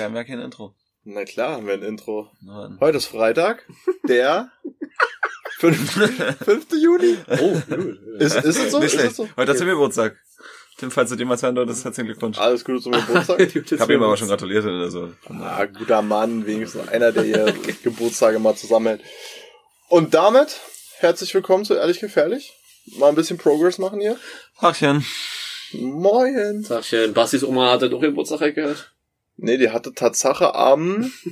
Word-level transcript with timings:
wir 0.00 0.04
haben 0.06 0.16
ja 0.16 0.24
kein 0.24 0.40
Intro. 0.40 0.74
Na 1.04 1.24
klar, 1.24 1.56
haben 1.56 1.66
wir 1.66 1.74
ein 1.74 1.82
Intro. 1.82 2.30
Dann. 2.40 2.78
Heute 2.80 2.96
ist 2.96 3.04
Freitag, 3.06 3.66
der 4.08 4.50
5. 5.58 5.92
5. 6.42 6.66
Juni. 6.72 7.18
Oh, 7.28 7.60
gut. 7.68 7.98
Ist, 8.18 8.34
ist 8.36 8.58
es 8.58 8.70
so? 8.70 8.78
Nicht 8.78 8.86
Ist 8.86 8.92
schlecht. 8.94 9.10
es 9.10 9.16
so? 9.16 9.28
Heute 9.36 9.52
hast 9.52 9.60
du 9.60 9.66
Geburtstag. 9.66 10.16
Tim, 10.78 10.90
falls 10.90 11.10
du 11.10 11.16
dem 11.16 11.28
was 11.28 11.42
hören 11.42 11.54
solltest, 11.54 11.84
herzlichen 11.84 12.06
Glückwunsch. 12.06 12.38
Alles 12.38 12.64
Gute 12.64 12.80
zum 12.80 12.92
Geburtstag. 12.92 13.40
Ich 13.54 13.78
habe 13.80 13.92
ihm 13.92 14.02
aber 14.02 14.16
schon 14.16 14.28
gratuliert. 14.28 14.64
Also. 14.64 15.12
Ah, 15.28 15.66
guter 15.66 16.00
Mann, 16.00 16.46
wenigstens 16.46 16.88
einer, 16.88 17.12
der 17.12 17.24
hier 17.24 17.54
Geburtstage 17.82 18.38
mal 18.38 18.56
zusammenhält. 18.56 19.02
Und 19.88 20.14
damit 20.14 20.58
herzlich 20.96 21.34
willkommen 21.34 21.66
zu 21.66 21.74
Ehrlich 21.74 22.00
Gefährlich. 22.00 22.54
Mal 22.98 23.10
ein 23.10 23.14
bisschen 23.14 23.36
Progress 23.36 23.76
machen 23.76 24.00
hier. 24.00 24.16
Achchen. 24.60 25.04
Moin. 25.72 26.64
Tagchen. 26.66 27.12
Bastis 27.12 27.44
Oma 27.44 27.70
hatte 27.72 27.90
doch 27.90 28.00
Geburtstag 28.00 28.54
gehört. 28.54 28.92
Nee, 29.42 29.56
die 29.58 29.70
hatte 29.70 29.92
Tatsache 29.94 30.54
am... 30.54 31.10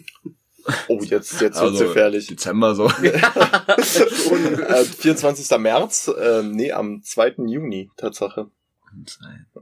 Oh, 0.89 0.99
jetzt, 1.01 1.11
jetzt 1.11 1.41
wird's 1.41 1.57
Also, 1.57 1.83
gefährlich. 1.87 2.27
Dezember 2.27 2.75
so. 2.75 2.89
äh, 3.03 4.85
24. 4.85 5.59
März, 5.59 6.09
äh, 6.09 6.43
nee, 6.43 6.73
am 6.73 7.03
2. 7.03 7.37
Juni, 7.47 7.91
Tatsache. 7.97 8.51
Das 8.95 9.17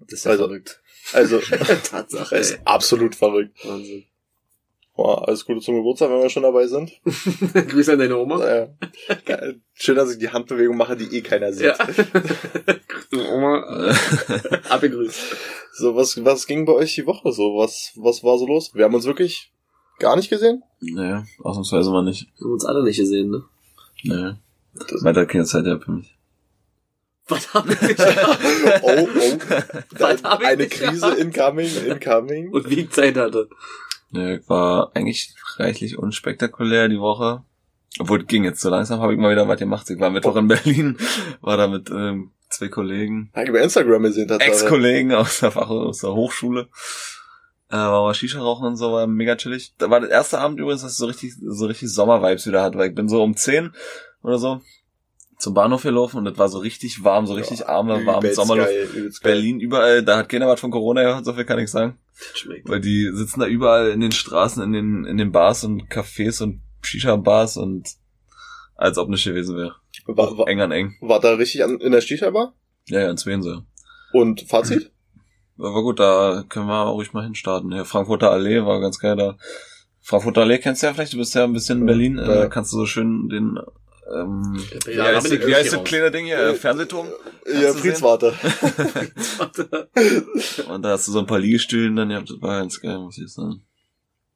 ist 0.09 0.25
ja 0.25 0.33
Also- 0.33 0.45
verrückt. 0.47 0.83
Also, 1.13 1.39
Tatsache. 1.39 2.37
ist 2.37 2.59
absolut 2.65 3.15
verrückt. 3.15 3.57
Wahnsinn. 3.65 4.05
Boah, 4.97 5.29
alles 5.29 5.45
Gute 5.45 5.61
zum 5.61 5.77
Geburtstag, 5.77 6.09
wenn 6.11 6.23
wir 6.23 6.31
schon 6.31 6.43
dabei 6.43 6.67
sind. 6.67 6.91
Grüße 7.05 7.93
an 7.93 7.99
deine 7.99 8.17
Oma. 8.17 8.69
Geil. 9.27 9.61
Schön, 9.75 9.95
dass 9.97 10.11
ich 10.13 10.19
die 10.19 10.31
Handbewegung 10.31 10.77
mache, 10.77 10.97
die 10.97 11.15
eh 11.17 11.21
keiner 11.21 11.53
sieht. 11.53 11.67
Ja. 11.67 11.75
Grüße 13.11 13.31
Oma. 13.33 13.63
Abgegrüßt. 14.71 15.21
So, 15.75 15.95
was, 15.95 16.25
was 16.25 16.47
ging 16.47 16.65
bei 16.65 16.73
euch 16.73 16.95
die 16.95 17.07
Woche 17.07 17.31
so? 17.33 17.57
Was, 17.59 17.93
was 17.97 18.25
war 18.25 18.39
so 18.39 18.47
los? 18.47 18.75
Wir 18.75 18.85
haben 18.87 18.95
uns 18.95 19.05
wirklich 19.05 19.53
gar 19.99 20.17
nicht 20.17 20.31
gesehen? 20.31 20.63
Nee, 20.81 21.21
ausnahmsweise 21.43 21.91
mal 21.91 22.03
nicht. 22.03 22.29
Haben 22.41 22.53
uns 22.53 22.65
alle 22.65 22.83
nicht 22.83 22.97
gesehen, 22.97 23.31
ne? 23.31 23.45
Nee. 24.03 24.33
Das- 24.75 25.05
Weiter 25.05 25.27
keine 25.27 25.45
Zeit 25.45 25.67
ja 25.67 25.79
für 25.79 25.91
mich. 25.91 26.17
Was 27.29 27.53
hab 27.53 27.69
ich 27.69 27.77
Oh, 28.83 29.09
oh. 29.15 29.39
Was 29.99 30.23
hab 30.23 30.41
ich 30.41 30.47
Eine 30.47 30.63
nicht 30.63 30.73
Krise 30.73 31.01
gehabt? 31.01 31.19
incoming, 31.19 31.69
incoming. 31.87 32.51
Und 32.53 32.71
wie 32.71 32.81
ich 32.83 32.91
Zeit 32.91 33.17
hatte. 33.17 33.49
Nee, 34.11 34.41
war 34.47 34.93
eigentlich 34.95 35.35
reichlich 35.57 35.99
unspektakulär 35.99 36.89
die 36.89 37.01
Woche. 37.01 37.43
Obwohl, 37.99 38.25
ging 38.25 38.45
jetzt 38.45 38.61
so 38.61 38.69
langsam, 38.69 39.01
habe 39.01 39.15
ich 39.15 39.19
mal 39.19 39.33
wieder 39.33 39.49
was 39.49 39.59
gemacht. 39.59 39.89
Ich 39.91 39.99
war 39.99 40.11
Mittwoch 40.11 40.37
in 40.37 40.49
Berlin, 40.49 40.99
war 41.41 41.57
da 41.57 41.67
mit 41.67 41.91
ähm, 41.91 42.31
zwei 42.49 42.69
Kollegen, 42.69 43.31
Hab 43.35 43.45
ich 43.45 43.49
über 43.49 43.63
Instagram 43.63 44.03
gesehen, 44.03 44.29
Tatsache. 44.29 44.51
Ex-Kollegen 44.51 45.13
aus 45.15 45.41
der, 45.41 45.51
Fach 45.51 45.71
aus 45.71 46.01
der 46.01 46.13
Hochschule. 46.13 46.69
Äh, 47.71 47.77
war 47.77 48.03
mal 48.03 48.15
Shisha 48.15 48.41
rauchen 48.41 48.67
und 48.67 48.77
so, 48.77 48.93
war 48.93 49.07
mega 49.07 49.35
chillig. 49.37 49.75
Da 49.79 49.91
war 49.91 50.01
der 50.01 50.11
erste 50.11 50.39
Abend 50.39 50.61
übrigens, 50.61 50.83
dass 50.83 50.93
ich 50.93 50.99
so 50.99 51.07
richtig, 51.07 51.35
so 51.41 51.67
richtig 51.67 51.93
Sommer-Vibes 51.93 52.47
wieder 52.47 52.63
hatte, 52.63 52.79
weil 52.79 52.91
ich 52.91 52.95
bin 52.95 53.09
so 53.09 53.23
um 53.23 53.37
10 53.37 53.73
oder 54.23 54.39
so 54.39 54.61
zum 55.39 55.55
Bahnhof 55.55 55.83
gelaufen 55.83 56.19
und 56.19 56.25
das 56.25 56.39
war 56.39 56.49
so 56.49 56.59
richtig 56.59 57.05
warm, 57.05 57.27
so 57.27 57.35
richtig 57.35 57.69
arme, 57.69 58.05
warme 58.07 58.21
Übelst 58.21 58.37
Sommerluft. 58.37 58.69
geil. 58.69 59.11
Berlin 59.23 59.61
überall, 59.61 60.03
da 60.03 60.17
hat 60.19 60.29
keiner 60.29 60.49
was 60.49 60.61
von 60.61 60.71
Corona 60.71 61.03
gehört, 61.03 61.25
so 61.25 61.33
viel 61.35 61.45
kann 61.45 61.59
ich 61.59 61.71
sagen. 61.71 61.99
Schmeckt. 62.35 62.69
Weil 62.69 62.81
die 62.81 63.11
sitzen 63.13 63.41
da 63.41 63.47
überall 63.47 63.91
in 63.91 64.01
den 64.01 64.13
Straßen, 64.13 64.63
in 64.63 64.73
den, 64.73 65.05
in 65.05 65.19
den 65.19 65.33
Bars 65.33 65.65
und 65.65 65.91
Cafés 65.91 66.43
und 66.43 66.63
Shisha-Bars 66.83 67.57
und 67.59 67.89
als 68.77 68.97
ob 68.99 69.09
nicht 69.11 69.25
gewesen 69.25 69.57
wäre. 69.57 69.75
War, 70.07 70.37
war, 70.39 70.49
Eng 70.49 70.61
an 70.61 70.73
eng. 70.73 70.95
war 71.01 71.21
da 71.21 71.35
richtig 71.35 71.65
an, 71.65 71.79
in 71.81 71.93
der 71.93 72.01
Shisha-Bar? 72.01 72.55
Ja, 72.89 73.01
ja, 73.01 73.11
in 73.11 73.17
Zwensee. 73.19 73.59
Und 74.13 74.43
Fazit? 74.43 74.91
Aber 75.59 75.75
war 75.75 75.83
gut, 75.83 75.99
da 76.01 76.45
können 76.49 76.67
wir 76.67 76.83
ruhig 76.89 77.13
mal 77.15 77.25
hinstarten. 77.25 77.73
Ja, 77.73 77.85
Frankfurter 77.85 78.31
Allee 78.31 78.65
war 78.65 78.81
ganz 78.81 78.99
geil 78.99 79.17
da. 79.17 79.37
Frankfurter 80.03 80.43
Allee 80.43 80.59
kennst 80.59 80.83
du 80.83 80.87
ja 80.87 80.93
vielleicht, 80.95 81.15
du 81.15 81.17
bist 81.19 81.35
ja 81.35 81.45
ein 81.45 81.53
bisschen 81.55 81.81
in 81.81 81.87
Berlin, 81.87 82.19
äh, 82.19 82.23
Ja. 82.27 82.35
da 82.43 82.47
kannst 82.49 82.73
du 82.73 82.77
so 82.77 82.87
schön 82.87 83.29
den, 83.29 83.59
ähm, 84.15 84.63
Ja, 84.87 85.19
ich 85.19 85.47
wie 85.47 85.55
heißt 85.55 85.73
das 85.73 85.85
kleine 85.85 86.11
Ding 86.11 86.27
hier, 86.27 86.39
äh, 86.39 86.55
Fernsehturm? 86.55 87.09
Ja, 87.47 87.73
du 87.73 87.79
Friedenswarte. 87.79 88.33
Und 90.69 90.83
da 90.83 90.91
hast 90.91 91.09
du 91.09 91.13
so 91.13 91.19
ein 91.19 91.27
paar 91.27 91.39
Liegestühlen 91.39 91.97
dann, 91.97 92.11
ja, 92.11 92.21
das 92.21 92.41
war 92.41 92.61
ganz 92.61 92.81
geil, 92.81 92.99
muss 92.99 93.19
ich 93.19 93.29
sagen. 93.29 93.63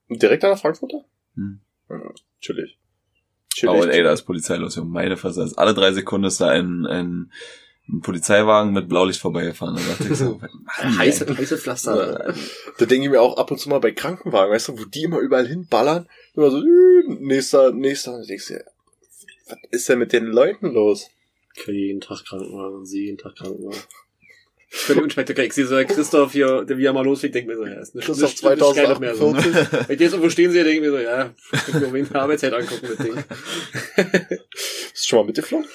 Direkt 0.08 0.44
an 0.44 0.50
der 0.50 0.56
Frankfurter? 0.56 1.04
Hm. 1.36 1.60
Ja, 1.88 2.00
chillig. 2.40 2.78
Oh, 3.64 3.70
und 3.70 3.80
Chillig. 3.80 3.96
ey, 3.96 4.02
da 4.02 4.12
ist 4.12 4.22
Polizei 4.22 4.56
los, 4.56 4.76
Junge. 4.76 4.90
Meine 4.90 5.16
Fresse. 5.16 5.42
Also 5.42 5.56
alle 5.56 5.74
drei 5.74 5.92
Sekunden 5.92 6.26
ist 6.26 6.40
da 6.40 6.48
ein, 6.48 6.86
ein, 6.86 7.32
ein 7.88 8.00
Polizeiwagen 8.00 8.72
mit 8.72 8.88
Blaulicht 8.88 9.20
vorbeigefahren. 9.20 9.76
Da 9.76 9.82
dachte 9.82 10.12
ich 10.12 10.18
so, 10.18 10.40
die 10.82 10.98
Heiße, 10.98 11.36
heiße 11.36 11.58
Pflaster. 11.58 12.34
Da 12.78 12.86
denke 12.86 13.04
ich 13.04 13.10
mir 13.10 13.20
auch 13.20 13.36
ab 13.36 13.50
und 13.50 13.58
zu 13.58 13.68
mal 13.68 13.80
bei 13.80 13.92
Krankenwagen, 13.92 14.52
weißt 14.52 14.68
du, 14.68 14.78
wo 14.78 14.84
die 14.84 15.02
immer 15.02 15.18
überall 15.18 15.46
hinballern, 15.46 16.08
immer 16.34 16.50
so, 16.50 16.62
nächster, 17.06 17.72
nächster, 17.72 18.14
und 18.14 18.28
ich 18.28 18.48
ja, 18.48 18.58
was 19.50 19.58
ist 19.70 19.88
denn 19.88 19.98
mit 19.98 20.12
den 20.12 20.26
Leuten 20.26 20.72
los? 20.72 21.08
Okay, 21.58 21.72
jeden 21.72 22.00
Tag 22.00 22.24
Krankenwagen, 22.24 22.86
sie 22.86 23.06
jeden 23.06 23.18
Tag 23.18 23.36
Krankenwagen. 23.36 23.80
Völlig 24.72 25.02
unspektakulär. 25.02 25.48
Ich 25.48 25.52
sehe 25.54 25.66
so, 25.66 25.74
Christoph 25.84 26.30
hier, 26.32 26.64
der 26.64 26.78
wie 26.78 26.84
er 26.84 26.92
mal 26.92 27.04
losfliegt, 27.04 27.34
denkt 27.34 27.48
mir 27.48 27.56
so, 27.56 27.66
ja, 27.66 27.80
ist 27.80 27.92
eine 27.94 28.04
Christoph 28.04 28.30
ist- 28.32 28.44
ist 28.44 28.74
keiner 28.76 29.00
mehr 29.00 29.16
so. 29.16 29.32
2048. 29.32 29.88
Wenn 29.88 29.94
ich 29.96 30.00
jetzt 30.00 30.12
irgendwo 30.12 30.30
stehen 30.30 30.52
sehe, 30.52 30.62
denke 30.62 30.76
ich 30.78 30.82
mir 30.84 30.90
so, 30.92 30.98
ja, 30.98 31.34
ich 31.52 31.64
kann 31.66 31.80
mir 31.82 31.92
wegen 31.92 32.08
der 32.08 32.22
Arbeitszeit 32.22 32.52
angucken, 32.52 32.86
das 32.86 32.96
Ding. 33.06 33.14
Bist 33.96 34.94
du 34.94 35.08
schon 35.08 35.18
mal 35.18 35.24
mitgeflogen? 35.26 35.66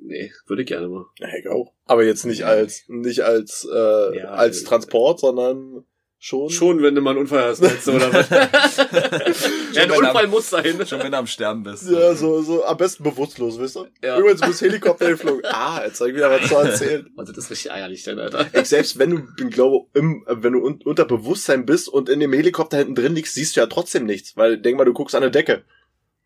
Nee, 0.00 0.32
würde 0.46 0.62
ich 0.62 0.68
gerne 0.68 0.88
mal. 0.88 1.04
Ja, 1.18 1.28
ich 1.38 1.46
auch. 1.48 1.74
Aber 1.84 2.02
jetzt 2.02 2.24
nicht 2.24 2.44
als, 2.44 2.84
nicht 2.88 3.20
als, 3.20 3.68
äh, 3.70 4.16
Ja, 4.18 4.30
als 4.30 4.64
Transport, 4.64 5.20
sondern 5.20 5.84
schon. 6.18 6.50
Schon, 6.50 6.82
wenn 6.82 6.94
du 6.94 7.00
mal 7.00 7.10
einen 7.10 7.20
Unfall 7.20 7.44
hast, 7.44 7.62
meinst 7.62 7.86
du, 7.86 7.92
oder 7.92 8.12
was? 8.12 8.28
ja, 9.72 9.82
ein 9.82 9.90
Unfall 9.90 10.26
muss 10.26 10.50
sein. 10.50 10.64
Schon 10.86 11.00
wenn 11.00 11.12
du 11.12 11.18
am 11.18 11.26
Sterben 11.26 11.62
bist. 11.62 11.88
Ja, 11.88 12.14
so, 12.14 12.42
so, 12.42 12.64
am 12.64 12.76
besten 12.76 13.04
bewusstlos, 13.04 13.58
wisst 13.58 13.76
ihr? 13.76 13.90
Ja. 14.02 14.18
Übrigens, 14.18 14.40
du 14.40 14.48
bist 14.48 14.60
Helikopter 14.60 15.10
geflogen. 15.10 15.42
Ah, 15.44 15.82
jetzt 15.84 15.98
soll 15.98 16.10
ich 16.10 16.16
wieder 16.16 16.30
was 16.30 16.48
zu 16.48 16.56
erzählen. 16.56 17.10
Also, 17.16 17.32
das 17.32 17.44
ist 17.44 17.50
richtig 17.50 17.72
eierlich, 17.72 18.04
denn, 18.04 18.18
Alter. 18.18 18.46
Ich 18.52 18.68
selbst, 18.68 18.98
wenn 18.98 19.10
du, 19.10 19.22
ich 19.38 19.50
glaube, 19.50 19.88
im, 19.94 20.24
äh, 20.26 20.42
wenn 20.42 20.52
du 20.52 20.64
un 20.64 20.80
unter 20.84 21.04
Bewusstsein 21.04 21.66
bist 21.66 21.88
und 21.88 22.08
in 22.08 22.20
dem 22.20 22.32
Helikopter 22.32 22.78
hinten 22.78 22.94
drin 22.94 23.14
liegst, 23.14 23.34
siehst 23.34 23.56
du 23.56 23.60
ja 23.60 23.66
trotzdem 23.66 24.06
nichts. 24.06 24.36
Weil, 24.36 24.58
denk 24.58 24.78
mal, 24.78 24.84
du 24.84 24.92
guckst 24.92 25.14
an 25.14 25.22
der 25.22 25.30
Decke. 25.30 25.64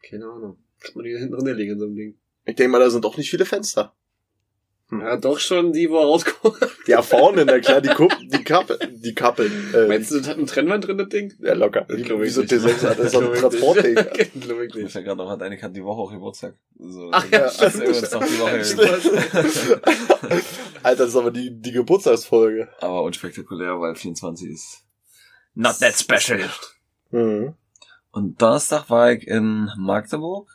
Keine 0.08 0.26
Ahnung. 0.26 0.58
Kann 0.80 0.92
man 0.96 1.04
die 1.04 1.16
hinten 1.16 1.34
drin 1.34 1.56
liegen 1.56 1.72
in 1.72 1.78
so 1.78 1.86
einem 1.86 1.96
Ding. 1.96 2.18
Ich 2.44 2.56
denk 2.56 2.70
mal, 2.70 2.80
da 2.80 2.90
sind 2.90 3.04
doch 3.04 3.16
nicht 3.16 3.30
viele 3.30 3.44
Fenster. 3.44 3.94
Ja, 5.00 5.16
doch 5.16 5.38
schon 5.38 5.72
die, 5.72 5.88
wo 5.88 5.96
er 5.98 6.04
rauskommt. 6.06 6.56
Ja, 6.86 7.00
vorne, 7.00 7.44
na 7.46 7.58
klar, 7.60 7.80
die 7.80 7.88
Kupp, 7.88 8.12
die 8.20 8.42
Kappe, 8.44 8.78
die 8.90 9.14
Kappel. 9.14 9.50
Äh, 9.72 9.86
Meinst 9.88 10.10
du, 10.10 10.18
das 10.18 10.28
hat 10.28 10.36
eine 10.36 10.46
Trennwand 10.46 10.86
drin, 10.86 10.98
das 10.98 11.08
Ding? 11.08 11.32
Ja, 11.38 11.54
locker. 11.54 11.86
Ich 11.88 12.08
Wieso 12.10 12.40
nicht. 12.42 12.52
T6 12.52 12.82
hat 12.88 12.98
das 12.98 13.06
ist 13.06 13.14
doch 13.14 13.22
ein 13.22 13.32
ich 13.32 13.40
Transportding. 13.40 13.94
nicht. 13.94 14.40
Glaub 14.40 14.60
ich 14.60 14.68
Ich 14.74 14.82
nicht. 14.82 14.92
fällt 14.92 15.04
gerade 15.06 15.16
noch, 15.18 15.30
hat 15.30 15.40
eine 15.42 15.60
hat 15.62 15.74
die 15.76 15.82
Woche 15.84 16.00
auch 16.02 16.12
Geburtstag. 16.12 16.54
So, 16.78 17.08
Ach 17.12 17.24
ja, 17.30 17.38
das 17.40 17.74
ist 17.76 18.12
noch 18.12 18.24
die 18.26 18.38
Woche. 18.38 18.58
Alter, 20.82 21.04
das 21.04 21.08
ist 21.10 21.16
aber 21.16 21.30
die, 21.30 21.50
die 21.58 21.72
Geburtstagsfolge. 21.72 22.68
Aber 22.80 23.02
unspektakulär, 23.04 23.80
weil 23.80 23.94
24 23.94 24.50
ist 24.50 24.84
not 25.54 25.78
that 25.78 25.94
special. 25.94 26.40
Mhm. 27.10 27.54
Und 28.10 28.42
Donnerstag 28.42 28.90
war 28.90 29.12
ich 29.12 29.26
in 29.26 29.70
Magdeburg. 29.78 30.48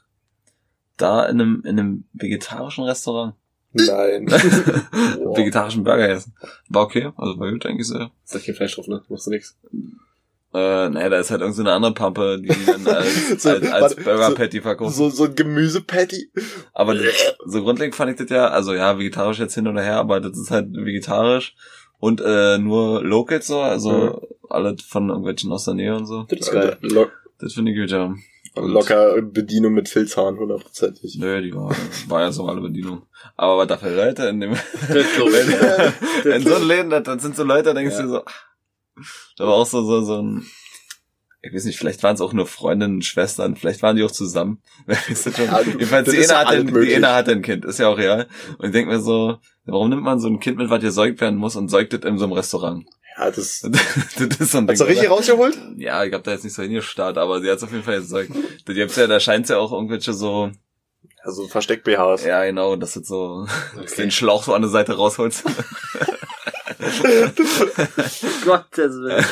Da 0.98 1.26
in 1.26 1.40
einem, 1.42 1.62
in 1.64 1.80
einem 1.80 2.06
vegetarischen 2.14 2.84
Restaurant. 2.84 3.36
Nein. 3.74 4.28
vegetarischen 5.36 5.84
Burger 5.84 6.10
essen. 6.10 6.34
War 6.70 6.84
okay, 6.84 7.12
also 7.18 7.40
war 7.40 7.52
gut 7.52 7.66
eigentlich 7.66 7.88
sehr. 7.88 8.12
Ist 8.26 8.36
da 8.36 8.40
kein 8.40 8.56
Fleisch 8.56 8.76
drauf, 8.76 8.88
ne? 8.88 9.02
Machst 9.10 9.28
du 9.28 9.32
nix. 9.32 9.56
Äh, 10.54 10.90
naja, 10.90 11.10
da 11.10 11.20
ist 11.20 11.30
halt 11.30 11.42
irgendeine 11.42 11.54
so 11.54 11.62
eine 11.62 11.72
andere 11.74 11.94
Pampe, 11.94 12.40
die 12.42 12.48
dann 12.66 12.88
als, 12.88 13.30
So, 13.44 13.50
als, 13.50 13.64
als 13.72 13.82
warte, 13.98 14.02
Burger 14.02 14.30
so- 14.30 14.36
Patty 14.36 14.62
verkauft. 14.62 14.96
So, 14.96 15.10
so 15.10 15.26
ein 15.26 15.36
Gemüsepatty. 15.36 16.32
Aber 16.74 16.96
das, 16.96 17.04
so 17.46 17.62
grundlegend 17.64 17.96
fand 17.96 18.12
ich 18.12 18.18
das 18.18 18.30
ja, 18.30 18.48
also 18.48 18.74
ja, 18.74 18.98
vegetarisch 18.98 19.40
jetzt 19.40 19.56
hin 19.56 19.68
oder 19.68 19.82
her, 19.84 19.98
aber 19.98 20.22
das 20.22 20.38
ist 20.38 20.50
halt 20.50 20.68
vegetarisch 20.74 21.56
und 22.00 22.22
äh, 22.24 22.58
nur 22.58 23.04
local 23.04 23.42
so, 23.42 23.60
also 23.60 23.92
Mhm. 23.92 24.20
alle 24.50 24.76
von 24.88 25.10
irgendwelchen 25.10 25.52
aus 25.52 25.66
der 25.66 25.74
Nähe 25.74 25.96
und 25.96 26.06
so. 26.06 26.24
Das 26.24 26.40
ist 26.40 26.52
geil. 26.52 26.78
Lo 26.82 27.08
Das 27.40 27.54
finde 27.54 27.74
ich 27.74 27.78
gut, 27.80 27.92
ja. 27.92 28.16
Und- 28.62 28.72
locker 28.72 29.22
Bedienung 29.22 29.74
mit 29.74 29.90
Filzhahn, 29.90 30.38
hundertprozentig. 30.38 31.18
Nö, 31.20 31.42
die 31.42 31.54
war, 31.54 31.76
war 32.08 32.22
ja 32.22 32.32
so 32.32 32.46
alle 32.48 32.62
Bedienung. 32.62 33.04
Aber 33.36 33.58
was 33.58 33.68
da 33.68 33.78
für 33.78 33.94
Leute 33.96 34.24
in 34.28 34.40
dem, 34.40 34.52
in 36.26 36.44
so 36.44 36.56
einem 36.56 36.68
Läden, 36.68 36.90
das 36.90 37.22
sind 37.22 37.36
so 37.36 37.44
Leute, 37.44 37.66
da 37.66 37.74
denkst 37.74 37.96
Ja. 37.96 38.02
du 38.04 38.10
so, 38.10 38.22
da 39.38 39.46
war 39.46 39.54
auch 39.54 39.66
so, 39.66 39.84
so, 39.84 40.02
so 40.02 40.22
ein, 40.22 40.46
ich 41.42 41.54
weiß 41.54 41.66
nicht, 41.66 41.78
vielleicht 41.78 42.02
waren 42.04 42.16
es 42.16 42.22
auch 42.22 42.34
nur 42.34 42.48
Freundinnen, 42.48 43.02
Schwestern, 43.02 43.56
vielleicht 43.56 43.82
waren 43.84 43.96
die 43.96 44.04
auch 44.04 44.12
zusammen. 44.12 44.62
Ja, 44.88 45.64
du- 45.64 45.72
Jedenfalls, 45.72 46.10
die 46.10 46.28
eine, 46.30 46.66
die 46.86 46.96
eine 46.96 47.14
hatte 47.14 47.32
ein 47.32 47.42
Kind, 47.42 47.64
ist 47.66 47.80
ja 47.80 47.88
auch 47.90 47.98
real. 47.98 48.28
Und 48.58 48.66
ich 48.68 48.72
denk 48.72 48.88
mir 48.88 49.00
so, 49.00 49.38
warum 49.66 49.90
nimmt 49.90 50.04
man 50.04 50.20
so 50.20 50.28
ein 50.28 50.40
Kind 50.40 50.58
mit, 50.58 50.70
was 50.70 50.82
gesäugt 50.82 51.22
werden 51.22 51.38
muss 51.38 51.56
und 51.56 51.70
säugt 51.70 51.94
das 51.94 52.02
in 52.02 52.18
so 52.18 52.26
einem 52.26 52.34
Restaurant? 52.34 52.86
Ja, 53.18 53.32
das, 53.32 53.62
das 54.18 54.40
ist 54.40 54.52
so 54.52 54.60
ein 54.60 54.68
hat's 54.68 54.78
du 54.80 54.86
Ding, 54.86 54.94
richtig 54.94 55.10
rausgeholt? 55.10 55.58
Ja, 55.78 56.04
ich 56.04 56.14
hab 56.14 56.24
da 56.24 56.32
jetzt 56.32 56.44
nicht 56.44 56.54
so 56.54 56.62
hingestarrt, 56.62 57.18
aber 57.18 57.42
sie 57.42 57.50
hat's 57.50 57.64
auf 57.64 57.72
jeden 57.72 57.84
Fall 57.84 58.00
gesäugt. 58.00 58.32
Da 58.66 58.74
gibt's 58.74 58.96
ja, 58.96 59.08
da 59.08 59.20
scheint's 59.20 59.50
ja 59.50 59.58
auch 59.58 59.72
irgendwelche 59.72 60.14
so, 60.14 60.52
Also 61.24 61.48
Versteck-BHs. 61.48 62.26
ja 62.26 62.44
genau, 62.46 62.76
das 62.76 62.96
ist 62.96 63.08
so, 63.08 63.48
dass 63.76 63.96
du 63.96 64.02
den 64.02 64.12
Schlauch 64.12 64.44
so 64.44 64.54
an 64.54 64.62
der 64.62 64.70
Seite 64.70 64.94
rausholst. 64.96 65.44
Gottes 68.46 68.94
Willen. 68.96 69.26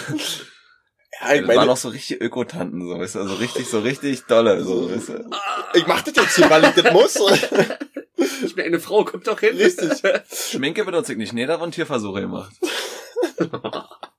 Ja, 1.21 1.33
ich 1.33 1.39
das 1.41 1.47
waren 1.47 1.55
meine, 1.57 1.71
auch 1.71 1.77
so 1.77 1.89
richtig 1.89 2.21
Ökotanten, 2.21 2.81
so, 2.87 2.99
weißt 2.99 3.15
du, 3.15 3.19
also 3.19 3.35
richtig, 3.35 3.67
so 3.69 3.79
richtig 3.79 4.25
dolle, 4.25 4.63
so, 4.63 4.91
weißt 4.91 5.09
du. 5.09 5.29
ich 5.73 5.87
mach 5.87 6.01
das 6.01 6.15
jetzt 6.15 6.35
hier, 6.35 6.49
weil 6.49 6.63
ich 6.65 6.71
das 6.71 6.91
muss. 6.91 7.17
Ich 8.43 8.55
bin 8.55 8.65
eine 8.65 8.79
Frau, 8.79 9.05
kommt 9.05 9.27
doch 9.27 9.39
hin. 9.39 9.55
Richtig. 9.55 9.91
Schminke 10.29 10.83
benutze 10.83 11.13
ich 11.13 11.17
nicht, 11.17 11.33
nee, 11.33 11.45
da 11.45 11.59
wurden 11.59 11.71
Tierversuche 11.71 12.21
gemacht. 12.21 12.51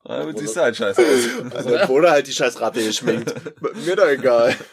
Damit 0.05 0.39
siehst 0.39 0.57
du 0.57 0.61
halt 0.61 0.77
scheiße 0.77 1.03
aus. 1.03 1.55
Also 1.55 1.71
dann 1.71 1.89
wurde 1.89 2.11
halt 2.11 2.27
die 2.27 2.33
scheiß 2.33 2.61
Ratte 2.61 2.85
geschminkt. 2.85 3.35
Mir 3.85 3.97
doch 3.97 4.09
egal. 4.09 4.55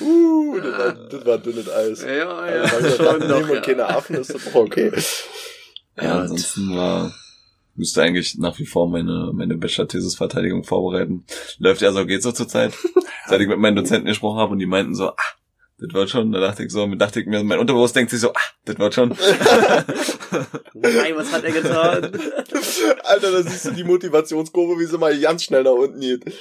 Uh, 0.00 0.58
das 0.60 0.78
war, 0.78 0.92
das 0.92 1.26
war 1.26 1.38
dünnes 1.38 1.70
Eis. 1.70 2.02
Ja, 2.02 2.10
ja, 2.14 2.62
Also, 2.62 2.86
ja, 2.86 2.96
schon 2.96 3.26
nehmen 3.26 3.50
und 3.50 3.62
keine 3.62 3.78
Ja. 3.82 3.88
Affen, 3.96 4.16
ist 4.16 4.34
das 4.34 4.44
doch 4.44 4.54
okay. 4.54 4.92
Ja, 6.00 6.20
ansonsten 6.20 6.76
war, 6.76 7.14
müsste 7.74 8.02
eigentlich 8.02 8.36
nach 8.36 8.58
wie 8.58 8.66
vor 8.66 8.88
meine, 8.90 9.30
meine 9.32 9.56
Bachelor-Thesis-Verteidigung 9.56 10.64
vorbereiten. 10.64 11.24
Läuft 11.58 11.80
ja 11.80 11.92
so, 11.92 12.04
geht 12.04 12.22
so 12.22 12.32
zur 12.32 12.48
Zeit. 12.48 12.74
Seit 13.26 13.40
ich 13.40 13.48
mit 13.48 13.58
meinen 13.58 13.76
Dozenten 13.76 14.08
gesprochen 14.08 14.38
habe 14.38 14.52
und 14.52 14.58
die 14.58 14.66
meinten 14.66 14.94
so, 14.94 15.08
ah, 15.08 15.16
das 15.78 15.92
wird 15.92 16.10
schon. 16.10 16.32
Da 16.32 16.40
dachte 16.40 16.64
ich 16.64 16.72
so, 16.72 16.86
dachte 16.94 17.20
ich 17.20 17.26
mir, 17.26 17.42
mein 17.44 17.58
Unterbewusst 17.58 17.94
denkt 17.96 18.10
sich 18.10 18.20
so, 18.20 18.30
ah, 18.32 18.40
das 18.64 18.78
wird 18.78 18.94
schon. 18.94 19.08
Nein, 20.74 21.16
was 21.16 21.32
hat 21.32 21.44
er 21.44 21.52
getan? 21.52 22.04
Alter, 23.04 23.32
da 23.32 23.42
siehst 23.42 23.66
du 23.66 23.70
die 23.72 23.84
Motivationskurve, 23.84 24.78
wie 24.80 24.86
sie 24.86 24.98
mal 24.98 25.18
ganz 25.18 25.44
schnell 25.44 25.62
nach 25.64 25.72
unten 25.72 26.00
geht. 26.00 26.24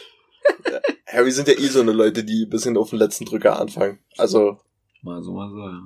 Ja, 1.12 1.24
wir 1.26 1.32
sind 1.32 1.48
ja 1.48 1.56
eh 1.56 1.68
so 1.68 1.80
eine 1.82 1.92
Leute, 1.94 2.24
die 2.24 2.44
ein 2.46 2.50
bisschen 2.50 2.78
auf 2.78 2.90
den 2.92 3.00
letzten 3.00 3.26
Drücker 3.26 3.58
anfangen. 3.60 4.00
Also, 4.18 4.60
Mal 5.02 5.24
so, 5.24 5.32
mal 5.32 5.50
so, 5.50 5.58
ja. 5.58 5.82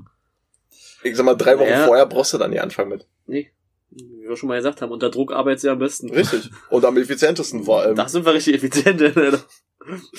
ich 1.03 1.15
sag 1.15 1.25
mal, 1.25 1.35
drei 1.35 1.57
Wochen 1.59 1.69
Ja. 1.69 1.85
vorher 1.85 2.05
brauchst 2.07 2.33
du 2.33 2.37
dann 2.39 2.49
nicht 2.49 2.61
anfangen 2.61 2.89
mit. 2.89 3.05
Nee. 3.25 3.51
Wie 3.91 4.27
wir 4.27 4.35
schon 4.35 4.49
mal 4.49 4.55
gesagt 4.57 4.81
haben, 4.81 4.91
unter 4.91 5.09
Druck 5.09 5.31
arbeitest 5.31 5.63
du 5.63 5.67
ja 5.67 5.73
am 5.73 5.79
besten. 5.79 6.09
Richtig. 6.11 6.49
Und 6.69 6.83
am 6.83 6.97
effizientesten 6.97 7.63
vor 7.63 7.81
allem. 7.81 7.95
Da 7.95 8.09
sind 8.09 8.25
wir 8.25 8.33
richtig 8.33 8.55
effizient. 8.55 9.01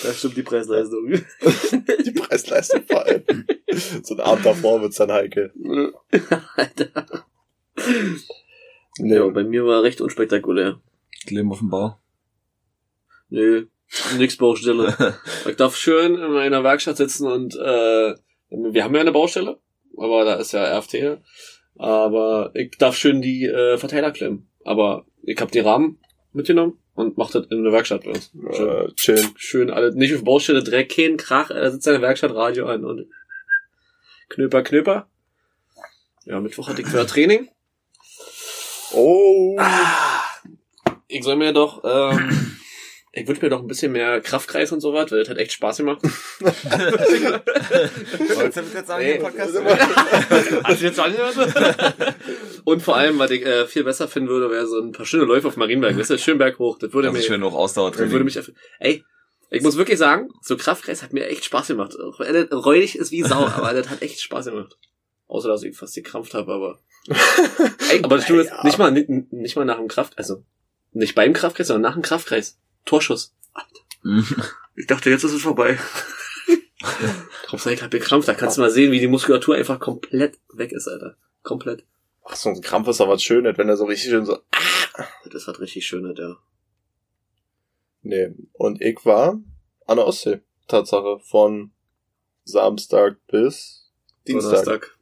Da 0.02 0.12
stimmt 0.12 0.36
die 0.36 0.42
Preisleistung. 0.42 1.06
Die 2.04 2.12
Preisleistung 2.12 2.82
vor 2.88 3.04
allem. 3.04 3.24
So 4.02 4.14
ein 4.14 4.20
Abend 4.20 4.46
davor 4.46 4.80
wird's 4.80 4.96
dann 4.96 5.12
heikel. 5.12 5.52
Alter. 6.56 7.24
Nee. 8.98 9.14
Ja, 9.14 9.28
bei 9.28 9.44
mir 9.44 9.64
war 9.64 9.82
recht 9.82 10.00
unspektakulär. 10.00 10.80
Leben 11.28 11.52
auf 11.52 11.58
dem 11.58 11.68
Bau. 11.68 11.98
Nö, 13.28 13.66
nix 14.16 14.36
Baustelle. 14.36 15.16
Ich 15.48 15.56
darf 15.56 15.76
schön 15.76 16.16
in 16.16 16.32
meiner 16.32 16.64
Werkstatt 16.64 16.96
sitzen 16.96 17.26
und 17.30 17.54
äh, 17.54 18.14
wir 18.48 18.84
haben 18.84 18.94
ja 18.94 19.00
eine 19.00 19.12
Baustelle, 19.12 19.60
aber 19.96 20.24
da 20.24 20.34
ist 20.34 20.52
ja 20.52 20.78
RFT. 20.78 21.18
Aber 21.76 22.50
ich 22.54 22.76
darf 22.78 22.96
schön 22.96 23.22
die 23.22 23.44
äh, 23.44 23.78
Verteiler 23.78 24.10
klemmen. 24.10 24.48
Aber 24.64 25.06
ich 25.22 25.40
habe 25.40 25.50
die 25.50 25.60
Rahmen 25.60 25.98
mitgenommen 26.32 26.79
und 26.94 27.16
mach 27.18 27.30
das 27.30 27.46
in 27.50 27.64
der 27.64 27.72
Werkstatt 27.72 28.04
bei 28.04 28.10
uns. 28.10 28.30
Schön, 28.54 28.68
Äh, 28.68 28.92
chillen. 28.94 29.28
schön 29.36 29.70
alle, 29.70 29.94
nicht 29.94 30.14
auf 30.14 30.24
Baustelle, 30.24 30.62
Dreck, 30.62 30.94
kein 30.94 31.16
Krach, 31.16 31.48
da 31.48 31.70
sitzt 31.70 31.88
eine 31.88 32.02
Werkstatt 32.02 32.34
Radio 32.34 32.66
an 32.66 32.84
und 32.84 33.06
Knöper, 34.28 34.62
Knöper. 34.62 35.08
Ja, 36.24 36.40
Mittwoch 36.40 36.68
hatte 36.68 36.82
ich 36.82 36.88
wieder 36.88 37.06
Training. 37.06 37.48
Oh. 38.92 39.58
Ich 41.08 41.24
soll 41.24 41.36
mir 41.36 41.52
doch, 41.52 41.82
ähm, 41.84 42.56
ich 43.12 43.26
wünsche 43.26 43.42
mir 43.42 43.48
doch 43.50 43.60
ein 43.60 43.66
bisschen 43.66 43.90
mehr 43.92 44.20
Kraftkreis 44.20 44.70
und 44.70 44.80
so 44.80 44.92
was, 44.92 45.10
weil 45.10 45.20
das 45.20 45.28
hat 45.28 45.38
echt 45.38 45.52
Spaß 45.52 45.78
gemacht. 45.78 46.00
Wolltest 46.40 46.66
du 48.56 48.62
jetzt 48.78 48.86
sagen 48.86 49.04
Nee. 49.04 49.18
Podcast? 49.18 49.54
Hast 50.64 50.80
du 50.80 50.84
jetzt 50.86 51.00
angehört? 51.00 51.34
Und 52.64 52.82
vor 52.82 52.96
allem, 52.96 53.18
was 53.18 53.30
ich 53.30 53.44
äh, 53.44 53.66
viel 53.66 53.84
besser 53.84 54.08
finden 54.08 54.28
würde, 54.28 54.50
wäre 54.50 54.66
so 54.66 54.80
ein 54.80 54.92
paar 54.92 55.06
schöne 55.06 55.24
Läufe 55.24 55.48
auf 55.48 55.56
Marienberg. 55.56 55.92
Das 55.96 56.10
ist 56.10 56.10
ja 56.10 56.18
schön 56.18 56.38
berghoch. 56.38 56.78
Das 56.78 56.92
würde 56.92 57.08
Das 57.08 57.16
mir, 57.16 57.22
schön 57.22 57.40
das 57.40 57.52
Ausdauertraining. 57.52 58.12
würde 58.12 58.24
mich, 58.24 58.38
ey, 58.80 59.04
ich 59.50 59.62
muss 59.62 59.76
wirklich 59.76 59.98
sagen, 59.98 60.28
so 60.42 60.56
Kraftkreis 60.56 61.02
hat 61.02 61.12
mir 61.12 61.26
echt 61.28 61.44
Spaß 61.44 61.68
gemacht. 61.68 61.94
Räudig 61.98 62.96
ist 62.96 63.10
wie 63.10 63.22
Sau, 63.22 63.46
aber 63.46 63.72
das 63.74 63.88
hat 63.88 64.02
echt 64.02 64.20
Spaß 64.20 64.46
gemacht. 64.46 64.76
Außer, 65.26 65.48
dass 65.48 65.62
ich 65.62 65.76
fast 65.76 65.94
gekrampft 65.94 66.34
habe, 66.34 66.52
aber. 66.52 66.78
Ey, 67.90 68.02
aber 68.02 68.16
das 68.16 68.24
stimmt 68.24 68.46
Ja. 68.46 68.64
nicht 68.64 68.78
mal, 68.78 68.90
nicht, 68.92 69.08
nicht 69.08 69.56
mal 69.56 69.64
nach 69.64 69.78
dem 69.78 69.88
Kraft, 69.88 70.18
also, 70.18 70.42
nicht 70.92 71.14
beim 71.14 71.32
Kraftkreis, 71.32 71.68
sondern 71.68 71.82
nach 71.82 71.94
dem 71.94 72.02
Kraftkreis. 72.02 72.58
Torschuss. 72.84 73.34
Ich 74.76 74.86
dachte, 74.86 75.10
jetzt 75.10 75.24
ist 75.24 75.32
es 75.32 75.42
vorbei. 75.42 75.78
Hauptsache, 77.48 77.74
ich 77.74 77.82
hab 77.82 77.90
gekrampft. 77.90 78.28
Da 78.28 78.34
kannst 78.34 78.56
du 78.56 78.60
mal 78.62 78.70
sehen, 78.70 78.92
wie 78.92 79.00
die 79.00 79.08
Muskulatur 79.08 79.54
einfach 79.56 79.78
komplett 79.78 80.38
weg 80.52 80.72
ist, 80.72 80.88
Alter. 80.88 81.16
Komplett. 81.42 81.84
Ach, 82.24 82.36
so 82.36 82.50
ein 82.50 82.60
Krampf 82.60 82.88
ist 82.88 83.00
doch 83.00 83.08
was 83.08 83.22
Schönes, 83.22 83.56
wenn 83.58 83.68
er 83.68 83.76
so 83.76 83.84
richtig 83.84 84.10
schön 84.10 84.24
so, 84.24 84.38
Das 85.32 85.46
hat 85.46 85.60
richtig 85.60 85.86
schön, 85.86 86.14
ja. 86.16 86.36
nee. 88.02 88.30
Und 88.52 88.80
ich 88.80 89.04
war 89.04 89.40
an 89.86 89.96
der 89.96 90.06
Ostsee. 90.06 90.40
Tatsache. 90.68 91.18
Von 91.20 91.72
Samstag 92.44 93.18
bis 93.26 93.90
Dienstag. 94.26 94.96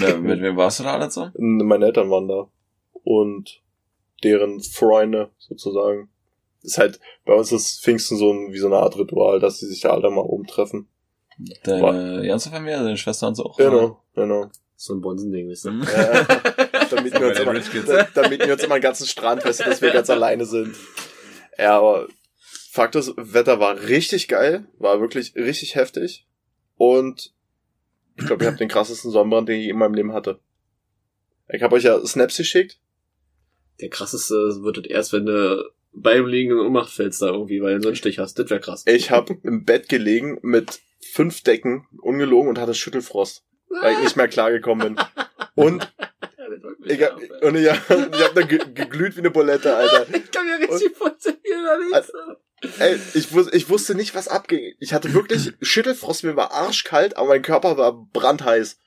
Ja, 0.00 0.16
mit 0.16 0.40
wem 0.40 0.56
warst 0.56 0.80
du 0.80 0.84
da 0.84 0.94
alles 0.94 1.14
so? 1.14 1.30
Meine 1.36 1.86
Eltern 1.86 2.10
waren 2.10 2.28
da. 2.28 2.48
Und 3.04 3.62
deren 4.22 4.60
Freunde, 4.60 5.30
sozusagen. 5.38 6.08
Ist 6.62 6.78
halt, 6.78 6.98
bei 7.24 7.34
uns 7.34 7.52
ist 7.52 7.82
Pfingsten 7.82 8.16
so 8.16 8.32
ein, 8.32 8.52
wie 8.52 8.58
so 8.58 8.66
eine 8.66 8.78
Art 8.78 8.96
Ritual, 8.98 9.38
dass 9.38 9.60
sie 9.60 9.66
sich 9.66 9.80
da 9.80 9.90
alle 9.90 10.10
mal 10.10 10.22
oben 10.22 10.46
treffen. 10.46 10.88
Deine 11.64 12.26
ganze 12.26 12.50
Familie, 12.50 12.78
deine 12.78 12.96
Schwester 12.96 13.28
und 13.28 13.34
so 13.34 13.44
auch? 13.44 13.56
Genau, 13.56 14.02
genau. 14.14 14.50
So 14.76 14.94
ein 14.94 15.00
Bonsending, 15.00 15.50
weißt 15.50 15.64
du? 15.64 15.70
Mhm. 15.70 15.82
Ja, 15.82 16.22
da 16.90 17.00
mieten 17.02 17.20
wir 17.20 17.28
uns 17.28 17.38
immer, 17.40 17.54
Rich 17.54 17.70
Kids. 17.70 17.86
da, 17.86 18.06
da 18.14 18.28
mieten 18.28 18.46
wir 18.46 18.52
uns 18.52 18.62
immer 18.62 18.74
einen 18.74 18.82
ganzen 18.82 19.06
Strand 19.06 19.42
fest, 19.42 19.60
dass 19.60 19.80
wir 19.80 19.90
ganz 19.90 20.10
alleine 20.10 20.44
sind. 20.44 20.76
Ja, 21.58 21.78
aber 21.78 22.08
Fakt 22.70 22.94
ist, 22.94 23.14
Wetter 23.16 23.58
war 23.58 23.80
richtig 23.88 24.28
geil, 24.28 24.66
war 24.78 25.00
wirklich 25.00 25.34
richtig 25.34 25.76
heftig. 25.76 26.26
Und 26.76 27.32
ich 28.16 28.26
glaube, 28.26 28.44
ich 28.44 28.48
habe 28.48 28.58
den 28.58 28.68
krassesten 28.68 29.10
Sonnenbrand, 29.10 29.48
den 29.48 29.60
ich 29.60 29.68
in 29.68 29.78
meinem 29.78 29.94
Leben 29.94 30.12
hatte. 30.12 30.40
Ich 31.48 31.62
habe 31.62 31.76
euch 31.76 31.84
ja 31.84 32.04
Snaps 32.04 32.36
geschickt. 32.36 32.78
Der 33.80 33.88
krasseste 33.88 34.34
wird 34.62 34.78
es 34.78 34.86
erst, 34.86 35.12
wenn 35.14 35.26
du 35.26 35.70
beim 35.92 36.26
Liegen 36.26 36.52
in 36.52 36.58
Ohnmacht 36.58 36.92
fällst 36.92 37.22
da 37.22 37.28
irgendwie, 37.28 37.62
weil 37.62 37.76
du 37.76 37.82
so 37.82 37.88
einen 37.88 37.96
Stich 37.96 38.18
hast. 38.18 38.38
Das 38.38 38.50
wäre 38.50 38.60
krass. 38.60 38.84
Ich 38.86 39.10
habe 39.10 39.38
im 39.42 39.64
Bett 39.64 39.88
gelegen 39.88 40.38
mit 40.42 40.80
fünf 41.00 41.42
Decken, 41.42 41.86
ungelogen, 42.02 42.50
und 42.50 42.58
hatte 42.58 42.74
Schüttelfrost, 42.74 43.44
weil 43.80 43.94
ich 43.94 44.00
nicht 44.00 44.16
mehr 44.16 44.28
klargekommen 44.28 44.94
bin. 44.96 45.04
Und 45.54 45.92
ich, 46.84 47.02
hab- 47.02 47.18
und 47.42 47.54
ich, 47.56 47.68
hab- 47.70 47.90
ich 47.90 48.22
habe 48.24 48.34
da 48.34 48.42
ge 48.42 48.58
geglüht 48.74 49.16
wie 49.16 49.20
eine 49.20 49.30
Bulette, 49.30 49.74
Alter. 49.76 50.06
Ich 50.14 50.30
kann 50.30 50.46
mir 50.46 50.58
richtig 50.60 50.96
vorstellen, 50.96 51.36
wie 51.44 51.94
liegst. 51.94 52.12
Ey, 52.80 52.98
ich, 53.14 53.32
wus 53.34 53.52
ich 53.52 53.68
wusste 53.68 53.94
nicht, 53.94 54.14
was 54.14 54.28
abging. 54.28 54.74
Ich 54.80 54.92
hatte 54.94 55.12
wirklich 55.12 55.52
Schüttelfrost, 55.60 56.24
mir 56.24 56.36
war 56.36 56.52
arschkalt, 56.52 57.16
aber 57.16 57.28
mein 57.28 57.42
Körper 57.42 57.76
war 57.76 57.92
brandheiß. 58.12 58.80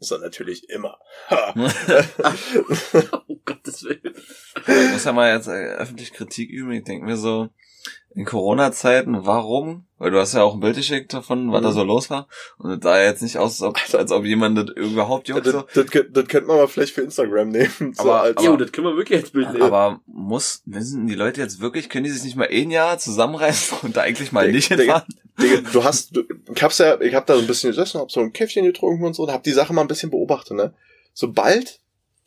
So 0.00 0.16
natürlich 0.18 0.68
immer. 0.70 0.98
Oh 3.28 3.36
Gottes 3.44 3.84
Willen. 3.84 4.14
Ich 4.66 4.92
muss 4.92 5.04
ja 5.04 5.12
mal 5.12 5.34
jetzt 5.34 5.48
äh, 5.48 5.74
öffentlich 5.74 6.12
Kritik 6.12 6.50
üben. 6.50 6.72
Ich 6.72 6.84
denke 6.84 7.04
mir 7.04 7.16
so, 7.16 7.48
in 8.18 8.24
Corona-Zeiten, 8.24 9.24
warum? 9.26 9.84
Weil 9.98 10.10
du 10.10 10.18
hast 10.18 10.34
ja 10.34 10.42
auch 10.42 10.54
ein 10.54 10.60
Bild 10.60 10.76
geschickt 10.76 11.12
davon, 11.12 11.50
was 11.52 11.60
Mhm. 11.60 11.64
da 11.64 11.72
so 11.72 11.82
los 11.84 12.10
war. 12.10 12.28
Und 12.58 12.70
es 12.70 12.78
sah 12.82 13.00
jetzt 13.02 13.22
nicht 13.22 13.36
aus, 13.38 13.62
als 13.62 13.62
ob, 13.62 13.94
als 14.00 14.12
ob 14.12 14.24
jemand 14.24 14.58
das 14.58 14.76
überhaupt 14.76 15.28
juckt. 15.28 15.46
das, 15.46 15.52
So. 15.52 15.62
das, 15.74 15.86
das 16.10 16.28
könnte 16.28 16.46
man 16.48 16.56
mal 16.56 16.68
vielleicht 16.68 16.94
für 16.94 17.02
Instagram 17.02 17.48
nehmen. 17.50 17.94
So 17.94 18.02
Aber- 18.02 18.22
als, 18.22 18.42
Jo, 18.44 18.56
das 18.56 18.72
können 18.72 18.86
wir 18.88 18.96
wirklich 18.96 19.20
als 19.20 19.30
Bild 19.30 19.50
nehmen. 19.52 19.62
Aber 19.62 20.00
muss, 20.06 20.62
wissen 20.66 21.06
die 21.06 21.14
Leute 21.14 21.40
jetzt 21.40 21.60
wirklich, 21.60 21.88
können 21.88 22.04
die 22.04 22.10
sich 22.10 22.24
nicht 22.24 22.36
mal 22.36 22.48
ein 22.50 22.70
Jahr 22.70 22.98
zusammenreißen 22.98 23.78
und 23.82 23.96
da 23.96 24.02
eigentlich 24.02 24.32
mal 24.32 24.46
Digga, 24.46 24.56
nicht 24.56 24.70
Digga. 24.70 24.82
hinfahren? 24.82 25.14
Digga, 25.40 25.70
du 25.72 25.84
hast, 25.84 26.16
du, 26.16 26.22
ich 26.54 26.62
hab's 26.62 26.78
ja, 26.78 27.00
ich 27.00 27.14
hab 27.14 27.26
da 27.26 27.34
so 27.36 27.40
ein 27.40 27.46
bisschen 27.46 27.70
gesessen, 27.70 28.00
hab 28.00 28.10
so 28.10 28.20
ein 28.20 28.32
Käffchen 28.32 28.64
getrunken 28.64 29.04
und 29.04 29.14
so 29.14 29.22
und 29.24 29.32
hab 29.32 29.42
die 29.44 29.52
Sache 29.52 29.72
mal 29.72 29.82
ein 29.82 29.88
bisschen 29.88 30.10
beobachtet, 30.10 30.56
ne? 30.56 30.74
Sobald, 31.14 31.80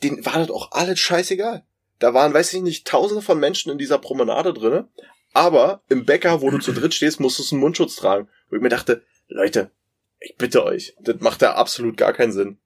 denen 0.04 0.26
war 0.26 0.40
das 0.40 0.50
auch 0.52 0.72
alles 0.72 1.00
scheißegal. 1.00 1.64
Da 2.00 2.14
waren, 2.14 2.34
weiß 2.34 2.54
ich 2.54 2.62
nicht, 2.62 2.88
tausende 2.88 3.22
von 3.22 3.40
Menschen 3.40 3.72
in 3.72 3.78
dieser 3.78 3.98
Promenade 4.00 4.54
drinne, 4.54 4.88
aber 5.34 5.82
im 5.90 6.06
Bäcker, 6.06 6.42
wo 6.42 6.50
du 6.50 6.60
zu 6.60 6.74
dritt 6.74 6.94
stehst, 6.94 7.20
musst 7.20 7.40
du 7.40 7.56
einen 7.56 7.62
Mundschutz 7.62 7.96
tragen. 7.96 8.28
Wo 8.50 8.56
ich 8.56 8.62
mir 8.62 8.70
dachte, 8.70 9.04
Leute, 9.28 9.72
ich 10.20 10.36
bitte 10.38 10.64
euch, 10.64 10.96
das 11.00 11.20
macht 11.20 11.42
ja 11.42 11.56
absolut 11.56 11.98
gar 11.98 12.14
keinen 12.14 12.32
Sinn. 12.32 12.60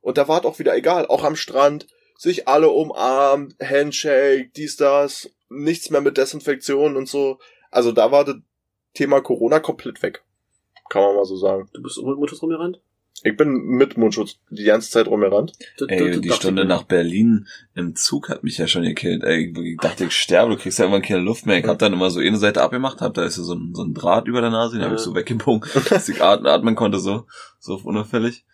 Und 0.00 0.18
da 0.18 0.28
war 0.28 0.40
es 0.40 0.44
auch 0.44 0.58
wieder 0.58 0.76
egal, 0.76 1.06
auch 1.06 1.24
am 1.24 1.36
Strand, 1.36 1.86
sich 2.18 2.48
alle 2.48 2.70
umarmt, 2.70 3.56
Handshake, 3.60 4.50
dies, 4.56 4.76
das, 4.76 5.30
nichts 5.48 5.90
mehr 5.90 6.00
mit 6.00 6.16
Desinfektion 6.16 6.96
und 6.96 7.08
so. 7.08 7.38
Also 7.70 7.92
da 7.92 8.10
war 8.10 8.24
das 8.24 8.36
Thema 8.94 9.20
Corona 9.20 9.60
komplett 9.60 10.02
weg. 10.02 10.22
Kann 10.90 11.02
man 11.02 11.16
mal 11.16 11.24
so 11.24 11.36
sagen. 11.36 11.70
Du 11.72 11.82
bist 11.82 11.98
ohne 11.98 12.16
Mundschutz 12.16 12.42
rumgerannt? 12.42 12.80
Ich 13.24 13.36
bin 13.36 13.52
mit 13.52 13.96
Mundschutz 13.96 14.38
die 14.50 14.64
ganze 14.64 14.90
Zeit 14.90 15.06
rumgerannt. 15.06 15.52
Ey, 15.86 16.20
die 16.20 16.30
Stunde 16.30 16.64
nach 16.64 16.82
Berlin 16.82 17.46
im 17.74 17.94
Zug 17.94 18.28
hat 18.28 18.42
mich 18.42 18.58
ja 18.58 18.66
schon 18.66 18.82
gekillt. 18.82 19.22
Ey, 19.22 19.54
ich 19.56 19.78
dachte, 19.78 20.04
ich 20.04 20.12
sterbe, 20.12 20.54
du 20.54 20.60
kriegst 20.60 20.78
ja 20.78 20.86
immer 20.86 21.00
keine 21.00 21.20
Luft 21.20 21.46
mehr. 21.46 21.58
Ich 21.58 21.66
hab 21.66 21.78
dann 21.78 21.92
immer 21.92 22.10
so 22.10 22.20
eine 22.20 22.36
Seite 22.36 22.62
abgemacht, 22.62 23.00
hab 23.00 23.14
da 23.14 23.24
ist 23.24 23.36
so 23.36 23.54
ein, 23.54 23.72
so 23.74 23.84
ein 23.84 23.94
Draht 23.94 24.26
über 24.26 24.40
der 24.40 24.50
Nase, 24.50 24.76
den 24.76 24.84
hab 24.84 24.92
ich 24.92 24.98
so 24.98 25.14
weggebogen, 25.14 25.68
dass 25.88 26.08
ich 26.08 26.22
atmen, 26.22 26.48
atmen 26.48 26.74
konnte, 26.74 26.98
so, 26.98 27.26
so 27.58 27.80
unauffällig. 27.84 28.44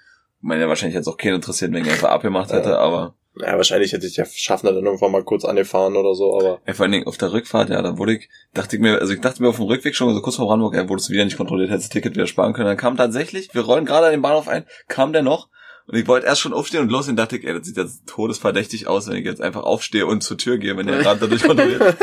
Ich 0.40 0.42
meine, 0.42 0.62
ja 0.62 0.68
wahrscheinlich 0.68 0.94
jetzt 0.94 1.08
auch 1.08 1.16
keinen 1.16 1.36
interessiert, 1.36 1.72
wenn 1.72 1.84
ich 1.84 1.90
einfach 1.90 2.10
abgemacht 2.10 2.52
hätte, 2.52 2.78
aber 2.78 3.14
Ja, 3.40 3.56
wahrscheinlich 3.56 3.92
hätte 3.92 4.06
ich 4.06 4.14
der 4.14 4.26
Schaffner 4.26 4.72
dann 4.72 4.84
irgendwann 4.84 5.12
mal 5.12 5.24
kurz 5.24 5.44
angefahren 5.44 5.96
oder 5.96 6.14
so, 6.14 6.36
aber. 6.36 6.60
Ja, 6.66 6.74
vor 6.74 6.84
allen 6.84 6.92
Dingen 6.92 7.06
auf 7.06 7.18
der 7.18 7.32
Rückfahrt, 7.32 7.70
ja, 7.70 7.80
da 7.82 7.98
wurde 7.98 8.16
ich, 8.16 8.28
dachte 8.54 8.76
ich 8.76 8.82
mir, 8.82 9.00
also 9.00 9.12
ich 9.12 9.20
dachte 9.20 9.42
mir 9.42 9.48
auf 9.48 9.56
dem 9.56 9.66
Rückweg 9.66 9.94
schon, 9.94 10.12
so 10.14 10.20
kurz 10.20 10.36
vor 10.36 10.46
Brandenburg, 10.46 10.74
ja, 10.74 10.88
wurdest 10.88 11.08
du 11.08 11.12
wieder 11.12 11.24
nicht 11.24 11.36
kontrolliert, 11.36 11.70
hättest 11.70 11.86
das 11.86 11.92
Ticket 11.92 12.14
wieder 12.14 12.26
sparen 12.26 12.52
können. 12.52 12.68
Dann 12.68 12.76
kam 12.76 12.96
tatsächlich, 12.96 13.54
wir 13.54 13.62
rollen 13.62 13.84
gerade 13.84 14.06
an 14.06 14.12
den 14.12 14.22
Bahnhof 14.22 14.48
ein, 14.48 14.64
kam 14.88 15.12
der 15.12 15.22
noch 15.22 15.48
und 15.88 15.96
ich 15.96 16.06
wollte 16.06 16.26
erst 16.26 16.42
schon 16.42 16.52
aufstehen 16.52 16.82
und 16.82 16.90
losgehen, 16.90 17.16
dachte 17.16 17.38
ich, 17.38 17.46
ey, 17.46 17.54
das 17.54 17.66
sieht 17.66 17.78
jetzt 17.78 18.06
todesverdächtig 18.06 18.86
aus, 18.86 19.08
wenn 19.08 19.16
ich 19.16 19.24
jetzt 19.24 19.40
einfach 19.40 19.62
aufstehe 19.62 20.06
und 20.06 20.22
zur 20.22 20.36
Tür 20.36 20.58
gehe, 20.58 20.76
wenn 20.76 20.86
der 20.86 20.98
gerade 20.98 21.20
dadurch 21.20 21.42
kontrolliert. 21.46 21.96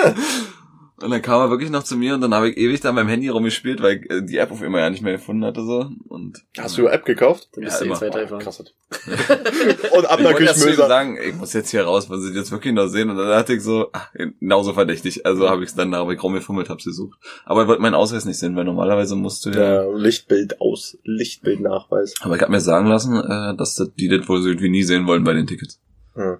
Und 1.05 1.11
dann 1.11 1.21
kam 1.21 1.39
er 1.39 1.49
wirklich 1.51 1.69
noch 1.69 1.83
zu 1.83 1.95
mir 1.97 2.15
und 2.15 2.21
dann 2.21 2.33
habe 2.33 2.49
ich 2.49 2.57
ewig 2.57 2.81
da 2.81 2.91
beim 2.91 3.07
Handy 3.07 3.29
rumgespielt, 3.29 3.81
weil 3.81 3.97
ich 3.97 4.09
äh, 4.09 4.21
die 4.23 4.37
App 4.37 4.51
auf 4.51 4.61
immer 4.63 4.79
ja 4.79 4.89
nicht 4.89 5.03
mehr 5.03 5.13
gefunden 5.13 5.45
hatte 5.45 5.63
so 5.63 5.89
und 6.09 6.43
Hast 6.57 6.77
du 6.77 6.87
App 6.87 7.05
gekauft? 7.05 7.49
Dann 7.53 7.63
Ja, 7.63 7.69
bist 7.69 7.79
du 7.81 7.85
eh 7.85 7.87
immer. 7.87 7.95
zwei 7.97 8.33
Oh, 8.33 8.37
krass. 8.39 8.63
Und 9.95 10.05
ab 10.09 10.19
ihm 10.19 10.35
Küchmöser. 10.35 10.87
sagen, 10.87 11.17
ich 11.23 11.35
muss 11.35 11.53
jetzt 11.53 11.69
hier 11.69 11.83
raus, 11.83 12.09
weil 12.09 12.19
sie 12.19 12.29
das 12.29 12.35
jetzt 12.37 12.51
wirklich 12.51 12.73
noch 12.73 12.87
sehen 12.87 13.09
und 13.09 13.17
dann 13.17 13.27
dachte 13.27 13.53
ich 13.53 13.61
so, 13.61 13.89
ach, 13.93 14.11
genauso 14.39 14.73
verdächtig, 14.73 15.25
also 15.25 15.49
habe 15.49 15.63
ich 15.63 15.69
es 15.69 15.75
dann 15.75 15.91
da, 15.91 16.01
aber 16.01 16.13
ich 16.13 16.21
rumgefummelt, 16.23 16.69
hab's 16.69 16.85
gesucht. 16.85 17.17
Aber 17.45 17.61
ich 17.63 17.67
wollte 17.67 17.81
meinen 17.81 17.93
Ausweis 17.95 18.25
nicht 18.25 18.39
sehen, 18.39 18.55
weil 18.55 18.65
normalerweise 18.65 19.15
musst 19.15 19.45
du 19.45 19.51
ja, 19.51 19.83
Ja, 19.83 19.95
Lichtbild 19.95 20.59
aus, 20.61 20.97
Lichtbildnachweis. 21.03 22.15
aber 22.21 22.35
ich 22.35 22.41
habe 22.41 22.51
mir 22.51 22.61
sagen 22.61 22.87
lassen, 22.87 23.15
äh, 23.15 23.55
dass 23.57 23.75
das, 23.75 23.93
die 23.93 24.07
das 24.07 24.27
wohl 24.27 24.41
so 24.41 24.47
irgendwie 24.47 24.69
nie 24.69 24.83
sehen 24.83 25.07
wollen 25.07 25.23
bei 25.23 25.33
den 25.33 25.47
Tickets. 25.47 25.79
Hm. 26.15 26.37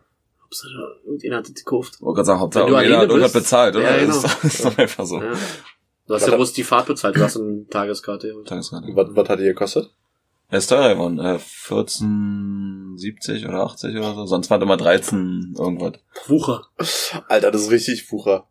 Hauptsache, 0.63 0.99
irgendjemand 1.05 1.47
hat 1.47 1.55
das 1.55 1.63
gekauft. 1.63 2.01
Wollte 2.01 2.15
gerade 2.17 2.25
sagen, 2.25 2.39
Hauptsache 2.39 2.65
Wenn 2.67 2.73
du 2.73 2.81
jeder 2.83 2.97
hat 2.99 3.09
irgendwas 3.09 3.33
bezahlt, 3.33 3.75
oder? 3.75 3.91
Ja, 3.91 3.97
genau. 3.97 4.15
ist, 4.15 4.23
doch, 4.25 4.43
ist 4.43 4.65
doch 4.65 4.77
einfach 4.77 5.05
so. 5.05 5.21
Ja. 5.21 5.33
Du 6.07 6.13
hast 6.13 6.27
ja 6.27 6.35
bloß 6.35 6.53
die 6.53 6.63
Fahrt 6.63 6.85
bezahlt, 6.87 7.15
du 7.15 7.21
hast 7.21 7.37
eine 7.37 7.65
Tageskarte. 7.67 8.33
Tageskarte. 8.45 8.87
Was, 8.93 9.07
was 9.15 9.29
hat 9.29 9.39
die 9.39 9.43
gekostet? 9.45 9.89
Er 10.49 10.59
ist 10.59 10.67
teurer 10.67 10.93
geworden, 10.93 11.19
äh, 11.19 11.39
14,70 11.39 13.47
oder 13.47 13.63
80 13.63 13.95
oder 13.97 14.13
so. 14.13 14.25
Sonst 14.27 14.49
war 14.49 14.59
das 14.59 14.65
immer 14.65 14.77
13 14.77 15.55
irgendwas. 15.57 15.93
Wucher. 16.27 16.67
Alter, 17.27 17.51
das 17.51 17.63
ist 17.63 17.71
richtig 17.71 18.03
Fucher. 18.03 18.47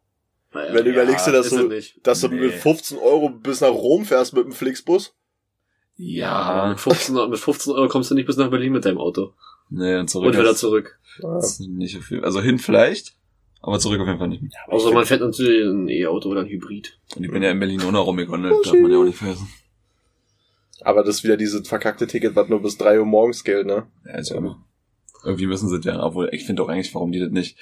Naja, 0.53 0.75
Wenn 0.75 0.85
du 0.85 0.91
überlegst 0.91 1.27
dir, 1.27 1.33
dass 1.33 1.51
du, 1.51 1.69
dass 2.03 2.21
du 2.21 2.29
Nee. 2.29 2.41
mit 2.47 2.53
15 2.55 2.99
Euro 2.99 3.29
bis 3.31 3.61
nach 3.61 3.71
Rom 3.71 4.05
fährst 4.05 4.35
mit 4.35 4.45
dem 4.45 4.53
Flixbus. 4.53 5.15
Ja, 5.97 6.67
mit 6.71 6.81
15, 6.81 7.17
Euro- 7.17 7.29
mit 7.29 7.39
15 7.39 7.73
Euro 7.73 7.89
kommst 7.89 8.11
du 8.11 8.15
nicht 8.17 8.27
bis 8.27 8.37
nach 8.37 8.51
Berlin 8.51 8.73
mit 8.73 8.85
deinem 8.85 8.99
Auto. 8.99 9.33
Nee, 9.71 9.97
und 9.97 10.09
zurück 10.09 10.35
Und 10.35 10.39
wieder 10.39 10.55
zurück. 10.55 10.99
Ja. 11.23 11.39
ist 11.39 11.61
nicht 11.61 11.95
so 11.95 12.01
viel. 12.01 12.25
Also 12.25 12.41
hin 12.41 12.59
vielleicht, 12.59 13.15
aber 13.61 13.79
zurück 13.79 14.01
auf 14.01 14.07
jeden 14.07 14.19
Fall 14.19 14.29
nicht 14.29 14.43
mehr. 14.43 14.51
Außer 14.69 14.93
man 14.93 15.07
fährt 15.07 15.21
natürlich 15.21 15.67
ein 15.67 15.89
E-Auto 15.89 16.29
oder 16.29 16.43
ein 16.43 16.49
Hybrid. 16.49 16.99
Und 17.17 17.25
ich 17.25 17.31
bin 17.31 17.43
ja 17.43 17.51
in 17.51 17.59
Berlin 17.59 17.83
ohne 17.83 17.99
rumgegondelt, 17.99 18.67
darf 18.67 18.75
man 18.75 18.91
ja 18.91 18.99
auch 18.99 19.05
nicht 19.05 19.19
vergessen. 19.19 19.49
Aber 20.83 21.03
das 21.03 21.17
ist 21.17 21.25
wieder 21.25 21.37
dieses 21.37 21.67
verkackte 21.67 22.07
Ticket, 22.07 22.37
was 22.37 22.49
nur 22.49 22.61
bis 22.61 22.77
3 22.77 22.99
Uhr 22.99 23.07
morgens 23.07 23.45
gilt, 23.45 23.67
ne? 23.67 23.87
Ja, 24.05 24.19
ist 24.19 24.31
ja 24.31 24.37
immer. 24.37 24.63
Irgendwie 25.25 25.47
müssen 25.47 25.69
sie 25.69 25.81
das 25.81 25.87
ja, 25.87 26.03
obwohl 26.03 26.29
ich 26.33 26.45
finde 26.45 26.63
auch 26.63 26.69
eigentlich, 26.69 26.95
warum 26.95 27.11
die 27.11 27.21
das 27.21 27.31
nicht 27.31 27.57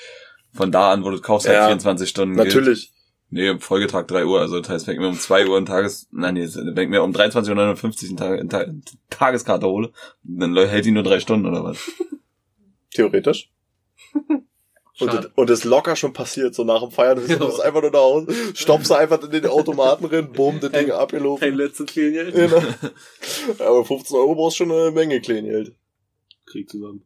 von 0.52 0.72
da 0.72 0.92
an, 0.92 1.04
wo 1.04 1.10
du 1.10 1.20
kaufst, 1.20 1.46
halt 1.46 1.56
Ja, 1.56 1.66
24 1.66 2.08
Stunden 2.08 2.36
gilt. 2.36 2.90
Nee, 3.34 3.58
Folgetag 3.60 4.06
3 4.08 4.26
Uhr, 4.26 4.40
also 4.40 4.60
das 4.60 4.68
heißt, 4.68 4.86
wenn 4.86 4.94
ich 4.94 5.00
mir 5.00 5.08
um 5.08 5.18
2 5.18 5.46
Uhr 5.48 5.56
ein 5.56 5.64
Tages, 5.64 6.06
nein, 6.12 6.34
nee, 6.34 6.46
wenn 6.54 6.84
ich 6.84 6.90
mir 6.90 7.02
um 7.02 7.12
23.59 7.12 7.48
Uhr 8.04 8.10
ein 8.10 8.16
Tag, 8.18 8.38
ein 8.40 8.48
Tag, 8.50 8.68
eine 8.68 8.82
Tageskarte 9.08 9.66
hole, 9.66 9.90
dann 10.22 10.54
hält 10.54 10.84
die 10.84 10.90
nur 10.90 11.02
drei 11.02 11.18
Stunden 11.18 11.46
oder 11.46 11.64
was? 11.64 11.78
Theoretisch. 12.94 13.50
Und, 15.00 15.12
das- 15.14 15.26
und 15.34 15.48
das 15.50 15.60
ist 15.60 15.64
locker 15.64 15.96
schon 15.96 16.12
passiert, 16.12 16.54
so 16.54 16.64
nach 16.64 16.82
dem 16.82 16.90
Feiern. 16.90 17.16
Du 17.16 17.24
Ja. 17.32 17.38
bist 17.46 17.62
einfach 17.62 17.80
nur 17.80 17.90
nach 17.90 17.98
Hause, 18.00 18.26
stoppst 18.54 18.90
du 18.90 18.94
einfach 18.94 19.20
in 19.22 19.30
den 19.30 19.46
Automaten 19.46 20.04
rein, 20.04 20.30
bumm, 20.30 20.60
das 20.60 20.70
Ding 20.70 20.90
abgelaufen. 20.90 21.40
Kein 21.48 21.54
letzten 21.56 21.86
Klingel. 21.86 22.30
Genau. 22.30 22.62
Aber 23.58 23.84
15 23.86 24.14
Euro 24.16 24.34
brauchst 24.34 24.58
schon 24.58 24.70
eine 24.70 24.90
Menge 24.90 25.20
Kleingeld. 25.22 25.74
Krieg 26.44 26.68
zusammen. 26.68 27.04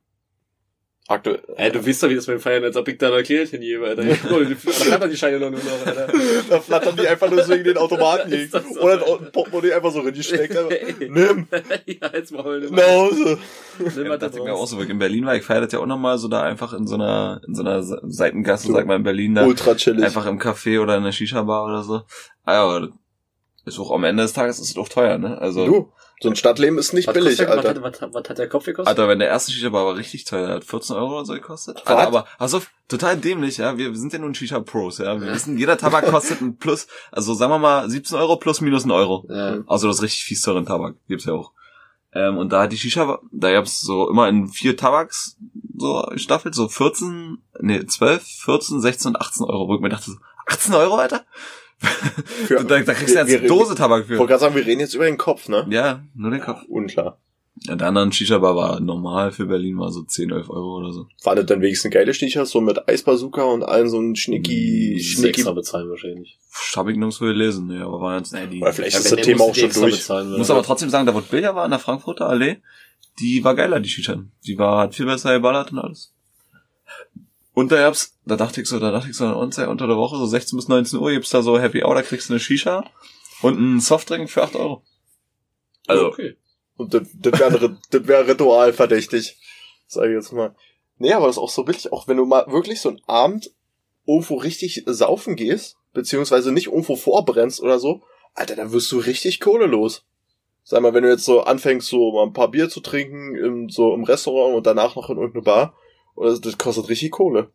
Aktuell. 1.08 1.40
Ey, 1.56 1.70
du 1.70 1.86
weißt 1.86 2.02
doch, 2.02 2.08
wie 2.08 2.16
das 2.16 2.26
beim 2.26 2.40
Feiern, 2.40 2.64
als 2.64 2.76
ob 2.76 2.88
ich 2.88 2.98
da 2.98 3.10
noch 3.10 3.22
Klingel 3.22 3.46
gebe, 3.46 3.86
Alter. 3.86 4.02
Oh, 4.32 4.40
die- 4.42 4.56
flattern 4.56 5.08
die 5.08 5.16
Scheine 5.16 5.38
doch 5.38 5.50
nur 5.50 5.60
noch, 5.60 5.86
Alter. 5.86 6.08
Da 6.50 6.60
flattern 6.60 6.96
die 7.00 7.06
einfach 7.06 7.30
nur 7.30 7.44
so 7.44 7.52
in 7.52 7.62
den 7.62 7.76
Automaten 7.76 8.28
gegen. 8.30 8.50
so? 8.50 8.58
Oder 8.80 8.94
ein 9.06 9.30
Portemonnaie 9.30 9.72
einfach 9.72 9.92
so 9.92 10.00
reingesteckt. 10.00 10.56
Einfach, 10.56 10.76
Nimm, 10.98 11.46
ja, 11.86 12.10
jetzt 12.12 12.32
mal 12.32 12.42
heulen. 12.42 12.74
nach 12.74 12.82
Hause. 12.88 13.38
Nimm 13.78 14.02
Ja, 14.02 14.08
mal 14.08 14.18
das 14.18 14.34
ich 14.34 14.42
mir 14.42 14.52
auch 14.52 14.66
so 14.66 14.76
wirklich. 14.78 14.90
In 14.90 14.98
Berlin 14.98 15.26
war 15.26 15.36
ich 15.36 15.44
feiert 15.44 15.64
das 15.64 15.72
ja 15.72 15.78
auch 15.78 15.86
nochmal 15.86 16.18
so 16.18 16.26
da 16.26 16.42
einfach 16.42 16.72
in 16.72 16.88
so 16.88 16.96
einer, 16.96 17.40
in 17.46 17.54
so 17.54 17.62
einer 17.62 17.84
Se- 17.84 18.00
Seitengasse, 18.04 18.66
So. 18.66 18.72
sag 18.72 18.86
mal 18.86 18.96
in 18.96 19.04
Berlin 19.04 19.36
da. 19.36 19.44
Ultra 19.46 19.76
chillig. 19.76 20.04
Einfach 20.04 20.26
im 20.26 20.40
Café 20.40 20.80
oder 20.80 20.96
in 20.96 21.04
der 21.04 21.12
Shisha-Bar 21.12 21.66
oder 21.66 21.84
so. 21.84 22.02
Ah 22.44 22.54
ja, 22.54 22.64
aber 22.64 22.88
ist 23.64 23.78
auch 23.78 23.92
am 23.92 24.02
Ende 24.04 24.24
des 24.24 24.32
Tages 24.32 24.58
ist 24.58 24.70
es 24.70 24.76
auch 24.76 24.88
teuer, 24.88 25.18
ne? 25.18 25.38
Also, 25.40 25.66
Du, 25.66 25.92
so 26.20 26.28
ein 26.30 26.36
Stadtleben 26.36 26.78
ist 26.78 26.92
nicht 26.94 27.06
Was 27.08 27.14
billig, 27.14 27.38
kostet- 27.38 27.48
Alter. 27.50 27.82
Was, 27.82 28.00
hat- 28.00 28.12
was, 28.12 28.14
was 28.22 28.30
hat 28.30 28.38
der 28.38 28.48
Kopf 28.48 28.64
gekostet? 28.64 28.88
Alter, 28.88 29.08
wenn 29.08 29.18
der 29.18 29.28
erste 29.28 29.52
Shisha-Bar 29.52 29.84
war 29.86 29.96
richtig 29.96 30.24
teuer, 30.24 30.48
hat 30.48 30.64
14 30.64 30.96
Euro 30.96 31.16
oder 31.16 31.24
so 31.26 31.34
gekostet. 31.34 31.82
Alter, 31.86 32.06
aber, 32.06 32.26
also, 32.38 32.62
total 32.88 33.16
dämlich, 33.18 33.58
ja. 33.58 33.76
Wir, 33.76 33.90
wir 33.90 33.98
sind 33.98 34.12
ja 34.14 34.18
nun 34.18 34.34
Shisha-Pros, 34.34 34.98
ja. 34.98 35.20
Wir 35.20 35.32
wissen, 35.32 35.58
jeder 35.58 35.76
Tabak 35.76 36.06
kostet 36.10 36.40
ein 36.40 36.56
Plus, 36.56 36.86
also 37.12 37.34
sagen 37.34 37.52
wir 37.52 37.58
mal 37.58 37.90
17 37.90 38.16
Euro 38.16 38.36
plus 38.36 38.60
minus 38.62 38.84
ein 38.86 38.90
Euro. 38.92 39.26
Ja. 39.28 39.58
Also 39.66 39.88
das 39.88 40.00
richtig 40.02 40.24
fies 40.24 40.40
teuren 40.40 40.64
Tabak. 40.64 40.96
Gibt's 41.06 41.26
ja 41.26 41.34
auch. 41.34 41.52
Ähm, 42.14 42.38
und 42.38 42.50
da 42.50 42.62
hat 42.62 42.72
die 42.72 42.78
Shisha, 42.78 43.18
da 43.30 43.52
gab's 43.52 43.82
so 43.82 44.08
immer 44.08 44.26
in 44.28 44.48
vier 44.48 44.74
Tabaks 44.74 45.36
so 45.76 46.02
gestaffelt, 46.12 46.54
so 46.54 46.66
14, 46.68 47.42
nee, 47.60 47.84
12, 47.84 48.22
14, 48.44 48.80
16 48.80 49.08
und 49.10 49.16
18 49.20 49.44
Euro. 49.44 49.68
Wo 49.68 49.74
ich 49.74 49.80
mir 49.82 49.90
dachte, 49.90 50.12
so, 50.12 50.16
18 50.46 50.72
Euro, 50.76 50.94
Alter? 50.96 51.26
Für, 51.78 52.64
da, 52.64 52.80
da 52.80 52.94
kriegst 52.94 53.14
du 53.14 53.26
wir- 53.26 53.46
Dose 53.46 53.74
Tabak 53.74 54.04
ich 54.04 54.08
wollte 54.10 54.22
für. 54.22 54.26
gerade 54.28 54.40
sagen, 54.40 54.54
wir 54.54 54.64
reden 54.66 54.80
jetzt 54.80 54.94
über 54.94 55.04
den 55.04 55.18
Kopf, 55.18 55.48
ne? 55.48 55.66
Ja, 55.70 56.02
nur 56.14 56.30
den 56.30 56.40
Kopf. 56.40 56.62
Unklar. 56.68 57.18
Ja, 57.64 57.74
der 57.74 57.88
andere 57.88 58.12
Shisha-Bar 58.12 58.54
war 58.54 58.80
normal 58.80 59.32
für 59.32 59.46
Berlin, 59.46 59.78
war 59.78 59.90
so 59.90 60.02
10, 60.02 60.30
11 60.30 60.50
Euro 60.50 60.76
oder 60.78 60.92
so. 60.92 61.06
War 61.24 61.34
das 61.36 61.46
dann 61.46 61.62
wenigstens 61.62 61.90
geile 61.90 62.12
Stichers, 62.12 62.50
so 62.50 62.60
mit 62.60 62.86
Eisbazooka 62.86 63.42
und 63.44 63.62
allen 63.62 63.88
so 63.88 63.98
ein 63.98 64.14
Schnicki, 64.14 64.94
Sechs 64.98 65.06
Schnicki. 65.12 65.28
extra 65.40 65.52
bezahlen 65.52 65.88
wahrscheinlich. 65.88 66.38
Hab 66.76 66.88
ich 66.88 66.96
nirgendwo 66.96 67.24
gelesen, 67.24 67.66
nee, 67.68 67.78
aber 67.80 68.00
war 68.00 68.18
jetzt, 68.18 68.32
nee, 68.34 68.46
die, 68.46 68.60
Oder 68.60 68.72
vielleicht 68.74 68.92
Ja, 68.94 69.00
ist 69.00 69.12
das 69.12 69.20
Thema 69.22 69.44
auch 69.44 69.54
schon 69.54 69.70
durch. 69.72 69.94
bezahlen, 69.96 70.36
muss 70.36 70.50
aber 70.50 70.62
trotzdem 70.62 70.90
sagen, 70.90 71.06
da 71.06 71.14
wo 71.14 71.20
Bilder 71.20 71.54
war 71.54 71.64
in 71.64 71.70
der 71.70 71.80
Frankfurter 71.80 72.28
Allee, 72.28 72.58
die 73.20 73.42
war 73.42 73.54
geiler, 73.54 73.80
die 73.80 73.88
Shisha. 73.88 74.22
Die 74.46 74.58
war, 74.58 74.82
hat 74.82 74.94
viel 74.94 75.06
besser 75.06 75.32
geballert 75.32 75.72
und 75.72 75.78
alles. 75.78 76.12
Und 77.56 77.72
da 77.72 77.76
gab's, 77.76 78.14
da 78.26 78.36
dachte 78.36 78.60
ich 78.60 78.68
so, 78.68 78.78
da 78.78 78.90
dachte 78.90 79.08
ich 79.08 79.16
so, 79.16 79.24
und 79.24 79.56
unter 79.56 79.86
der 79.86 79.96
Woche, 79.96 80.18
so 80.18 80.26
16 80.26 80.58
bis 80.58 80.68
19 80.68 80.98
Uhr, 80.98 81.12
gibt's 81.12 81.30
da 81.30 81.40
so 81.40 81.58
Happy 81.58 81.82
Hour, 81.82 81.94
da 81.94 82.02
kriegst 82.02 82.28
du 82.28 82.34
eine 82.34 82.38
Shisha 82.38 82.84
und 83.40 83.56
einen 83.56 83.80
Softdrink 83.80 84.28
für 84.28 84.42
8 84.42 84.56
Euro. 84.56 84.82
Also, 85.86 86.04
okay. 86.04 86.36
Und 86.76 86.92
das, 86.92 87.08
das 87.14 87.40
wäre 87.40 87.78
das 87.90 88.06
wär 88.06 88.28
ritualverdächtig. 88.28 89.38
Sag 89.86 90.04
ich 90.04 90.12
jetzt 90.12 90.34
mal. 90.34 90.54
Nee, 90.98 91.14
aber 91.14 91.28
das 91.28 91.36
ist 91.36 91.42
auch 91.42 91.48
so 91.48 91.64
billig. 91.64 91.90
Auch 91.92 92.06
wenn 92.08 92.18
du 92.18 92.26
mal 92.26 92.44
wirklich 92.48 92.82
so 92.82 92.90
einen 92.90 93.00
Abend 93.06 93.50
irgendwo 94.04 94.34
richtig 94.34 94.82
saufen 94.84 95.34
gehst, 95.34 95.78
beziehungsweise 95.94 96.52
nicht 96.52 96.66
irgendwo 96.66 96.94
vorbrennst 96.94 97.62
oder 97.62 97.78
so, 97.78 98.02
Alter, 98.34 98.56
dann 98.56 98.72
wirst 98.72 98.92
du 98.92 98.98
richtig 98.98 99.40
Kohle 99.40 99.64
los. 99.64 100.04
Sag 100.62 100.82
mal, 100.82 100.92
wenn 100.92 101.04
du 101.04 101.08
jetzt 101.08 101.24
so 101.24 101.40
anfängst, 101.40 101.88
so 101.88 102.12
mal 102.12 102.24
ein 102.24 102.34
paar 102.34 102.50
Bier 102.50 102.68
zu 102.68 102.80
trinken, 102.80 103.34
im, 103.34 103.70
so 103.70 103.94
im 103.94 104.04
Restaurant 104.04 104.54
und 104.54 104.66
danach 104.66 104.94
noch 104.94 105.08
in 105.08 105.16
irgendeine 105.16 105.42
Bar, 105.42 105.74
oder 106.16 106.38
das, 106.38 106.58
kostet 106.58 106.88
richtig 106.88 107.12
Kohle. 107.12 107.52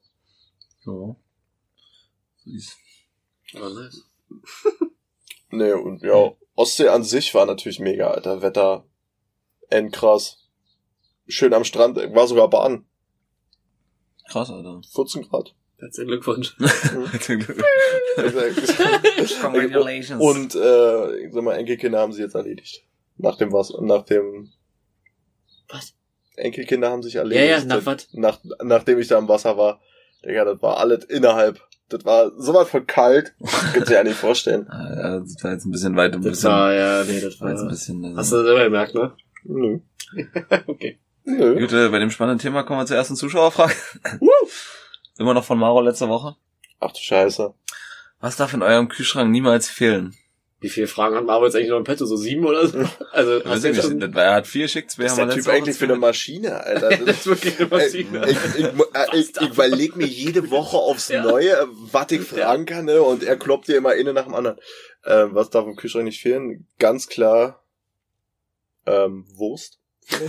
ja. 0.86 1.16
Ist- 2.46 2.78
Aber 3.56 3.70
nice. 3.70 4.04
Nee, 5.54 5.74
und 5.74 6.02
ja, 6.02 6.32
Ostsee 6.56 6.88
an 6.88 7.04
sich 7.04 7.34
war 7.36 7.46
natürlich 7.46 7.82
mega, 7.82 8.10
Alter. 8.12 8.42
Wetter, 8.42 8.86
endkrass. 9.70 10.48
Schön 11.28 11.54
am 11.54 11.66
Strand, 11.66 11.98
war 11.98 12.26
sogar 12.26 12.50
Bahn. 12.50 12.86
Krass, 14.30 14.50
Alter. 14.50 14.80
14 14.94 15.24
Grad. 15.24 15.54
Herzlichen 15.78 16.08
Glückwunsch. 16.08 16.56
Congratulations. 19.42 20.22
Und 20.22 20.56
äh, 20.56 21.18
ich 21.26 21.34
sag 21.34 21.44
mal, 21.44 21.56
Enkelkinder 21.58 22.00
haben 22.00 22.14
sie 22.14 22.22
jetzt 22.22 22.36
erledigt. 22.36 22.86
Nach 23.18 23.36
dem 23.38 23.52
was, 23.52 23.74
nach 23.82 24.04
dem 24.04 24.54
Was? 25.68 25.94
Enkelkinder 26.36 26.90
haben 26.90 27.04
sich 27.04 27.14
Ja, 27.16 27.22
erledigt. 27.22 27.60
ja, 27.60 27.66
nach 27.66 27.86
was? 27.86 28.08
Nach, 28.14 28.40
nachdem 28.64 29.00
ich 29.00 29.08
da 29.08 29.18
im 29.18 29.28
Wasser 29.28 29.58
war. 29.58 29.80
Digga, 30.26 30.46
das 30.46 30.62
war 30.62 30.78
alles 30.78 31.04
innerhalb. 31.06 31.60
Das 31.90 32.06
war 32.06 32.32
so 32.38 32.54
was 32.54 32.70
von 32.70 32.86
kalt. 32.88 33.34
Kannst 33.40 33.76
du 33.76 33.82
dir 33.82 33.94
ja 33.96 34.04
nicht 34.04 34.16
vorstellen. 34.16 34.68
Ah, 34.70 34.90
ja, 34.96 35.20
das 35.20 35.44
war 35.44 35.52
jetzt 35.52 35.66
ein 35.66 35.72
bisschen 35.72 35.96
weit, 35.98 36.14
ein 36.14 36.22
Das 36.22 36.32
bisschen, 36.32 36.50
war, 36.50 36.74
ja, 36.74 37.04
nee, 37.04 37.20
das 37.20 37.42
war 37.42 37.50
jetzt 37.52 37.62
ein 37.62 37.68
bisschen, 37.68 38.06
also. 38.06 38.18
Hast 38.18 38.32
du 38.32 38.44
selber 38.44 38.64
gemerkt, 38.64 38.96
ne? 38.96 39.14
Nö. 39.44 39.80
okay. 40.68 41.00
Nö. 41.26 41.60
Gut, 41.60 41.74
äh, 41.74 41.90
bei 41.90 42.00
dem 42.00 42.10
spannenden 42.12 42.40
Thema 42.40 42.64
kommen 42.64 42.80
wir 42.80 42.86
zur 42.86 42.98
ersten 42.98 43.16
Zuschauerfrage. 43.16 43.74
Immer 45.18 45.34
noch 45.34 45.44
von 45.44 45.58
Maro 45.60 45.82
letzte 45.82 46.08
Woche. 46.10 46.36
Ach 46.80 46.92
du 46.92 47.00
Scheiße. 47.00 47.54
Was 48.20 48.38
darf 48.38 48.54
in 48.54 48.62
eurem 48.64 48.88
Kühlschrank 48.88 49.30
niemals 49.32 49.68
fehlen? 49.70 50.16
Wie 50.62 50.70
viele 50.70 50.86
Fragen 50.86 51.16
hat 51.16 51.26
Marvel 51.26 51.48
jetzt 51.48 51.56
eigentlich 51.56 51.70
noch 51.72 51.78
im 51.78 51.84
Petto? 51.84 52.06
So 52.06 52.16
sieben 52.16 52.46
oder 52.46 52.68
so? 52.68 52.86
Also, 53.12 53.40
jetzt 53.40 53.64
nicht. 53.64 53.82
schon... 53.82 54.00
Das 54.00 54.12
Er 54.14 54.36
hat 54.36 54.46
vier 54.46 54.64
geschickt, 54.66 54.92
zwei 54.92 55.06
Was 55.06 55.14
ist 55.14 55.18
der 55.18 55.30
Typ 55.30 55.48
eigentlich 55.48 55.76
für 55.76 55.86
eine 55.86 55.96
Maschine, 55.96 56.64
Alter? 56.64 56.90
Das 57.06 57.18
ist 57.18 57.26
wirklich 57.26 57.60
eine 57.60 57.68
Maschine. 57.68 58.30
Ich, 58.30 58.38
ich, 58.60 58.66
ich, 59.14 59.42
ich, 59.42 59.50
überlege 59.50 59.98
mir 59.98 60.06
jede 60.06 60.52
Woche 60.52 60.78
aufs 60.78 61.10
Ja. 61.10 61.24
Neue, 61.24 61.68
was 61.92 62.12
ich 62.12 62.22
fragen 62.22 62.68
kann, 62.68 62.86
ne? 62.86 63.02
und 63.02 63.24
er 63.24 63.38
kloppt 63.38 63.68
dir 63.68 63.78
immer 63.78 63.90
eine 63.90 64.14
nach 64.14 64.26
dem 64.26 64.36
anderen. 64.36 64.60
Ähm, 65.04 65.34
was 65.34 65.50
darf 65.50 65.66
im 65.66 65.76
Kühlschrank 65.76 66.06
nicht 66.06 66.22
fehlen? 66.22 66.68
Ganz 66.78 67.08
klar 67.08 67.66
ähm, 68.86 69.26
Wurst. 69.34 69.80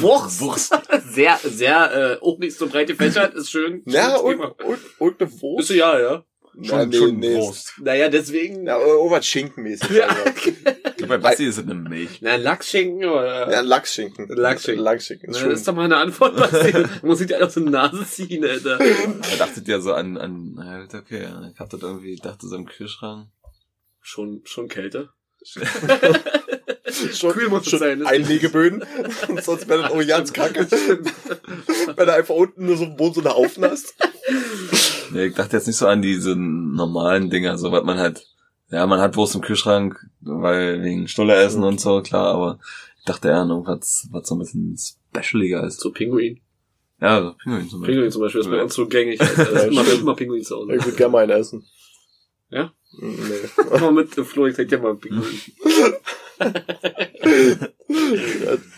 Wurst. 0.00 0.40
Wurst. 0.40 0.74
Sehr, 1.10 1.38
sehr, 1.42 1.92
äh, 1.92 2.24
auch 2.24 2.38
nicht 2.38 2.56
so 2.56 2.66
breit 2.66 2.86
gefächert, 2.86 3.34
ist 3.34 3.50
schön. 3.50 3.82
Ja, 3.86 4.16
und, 4.16 4.40
und, 4.40 5.00
und 5.00 5.20
eine 5.20 5.30
Ist 5.30 5.42
Wurst. 5.42 5.68
so, 5.68 5.74
ja, 5.74 5.98
ja. 5.98 6.24
Na, 6.54 6.84
nee, 6.84 7.12
nee, 7.12 7.36
Wurst. 7.36 7.74
Naja, 7.80 8.08
deswegen. 8.08 8.66
Ja, 8.66 8.78
irgendwas 8.78 9.26
Schinkenmäßig. 9.26 9.90
Ja. 9.90 10.08
Also. 10.08 11.06
Bei 11.06 11.18
Basti 11.18 11.46
ist 11.46 11.58
es 11.58 11.64
eine 11.64 11.74
Milch. 11.74 12.20
Na, 12.20 12.36
Lachsschinken 12.36 13.08
oder? 13.08 13.50
Ja, 13.50 13.60
Lachsschinken. 13.60 14.28
Lachsschinken. 14.28 14.84
Lachsschinken. 14.84 15.30
Na, 15.30 15.32
Ist 15.32 15.36
das 15.36 15.42
schon, 15.42 15.52
ist 15.52 15.68
doch 15.68 15.74
mal 15.74 15.84
eine 15.84 15.96
Antwort, 15.96 16.38
was 16.38 16.50
du 16.50 16.88
muss 17.06 17.20
ich 17.20 17.28
dir 17.28 17.36
einfach 17.36 17.50
so 17.50 17.60
eine 17.60 17.70
Nase 17.70 18.06
ziehen, 18.06 18.44
Alter. 18.44 18.78
Da 18.78 19.36
dachtet 19.38 19.68
ihr 19.68 19.80
so 19.80 19.92
an, 19.92 20.16
an, 20.18 20.52
na, 20.54 20.86
okay, 20.92 21.28
ich 21.52 21.58
hab 21.58 21.70
das 21.70 21.80
irgendwie, 21.80 22.14
ich 22.14 22.20
dachte 22.20 22.46
so 22.46 22.56
im 22.56 22.66
Kühlschrank. 22.66 23.28
Schon, 24.00 24.42
schon 24.44 24.68
kälter. 24.68 25.14
schon, 27.14 27.32
Kühl 27.32 27.48
muss 27.48 27.62
es 27.62 27.70
schon 27.70 27.78
sein? 27.78 28.06
Einlegeböden. 28.06 28.84
Sonst 29.42 29.68
wäre 29.68 29.82
das 29.82 29.92
auch 29.92 30.06
ganz 30.06 30.32
kacke. 30.32 30.70
Wenn 30.70 32.06
du 32.06 32.14
einfach 32.14 32.34
unten 32.34 32.66
nur 32.66 32.76
so 32.76 32.84
im 32.84 32.96
Boden 32.96 33.14
so 33.14 33.20
eine 33.20 33.34
Haufen 33.34 33.64
hast. 33.64 33.94
Nee, 35.12 35.26
ich 35.26 35.34
dachte 35.34 35.56
jetzt 35.56 35.66
nicht 35.66 35.76
so 35.76 35.86
an 35.86 36.02
diese 36.02 36.36
normalen 36.36 37.30
Dinger, 37.30 37.58
so 37.58 37.72
was 37.72 37.84
man 37.84 37.98
halt, 37.98 38.26
ja, 38.70 38.86
man 38.86 39.00
hat 39.00 39.16
Wurst 39.16 39.34
im 39.34 39.40
Kühlschrank, 39.40 39.98
weil 40.20 40.82
wegen 40.82 41.08
Stulle 41.08 41.34
essen 41.34 41.64
und 41.64 41.80
so, 41.80 42.02
klar, 42.02 42.34
aber 42.34 42.58
ich 42.98 43.04
dachte 43.04 43.28
eher 43.28 43.38
an 43.38 43.50
irgendwas, 43.50 44.08
was 44.10 44.28
so 44.28 44.34
ein 44.34 44.38
bisschen 44.38 44.76
specialiger 44.76 45.64
ist. 45.66 45.80
So 45.80 45.90
Pinguin. 45.90 46.40
Ja, 47.00 47.22
so 47.22 47.32
Pinguin 47.32 47.68
zum 47.68 47.80
Beispiel. 47.80 47.94
Pinguin 47.94 48.12
zum 48.12 48.22
Beispiel 48.22 48.40
ist 48.42 48.50
bei 48.50 48.62
uns 48.62 48.74
so 48.74 48.86
gängig. 48.86 49.18
Das 49.36 49.38
ist 49.38 49.64
immer, 49.64 49.92
immer 49.92 50.14
Pinguin 50.14 50.44
zu 50.44 50.56
Hause. 50.56 50.76
Ich 50.76 50.84
würde 50.84 50.96
gerne 50.96 51.12
mal 51.12 51.22
einen 51.22 51.40
essen. 51.40 51.64
Ja? 52.50 52.72
Nee. 52.98 53.64
Komm 53.70 53.80
mal 53.80 53.92
mit, 53.92 54.14
Flo, 54.14 54.46
ich 54.46 54.56
zeig 54.56 54.68
dir 54.68 54.78
mal 54.78 54.90
einen 54.90 55.00
Pinguin. 55.00 55.24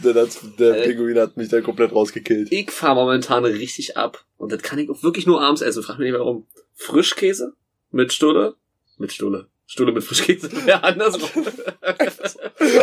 Der, 0.02 0.14
der, 0.14 0.28
der 0.58 0.76
Äh. 0.76 0.88
Pinguin 0.88 1.18
hat 1.18 1.36
mich 1.36 1.48
da 1.48 1.60
komplett 1.60 1.92
rausgekillt. 1.92 2.50
Ich 2.50 2.70
fahr 2.70 2.94
momentan 2.94 3.44
richtig 3.44 3.96
ab. 3.96 4.24
Und 4.38 4.52
das 4.52 4.62
kann 4.62 4.78
ich 4.78 4.88
auch 4.90 5.02
wirklich 5.02 5.26
nur 5.26 5.40
abends 5.42 5.60
essen. 5.62 5.82
Frag 5.82 5.98
mich 5.98 6.10
nicht 6.10 6.18
warum. 6.18 6.46
Frischkäse 6.74 7.54
mit 7.90 8.12
Stulle. 8.12 8.54
Mit 8.98 9.12
Stulle. 9.12 9.48
Stulle 9.66 9.92
mit 9.92 10.02
Frischkäse. 10.04 10.50
Ja, 10.66 10.80
andersrum. 10.80 11.46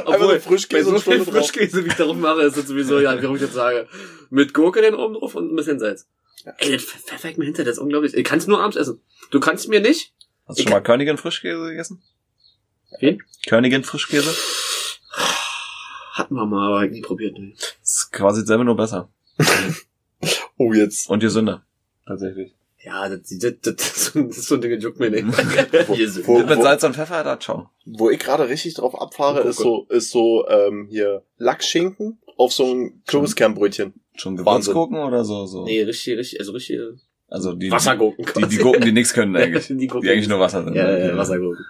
Obwohl, 0.06 0.40
Frischkäse 0.40 0.92
bei 0.92 0.98
so 0.98 1.02
viel 1.02 1.02
Stulle 1.02 1.18
drauf. 1.26 1.34
Frischkäse, 1.34 1.84
wie 1.84 1.90
ich 1.90 1.96
darauf 1.96 2.16
mache, 2.18 2.42
ist 2.44 2.58
das 2.58 2.68
sowieso, 2.68 3.00
ja, 3.00 3.22
wie 3.22 3.36
ich 3.36 3.42
jetzt 3.42 3.54
sage. 3.54 3.88
Mit 4.30 4.54
Gurke 4.54 4.82
den 4.82 4.96
oben 4.96 5.16
drauf 5.16 5.36
und 5.36 5.52
ein 5.52 5.56
bisschen 5.56 5.80
Salz. 5.80 6.08
Ey, 6.58 6.72
das 6.72 6.84
pfeffert 6.84 7.38
mir 7.38 7.46
hinter, 7.46 7.64
das 7.64 7.74
ist 7.74 7.80
unglaublich. 7.80 8.14
Ich 8.14 8.24
kann 8.24 8.40
es 8.40 8.48
nur 8.48 8.60
abends 8.62 8.78
essen. 8.78 9.02
Du 9.30 9.40
kannst 9.40 9.68
mir 9.68 9.82
nicht. 9.82 10.14
Hast 10.48 10.60
du 10.60 10.64
schon 10.64 10.72
mal 10.72 10.82
Körnigen 10.82 11.18
Frischkäse 11.18 11.70
gegessen? 11.70 12.02
Wen? 13.00 13.22
Körnigen 13.48 13.84
Frischkäse? 13.84 14.34
Hatten 16.20 16.36
wir 16.36 16.46
mal, 16.46 16.68
aber 16.68 16.88
nie 16.88 17.02
probiert. 17.02 17.38
Ne. 17.40 17.54
Das 17.82 17.92
ist 17.96 18.12
quasi 18.12 18.46
selber 18.46 18.64
nur 18.64 18.76
besser. 18.76 19.10
Oh, 20.58 20.74
jetzt. 20.74 21.10
Und 21.10 21.22
gesünder. 21.22 21.64
Tatsächlich. 22.06 22.54
Ja, 22.84 23.08
das, 23.08 23.22
das, 23.30 23.54
das, 23.62 23.76
das, 23.76 24.16
ist 24.16 24.48
so- 24.48 24.56
ein 24.56 24.62
Ding, 24.62 24.72
das 24.76 24.84
juckt 24.84 25.00
mir 25.00 25.10
nicht. 25.10 25.26
Hier 25.94 26.10
sind- 26.10 26.28
Wo- 26.28 26.40
Mit 26.40 26.62
Salz 26.62 26.84
und 26.84 26.96
Pfeffer, 26.96 27.24
da 27.24 27.40
ciao. 27.40 27.70
Wo 27.86 28.10
ich 28.10 28.20
gerade 28.20 28.50
richtig 28.50 28.74
drauf 28.74 29.00
abfahre, 29.00 29.42
ist 29.42 29.58
so, 29.60 29.86
ist 29.90 30.12
so, 30.12 30.46
ähm, 30.50 30.88
hier, 30.90 31.24
Lachsschinken 31.38 32.20
auf 32.38 32.52
so 32.52 32.66
ein 32.74 33.02
Kürbiskernbrötchen. 33.08 33.94
Schon. 34.16 34.36
Gewürzgurken 34.36 34.98
oder 34.98 35.24
so, 35.24 35.46
so? 35.46 35.64
Nee, 35.64 35.84
richtig, 35.84 36.18
richtig, 36.18 36.40
also 36.42 36.52
richtig 36.52 36.80
Also 37.30 37.54
die, 37.54 37.72
Wassergurken. 37.72 38.26
die, 38.38 38.48
die 38.50 38.58
Gurken, 38.58 38.84
die 38.84 38.92
nichts 38.92 39.14
können 39.14 39.36
eigentlich. 39.38 39.68
die, 39.68 39.88
Gurken. 39.88 40.02
Die 40.02 40.10
eigentlich 40.12 40.28
nur 40.28 40.40
Wasser 40.42 40.64
sind. 40.66 40.76
Ja, 40.76 40.90
ja, 40.92 41.08
ja, 41.08 41.18
Wassergurken. 41.18 41.66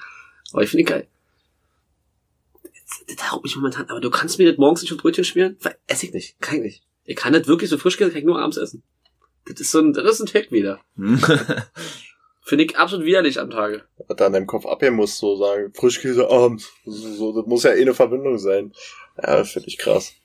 Aber 0.53 0.63
ich 0.63 0.69
finde 0.69 0.85
die 0.85 0.91
geil. 0.91 1.07
Das, 3.07 3.31
haut 3.31 3.43
mich 3.43 3.55
momentan, 3.55 3.89
aber 3.89 3.99
du 3.99 4.09
kannst 4.09 4.39
mir 4.39 4.49
das 4.49 4.57
morgens 4.57 4.81
nicht 4.81 4.91
auf 4.91 4.97
Brötchen 4.99 5.23
schmieren? 5.23 5.57
Weil, 5.61 5.77
ess 5.87 6.03
ich 6.03 6.13
nicht, 6.13 6.39
kann 6.39 6.57
ich 6.57 6.61
nicht. 6.61 6.83
Ich 7.05 7.15
kann 7.15 7.33
das 7.33 7.47
wirklich 7.47 7.69
so 7.69 7.77
frisch 7.77 7.97
kann 7.97 8.15
ich 8.15 8.23
nur 8.23 8.39
abends 8.39 8.57
essen. 8.57 8.83
Das 9.45 9.59
ist 9.59 9.71
so 9.71 9.79
ein, 9.79 9.93
das 9.93 10.19
ist 10.19 10.21
ein 10.21 10.27
Tag 10.27 10.51
wieder. 10.51 10.79
Hm. 10.95 11.19
Finde 12.41 12.63
ich 12.63 12.77
absolut 12.77 13.05
widerlich 13.05 13.39
am 13.39 13.51
Tage. 13.51 13.83
Was 14.07 14.17
da 14.17 14.25
in 14.25 14.33
deinem 14.33 14.47
Kopf 14.47 14.65
abheben 14.65 14.95
muss, 14.95 15.19
so 15.19 15.35
sagen, 15.35 15.71
Frischkäse 15.75 16.31
abends. 16.31 16.71
So, 16.83 17.13
so, 17.13 17.33
das 17.33 17.45
muss 17.45 17.61
ja 17.61 17.73
eh 17.73 17.81
eine 17.81 17.93
Verbindung 17.93 18.39
sein. 18.39 18.73
Ja, 19.17 19.37
das 19.37 19.51
finde 19.51 19.67
ich 19.67 19.77
krass. 19.77 20.15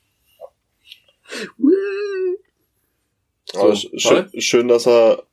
Aber 3.53 3.75
So, 3.75 3.75
sch 3.75 3.89
schön, 4.01 4.41
schön, 4.41 4.67
dass 4.67 4.87
er, 4.87 5.23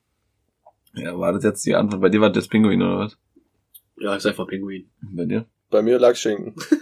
ja, 0.94 1.18
war 1.18 1.32
das 1.32 1.44
jetzt 1.44 1.64
die 1.64 1.74
Antwort? 1.74 2.02
Bei 2.02 2.10
dir 2.10 2.20
war 2.20 2.30
das 2.30 2.46
Pinguin 2.46 2.82
oder 2.82 2.98
was? 2.98 3.16
Ja, 3.96 4.14
ich 4.14 4.22
sag 4.22 4.36
mal 4.36 4.46
Pinguin. 4.46 4.90
Bei 5.00 5.24
dir? 5.24 5.46
bei 5.72 5.82
mir 5.82 5.98
Lachsschinken. 5.98 6.54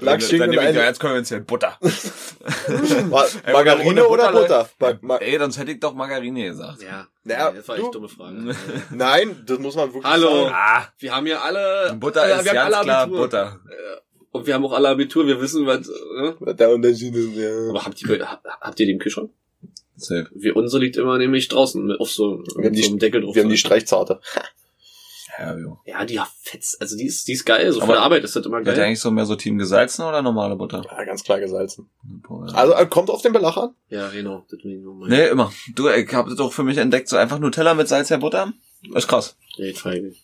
Lachsschinken 0.00 0.50
Dann 0.52 0.58
und 0.58 0.64
nehme 0.64 0.70
ich 0.70 0.86
jetzt 0.86 1.00
konventionell 1.00 1.44
Butter. 1.44 1.78
Ey, 3.44 3.52
Margarine 3.52 4.06
oder 4.06 4.30
Butter, 4.32 4.68
Butter? 4.78 4.98
Ma 5.00 5.14
ma 5.14 5.16
Ey, 5.18 5.38
sonst 5.38 5.58
hätte 5.58 5.72
ich 5.72 5.80
doch 5.80 5.94
Margarine 5.94 6.44
gesagt. 6.48 6.82
Ja. 6.82 7.06
Ja, 7.24 7.50
das 7.50 7.66
war 7.68 7.76
du- 7.76 7.82
echt 7.84 7.94
dumme 7.94 8.08
Frage. 8.08 8.36
Nein, 8.90 9.42
das 9.46 9.58
muss 9.58 9.74
man 9.74 9.88
wirklich 9.92 10.04
Hallo. 10.04 10.44
sagen. 10.44 10.54
Ah, 10.54 10.86
Wir 10.98 11.14
haben 11.14 11.26
ja 11.26 11.40
alle, 11.40 11.96
Butter 11.98 12.24
äh, 12.26 12.36
ist 12.38 12.44
wir 12.44 12.50
haben 12.50 12.56
ganz 12.70 12.74
alle 12.76 12.84
klar 12.84 13.02
Abitur. 13.02 13.20
Butter. 13.20 13.60
Und 14.32 14.46
wir 14.46 14.54
haben 14.54 14.64
auch 14.66 14.72
alle 14.72 14.88
Abitur, 14.90 15.26
wir 15.26 15.40
wissen, 15.40 15.66
was, 15.66 15.88
äh? 15.88 16.54
Der 16.54 16.70
Unterschied 16.70 17.14
ist, 17.14 17.34
ja. 17.36 17.70
Aber 17.70 17.84
habt 17.84 18.00
ihr, 18.02 18.30
hab- 18.30 18.44
habt 18.60 18.80
ihr 18.80 18.86
den 18.86 18.98
Kühlschrank? 18.98 19.30
Safe. 19.96 20.28
Wir, 20.34 20.54
unsere 20.56 20.82
liegt 20.82 20.96
immer 20.98 21.16
nämlich 21.18 21.48
draußen 21.48 21.84
mit- 21.86 21.98
auf 22.00 22.10
so, 22.10 22.38
Wir 22.44 22.54
haben 22.54 22.62
mit 22.64 22.76
die- 22.76 22.82
so 22.82 22.88
einem 22.90 22.98
Deckel 22.98 23.22
drauf. 23.22 23.34
Wir 23.34 23.42
haben 23.42 23.48
die 23.50 23.56
Streichzarte. 23.56 24.20
Ja, 25.38 25.56
jo. 25.56 25.78
ja, 25.84 26.04
die 26.04 26.18
hat 26.18 26.30
fetz, 26.40 26.76
also 26.80 26.96
die 26.96 27.04
ist, 27.06 27.28
die 27.28 27.32
ist 27.32 27.44
geil, 27.44 27.70
so 27.70 27.82
Aber 27.82 27.94
die 27.94 27.98
Arbeit 27.98 28.24
ist 28.24 28.34
das 28.36 28.46
immer 28.46 28.62
geil. 28.62 28.80
eigentlich 28.80 29.00
so 29.00 29.10
mehr 29.10 29.26
so 29.26 29.36
Team 29.36 29.58
gesalzen 29.58 30.02
oder 30.02 30.22
normale 30.22 30.56
Butter? 30.56 30.82
Ja, 30.90 31.04
ganz 31.04 31.24
klar 31.24 31.40
gesalzen. 31.40 31.90
Also 32.54 32.72
äh, 32.72 32.86
kommt 32.86 33.10
auf 33.10 33.20
den 33.20 33.32
Belach 33.32 33.56
an. 33.56 33.74
Ja, 33.88 34.08
genau. 34.08 34.46
Nee, 34.62 35.28
immer. 35.28 35.52
Du, 35.74 35.88
ich 35.88 36.12
hab 36.14 36.26
das 36.26 36.36
doch 36.36 36.52
für 36.52 36.62
mich 36.62 36.78
entdeckt, 36.78 37.08
so 37.08 37.16
einfach 37.16 37.38
Nutella 37.38 37.74
mit 37.74 37.88
Salz 37.88 38.08
der 38.08 38.18
Butter. 38.18 38.52
Ist 38.94 39.08
krass. 39.08 39.36
Nee, 39.58 39.74
feige. 39.74 40.14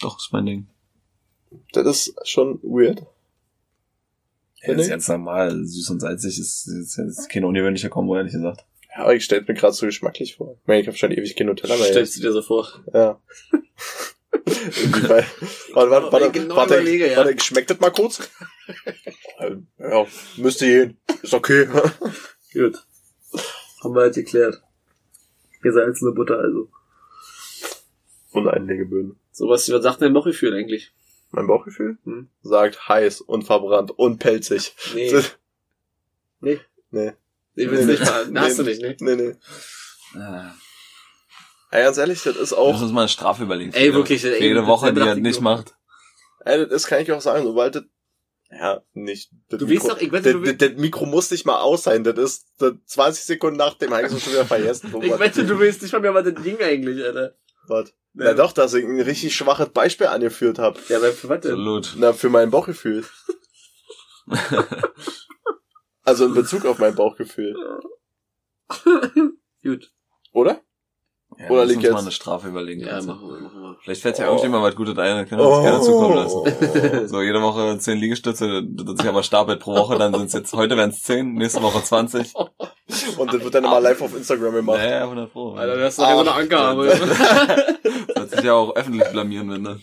Doch, 0.00 0.18
ist 0.18 0.32
mein 0.32 0.46
Ding. 0.46 0.66
Das 1.72 1.86
ist 1.86 2.28
schon 2.28 2.60
weird. 2.62 3.02
Ja, 4.62 4.74
das 4.74 4.84
ist 4.84 4.90
ganz 4.90 5.08
normal. 5.08 5.64
Süß 5.64 5.90
und 5.90 6.00
salzig 6.00 6.38
ist, 6.38 6.68
ist, 6.68 6.98
ist 6.98 7.28
kein 7.28 7.44
ungewöhnlicher 7.44 7.88
Kombo, 7.88 8.16
ehrlich 8.16 8.32
gesagt. 8.32 8.64
Ja, 8.94 9.10
ich 9.10 9.24
stelle 9.24 9.44
mir 9.46 9.54
gerade 9.54 9.72
so 9.72 9.86
geschmacklich 9.86 10.36
vor. 10.36 10.56
Ich, 10.60 10.66
meine, 10.66 10.80
ich 10.82 10.86
habe 10.86 10.96
schon 10.96 11.10
ewig 11.10 11.34
kein 11.34 11.46
Nutella 11.46 11.76
mehr. 11.76 11.86
Stellst 11.86 12.16
du 12.16 12.20
dir 12.20 12.32
so 12.32 12.42
vor? 12.42 12.68
Ja. 12.92 13.20
Warte, 14.32 15.26
warte, 15.90 16.12
warte, 16.12 16.30
genau 16.32 16.56
warte, 16.56 16.74
überlege, 16.74 17.10
ja. 17.10 17.18
warte, 17.18 17.38
schmeckt 17.42 17.70
das 17.70 17.80
mal 17.80 17.90
kurz? 17.90 18.20
Ja, 19.78 20.06
müsste 20.36 20.66
gehen. 20.66 20.98
Ist 21.22 21.34
okay. 21.34 21.66
Gut. 22.52 22.76
Haben 23.82 23.94
wir 23.94 24.02
halt 24.02 24.14
geklärt. 24.14 24.62
Gesalzene 25.62 26.12
Butter 26.12 26.38
also. 26.38 26.70
Und 28.30 28.46
Einlegeböden. 28.46 29.18
So 29.32 29.48
was, 29.48 29.68
was 29.72 29.82
sagt 29.82 30.00
denn 30.00 30.12
Bauchgefühl 30.12 30.54
eigentlich? 30.54 30.92
Mein 31.32 31.48
Bauchgefühl 31.48 31.98
Hm? 32.04 32.28
sagt 32.42 32.88
heiß 32.88 33.20
und 33.22 33.42
verbrannt 33.42 33.90
und 33.90 34.18
pelzig. 34.18 34.74
Nee, 34.94 35.12
nee. 36.40 36.60
Nee. 36.92 37.12
Nee, 37.56 37.70
willst 37.70 37.86
Nee, 37.86 37.92
nicht 37.92 38.04
mal. 38.04 38.26
nee. 38.28 38.38
Hast 38.40 38.58
du 38.58 38.62
nicht, 38.62 38.80
ne? 38.80 38.96
Nee, 39.00 39.16
nee. 39.16 39.34
Ah. 40.20 40.54
Ey, 41.72 41.82
ganz 41.84 41.96
ehrlich, 41.96 42.22
das 42.22 42.36
ist 42.36 42.52
auch, 42.52 42.80
uns 42.80 42.92
mal 42.92 43.00
eine 43.02 43.08
Strafe 43.08 43.42
überlegen. 43.44 43.72
Ey, 43.72 43.94
wirklich, 43.94 44.20
Für 44.20 44.36
ey, 44.36 44.42
jede 44.42 44.60
das- 44.60 44.66
Woche, 44.66 44.92
das 44.92 45.02
die 45.04 45.08
er 45.08 45.14
nicht 45.16 45.40
nur. 45.40 45.56
Macht. 45.56 45.74
ey, 46.44 46.68
das 46.68 46.86
kann 46.86 47.00
ich 47.00 47.10
auch 47.10 47.20
sagen, 47.20 47.44
sobald 47.44 47.74
das, 47.76 47.84
ja, 48.50 48.82
nicht, 48.92 49.30
das 49.48 49.58
Du 49.58 49.68
weißt 49.70 49.88
doch, 49.88 49.98
ich 49.98 50.12
wette, 50.12 50.34
das, 50.34 50.42
du 50.42 50.52
das, 50.54 50.56
das 50.58 50.78
Mikro 50.78 51.06
muss 51.06 51.30
nicht 51.30 51.46
mal 51.46 51.60
aus 51.60 51.84
sein, 51.84 52.04
das 52.04 52.18
ist 52.18 52.46
das 52.58 52.74
20 52.86 53.24
Sekunden 53.24 53.56
nach 53.56 53.74
dem 53.74 53.92
habe 53.94 54.06
ich 54.06 54.12
es 54.12 54.22
schon 54.22 54.34
wieder 54.34 54.44
vergessen. 54.44 54.94
Ich 55.00 55.18
wette, 55.18 55.46
du 55.46 55.58
willst 55.58 55.80
nicht 55.80 55.92
mal 55.92 56.00
mehr, 56.00 56.12
was 56.12 56.24
das 56.24 56.42
Ding 56.42 56.60
eigentlich, 56.60 57.02
Alter. 57.02 57.34
was. 57.66 57.94
Na 58.14 58.34
doch, 58.34 58.52
dass 58.52 58.74
ich 58.74 58.84
ein 58.84 59.00
richtig 59.00 59.34
schwaches 59.34 59.70
Beispiel 59.70 60.08
angeführt 60.08 60.58
habe. 60.58 60.78
Ja, 60.90 60.98
aber 60.98 61.12
für 61.12 61.30
was 61.30 61.40
denn? 61.40 61.52
Absolut. 61.52 61.94
Na, 61.96 62.12
für 62.12 62.28
mein 62.28 62.50
Bauchgefühl. 62.50 63.06
also 66.02 66.26
in 66.26 66.34
Bezug 66.34 66.66
auf 66.66 66.78
mein 66.78 66.94
Bauchgefühl. 66.94 67.56
Gut. 69.62 69.90
Oder? 70.32 70.61
Ja, 71.52 71.58
Oder 71.58 71.60
lass 71.62 71.68
liegt 71.68 71.76
uns 71.78 71.84
jetzt- 71.84 71.92
mal 71.94 72.00
eine 72.00 72.10
Strafe 72.12 72.48
überlegen. 72.48 72.80
Ja, 72.80 73.00
machen 73.02 73.28
wir, 73.28 73.40
machen 73.40 73.60
wir. 73.62 73.76
Vielleicht 73.82 74.02
fällt 74.02 74.18
ja 74.18 74.26
Oh. 74.26 74.30
irgendjemand 74.30 74.64
was 74.64 74.74
Gutes 74.76 74.96
ein, 74.98 75.16
dann 75.16 75.28
können 75.28 75.40
wir 75.40 75.48
uns 75.48 75.62
gerne 75.64 75.80
zukommen 75.80 76.16
lassen. 76.16 76.36
Oh. 76.38 77.06
So, 77.06 77.20
jede 77.22 77.42
Woche 77.42 77.78
10 77.78 77.98
Liegestütze, 77.98 78.62
das 78.64 78.96
sich 78.96 79.08
aber 79.08 79.22
stapelt 79.22 79.60
pro 79.60 79.74
Woche, 79.74 79.98
dann 79.98 80.12
sind 80.14 80.26
es 80.26 80.32
jetzt, 80.32 80.52
heute 80.52 80.76
wären 80.76 80.90
es 80.90 81.02
10, 81.02 81.34
nächste 81.34 81.62
Woche 81.62 81.82
20. 81.82 82.32
Und 83.18 83.32
das 83.32 83.42
wird 83.42 83.54
dann 83.54 83.64
immer 83.64 83.80
live 83.80 84.00
auf 84.02 84.14
Instagram 84.16 84.54
gemacht. 84.54 84.78
Naja, 84.78 85.02
100 85.04 85.32
Pro. 85.32 85.52
Alter, 85.54 85.76
das 85.76 85.94
ist 85.94 85.98
doch 85.98 86.08
ja 86.08 86.14
so 86.14 86.20
eine 86.20 86.32
Angabe. 86.32 86.86
Das 86.86 87.00
wird 88.16 88.30
sich 88.30 88.42
ja 88.42 88.52
auch 88.54 88.74
öffentlich 88.76 89.08
blamieren, 89.10 89.50
wenn 89.50 89.62
ne? 89.62 89.80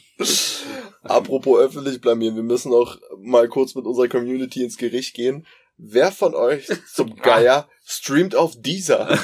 Apropos 1.03 1.59
öffentlich 1.59 2.01
blamieren, 2.01 2.35
wir 2.35 2.43
müssen 2.43 2.73
auch 2.73 2.97
mal 3.19 3.47
kurz 3.47 3.73
mit 3.75 3.85
unserer 3.85 4.07
Community 4.07 4.63
ins 4.63 4.77
Gericht 4.77 5.15
gehen. 5.15 5.45
Wer 5.77 6.11
von 6.11 6.35
euch 6.35 6.67
zum 6.93 7.15
Geier 7.15 7.67
streamt 7.85 8.35
auf 8.35 8.53
dieser? 8.57 9.17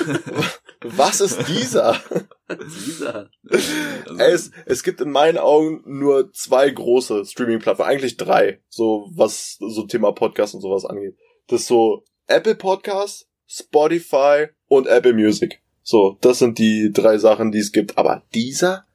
Was 0.97 1.21
ist 1.21 1.47
dieser? 1.47 1.99
Dieser. 2.49 3.29
Also, 3.49 4.17
Es, 4.17 4.51
es 4.65 4.83
gibt 4.83 5.01
in 5.01 5.11
meinen 5.11 5.37
Augen 5.37 5.81
nur 5.85 6.31
zwei 6.33 6.69
große 6.69 7.25
Streaming-Plattformen, 7.25 7.89
eigentlich 7.91 8.17
drei, 8.17 8.61
so 8.69 9.09
was 9.15 9.57
so 9.59 9.85
Thema 9.87 10.11
Podcast 10.11 10.53
und 10.53 10.61
sowas 10.61 10.85
angeht. 10.85 11.17
Das 11.47 11.61
ist 11.61 11.67
so 11.67 12.03
Apple 12.27 12.55
Podcast, 12.55 13.27
Spotify 13.47 14.47
und 14.67 14.87
Apple 14.87 15.13
Music. 15.13 15.61
So, 15.83 16.17
das 16.21 16.39
sind 16.39 16.57
die 16.57 16.91
drei 16.91 17.17
Sachen, 17.17 17.51
die 17.51 17.59
es 17.59 17.71
gibt. 17.71 17.97
Aber 17.97 18.23
dieser 18.33 18.85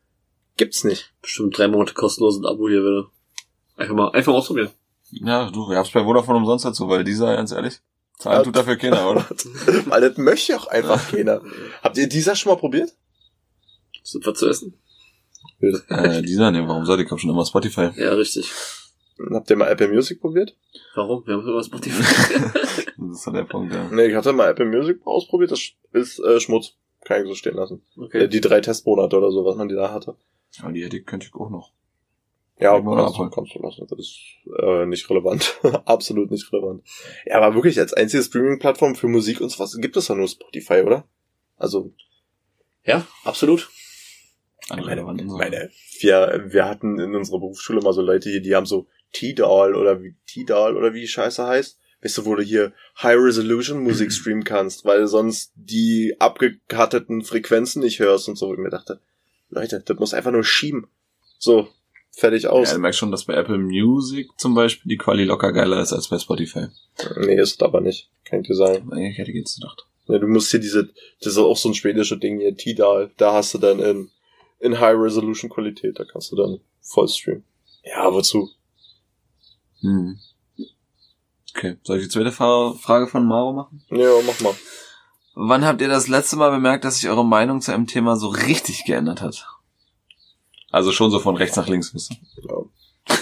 gibt's 0.56 0.84
nicht. 0.84 1.12
Bestimmt 1.22 1.56
drei 1.56 1.68
Monate 1.68 1.94
kostenlos 1.94 2.38
ein 2.38 2.46
Abo 2.46 2.68
hier 2.68 2.82
wieder. 2.82 3.10
Einfach 3.76 3.94
mal, 3.94 4.10
einfach 4.10 4.32
ausprobieren. 4.32 4.70
Ja, 5.10 5.50
du, 5.50 5.68
wir 5.68 5.78
hab's 5.78 5.90
bei 5.90 6.04
Vodafone 6.04 6.38
umsonst 6.38 6.64
dazu, 6.64 6.88
weil 6.88 7.02
dieser, 7.04 7.34
ganz 7.34 7.52
ehrlich, 7.52 7.80
zahlen 8.20 8.38
Ja. 8.38 8.42
tut 8.44 8.56
dafür 8.56 8.76
keiner, 8.76 9.10
oder? 9.10 9.26
Weil 9.86 10.00
das 10.02 10.16
möchte 10.18 10.56
auch 10.56 10.66
einfach 10.68 11.10
keiner. 11.10 11.40
Habt 11.82 11.98
ihr 11.98 12.08
dieser 12.08 12.36
schon 12.36 12.52
mal 12.52 12.58
probiert? 12.58 12.90
Ist 14.02 14.18
was 14.24 14.38
zu 14.38 14.48
essen? 14.48 14.74
äh, 15.60 16.22
dieser, 16.22 16.50
nee, 16.50 16.66
warum 16.66 16.84
soll 16.86 17.00
ich? 17.00 17.06
Ich 17.06 17.10
hab 17.12 17.20
schon 17.20 17.30
immer 17.30 17.44
Spotify. 17.44 17.90
Ja, 17.96 18.14
richtig. 18.14 18.50
Habt 19.32 19.50
ihr 19.50 19.56
mal 19.56 19.68
Apple 19.68 19.88
Music 19.88 20.20
probiert? 20.20 20.56
Warum? 20.94 21.26
Wir 21.26 21.34
haben 21.34 21.46
immer 21.46 21.62
Spotify. 21.64 22.40
Das 23.02 23.16
ist 23.18 23.24
so 23.24 23.30
der 23.30 23.44
Punkt, 23.44 23.72
ja. 23.72 23.88
Nee, 23.90 24.06
ich 24.08 24.14
hatte 24.14 24.32
mal 24.34 24.50
Apple 24.50 24.66
Music 24.66 25.00
ausprobiert. 25.06 25.50
Das 25.50 25.60
ist 25.92 26.18
äh, 26.20 26.38
Schmutz. 26.38 26.74
Kann 27.04 27.22
ich 27.22 27.28
so 27.28 27.34
stehen 27.34 27.54
lassen. 27.56 27.82
Äh, 27.96 28.00
Okay. 28.02 28.28
die 28.28 28.42
drei 28.42 28.60
Testmonate 28.60 29.16
oder 29.16 29.30
so, 29.30 29.42
was 29.44 29.56
man 29.56 29.68
die 29.68 29.74
da 29.74 29.90
hatte. 29.90 30.16
Aber 30.62 30.72
die 30.72 30.84
hätte 30.84 30.98
ich, 30.98 31.06
könnte 31.06 31.26
ich 31.26 31.34
auch 31.34 31.48
noch. 31.48 31.72
Ja, 32.60 32.74
Irgendwann 32.74 32.98
kannst, 32.98 33.14
abholen. 33.14 33.30
kannst 33.30 33.54
du 33.54 33.62
lassen. 33.62 33.86
Das 33.88 33.98
ist 33.98 34.18
äh, 34.62 34.86
nicht 34.86 35.08
relevant. 35.08 35.58
Absolut 35.86 36.30
nicht 36.30 36.52
relevant. 36.52 36.82
Ja, 37.26 37.40
aber 37.40 37.54
wirklich, 37.54 37.78
als 37.78 37.94
einzige 37.94 38.22
Streaming-Plattform 38.22 38.94
für 38.96 39.08
Musik 39.08 39.40
und 39.40 39.48
sowas 39.50 39.76
gibt 39.80 39.96
es 39.96 40.08
ja 40.08 40.14
nur 40.14 40.28
Spotify, 40.28 40.82
oder? 40.82 41.04
Also, 41.56 41.92
Ja, 42.84 43.06
absolut. 43.24 43.68
meine, 44.68 44.82
Irrelevant 44.82 45.20
und 45.22 45.28
so. 45.30 45.36
meine 45.36 45.70
wir, 46.00 46.44
wir 46.48 46.64
hatten 46.66 46.98
in 46.98 47.14
unserer 47.14 47.38
Berufsschule 47.38 47.80
mal 47.82 47.92
so 47.92 48.00
Leute 48.02 48.30
hier, 48.30 48.40
die 48.40 48.54
haben 48.54 48.66
so 48.66 48.86
T-Doll 49.12 49.74
oder 49.74 50.02
wie 50.02 50.14
T-Doll 50.26 50.76
oder 50.76 50.94
wie 50.94 51.00
die 51.00 51.08
Scheiße 51.08 51.46
heißt. 51.46 51.78
Weißt 52.02 52.16
du, 52.18 52.24
wo 52.24 52.34
du 52.34 52.42
hier 52.42 52.72
High-Resolution-Musik 53.02 54.10
streamen 54.12 54.44
kannst, 54.44 54.84
weil 54.86 55.00
du 55.00 55.06
sonst 55.06 55.52
die 55.54 56.16
abgekarteten 56.18 57.22
Frequenzen 57.22 57.82
nicht 57.82 57.98
hörst 58.00 58.28
und 58.28 58.36
so. 58.36 58.48
Und 58.48 58.54
ich 58.54 58.60
mir 58.60 58.70
dachte, 58.70 59.00
Leute, 59.50 59.80
das 59.84 59.98
muss 59.98 60.14
einfach 60.14 60.30
nur 60.32 60.44
schieben. 60.44 60.86
So, 61.38 61.68
fertig 62.10 62.44
Ja, 62.44 62.50
aus. 62.50 62.72
du 62.72 62.78
merkst 62.78 62.98
schon, 62.98 63.10
dass 63.10 63.24
bei 63.24 63.34
Apple 63.34 63.58
Music 63.58 64.28
zum 64.38 64.54
Beispiel 64.54 64.88
die 64.90 64.96
Quali 64.98 65.24
locker 65.24 65.52
geiler 65.52 65.80
ist 65.80 65.92
als 65.92 66.08
bei 66.08 66.18
Spotify. 66.18 66.66
Nee, 67.18 67.40
ist 67.40 67.62
aber 67.62 67.80
nicht. 67.80 68.10
Kann 68.24 68.40
ich 68.40 68.48
dir 68.48 68.56
sagen. 68.56 68.92
Eigentlich 68.92 69.18
hätte 69.18 69.30
ich 69.30 69.36
jetzt 69.36 69.60
gedacht. 69.60 69.86
Ja, 70.06 70.18
du 70.18 70.26
musst 70.26 70.50
hier 70.50 70.60
diese, 70.60 70.90
das 71.20 71.32
ist 71.34 71.38
auch 71.38 71.56
so 71.56 71.68
ein 71.68 71.74
schwedisches 71.74 72.18
Ding 72.20 72.40
hier, 72.40 72.56
Tidal. 72.56 73.10
Da 73.16 73.32
hast 73.34 73.54
du 73.54 73.58
dann 73.58 73.78
in, 73.80 74.10
in 74.58 74.80
High 74.80 74.96
Resolution 74.98 75.48
Qualität, 75.50 75.98
da 75.98 76.04
kannst 76.04 76.32
du 76.32 76.36
dann 76.36 76.60
voll 76.80 77.08
streamen. 77.08 77.44
Ja, 77.84 78.12
wozu? 78.12 78.50
Hm. 79.80 80.18
Okay, 81.56 81.76
soll 81.82 81.98
ich 81.98 82.04
die 82.04 82.08
zweite 82.10 82.32
Fra 82.32 82.74
Frage 82.74 83.06
von 83.06 83.26
Maro 83.26 83.52
machen? 83.52 83.82
Ja, 83.90 84.10
mach 84.26 84.40
mal. 84.40 84.54
Wann 85.34 85.64
habt 85.64 85.80
ihr 85.80 85.88
das 85.88 86.08
letzte 86.08 86.36
Mal 86.36 86.50
bemerkt, 86.50 86.84
dass 86.84 86.96
sich 86.98 87.08
eure 87.08 87.24
Meinung 87.24 87.60
zu 87.60 87.72
einem 87.72 87.86
Thema 87.86 88.16
so 88.16 88.28
richtig 88.28 88.84
geändert 88.84 89.20
hat? 89.22 89.46
Also 90.70 90.92
schon 90.92 91.10
so 91.10 91.18
von 91.18 91.36
rechts 91.36 91.56
nach 91.56 91.68
links, 91.68 91.92
ihr? 91.92 92.16
Ja. 92.48 93.16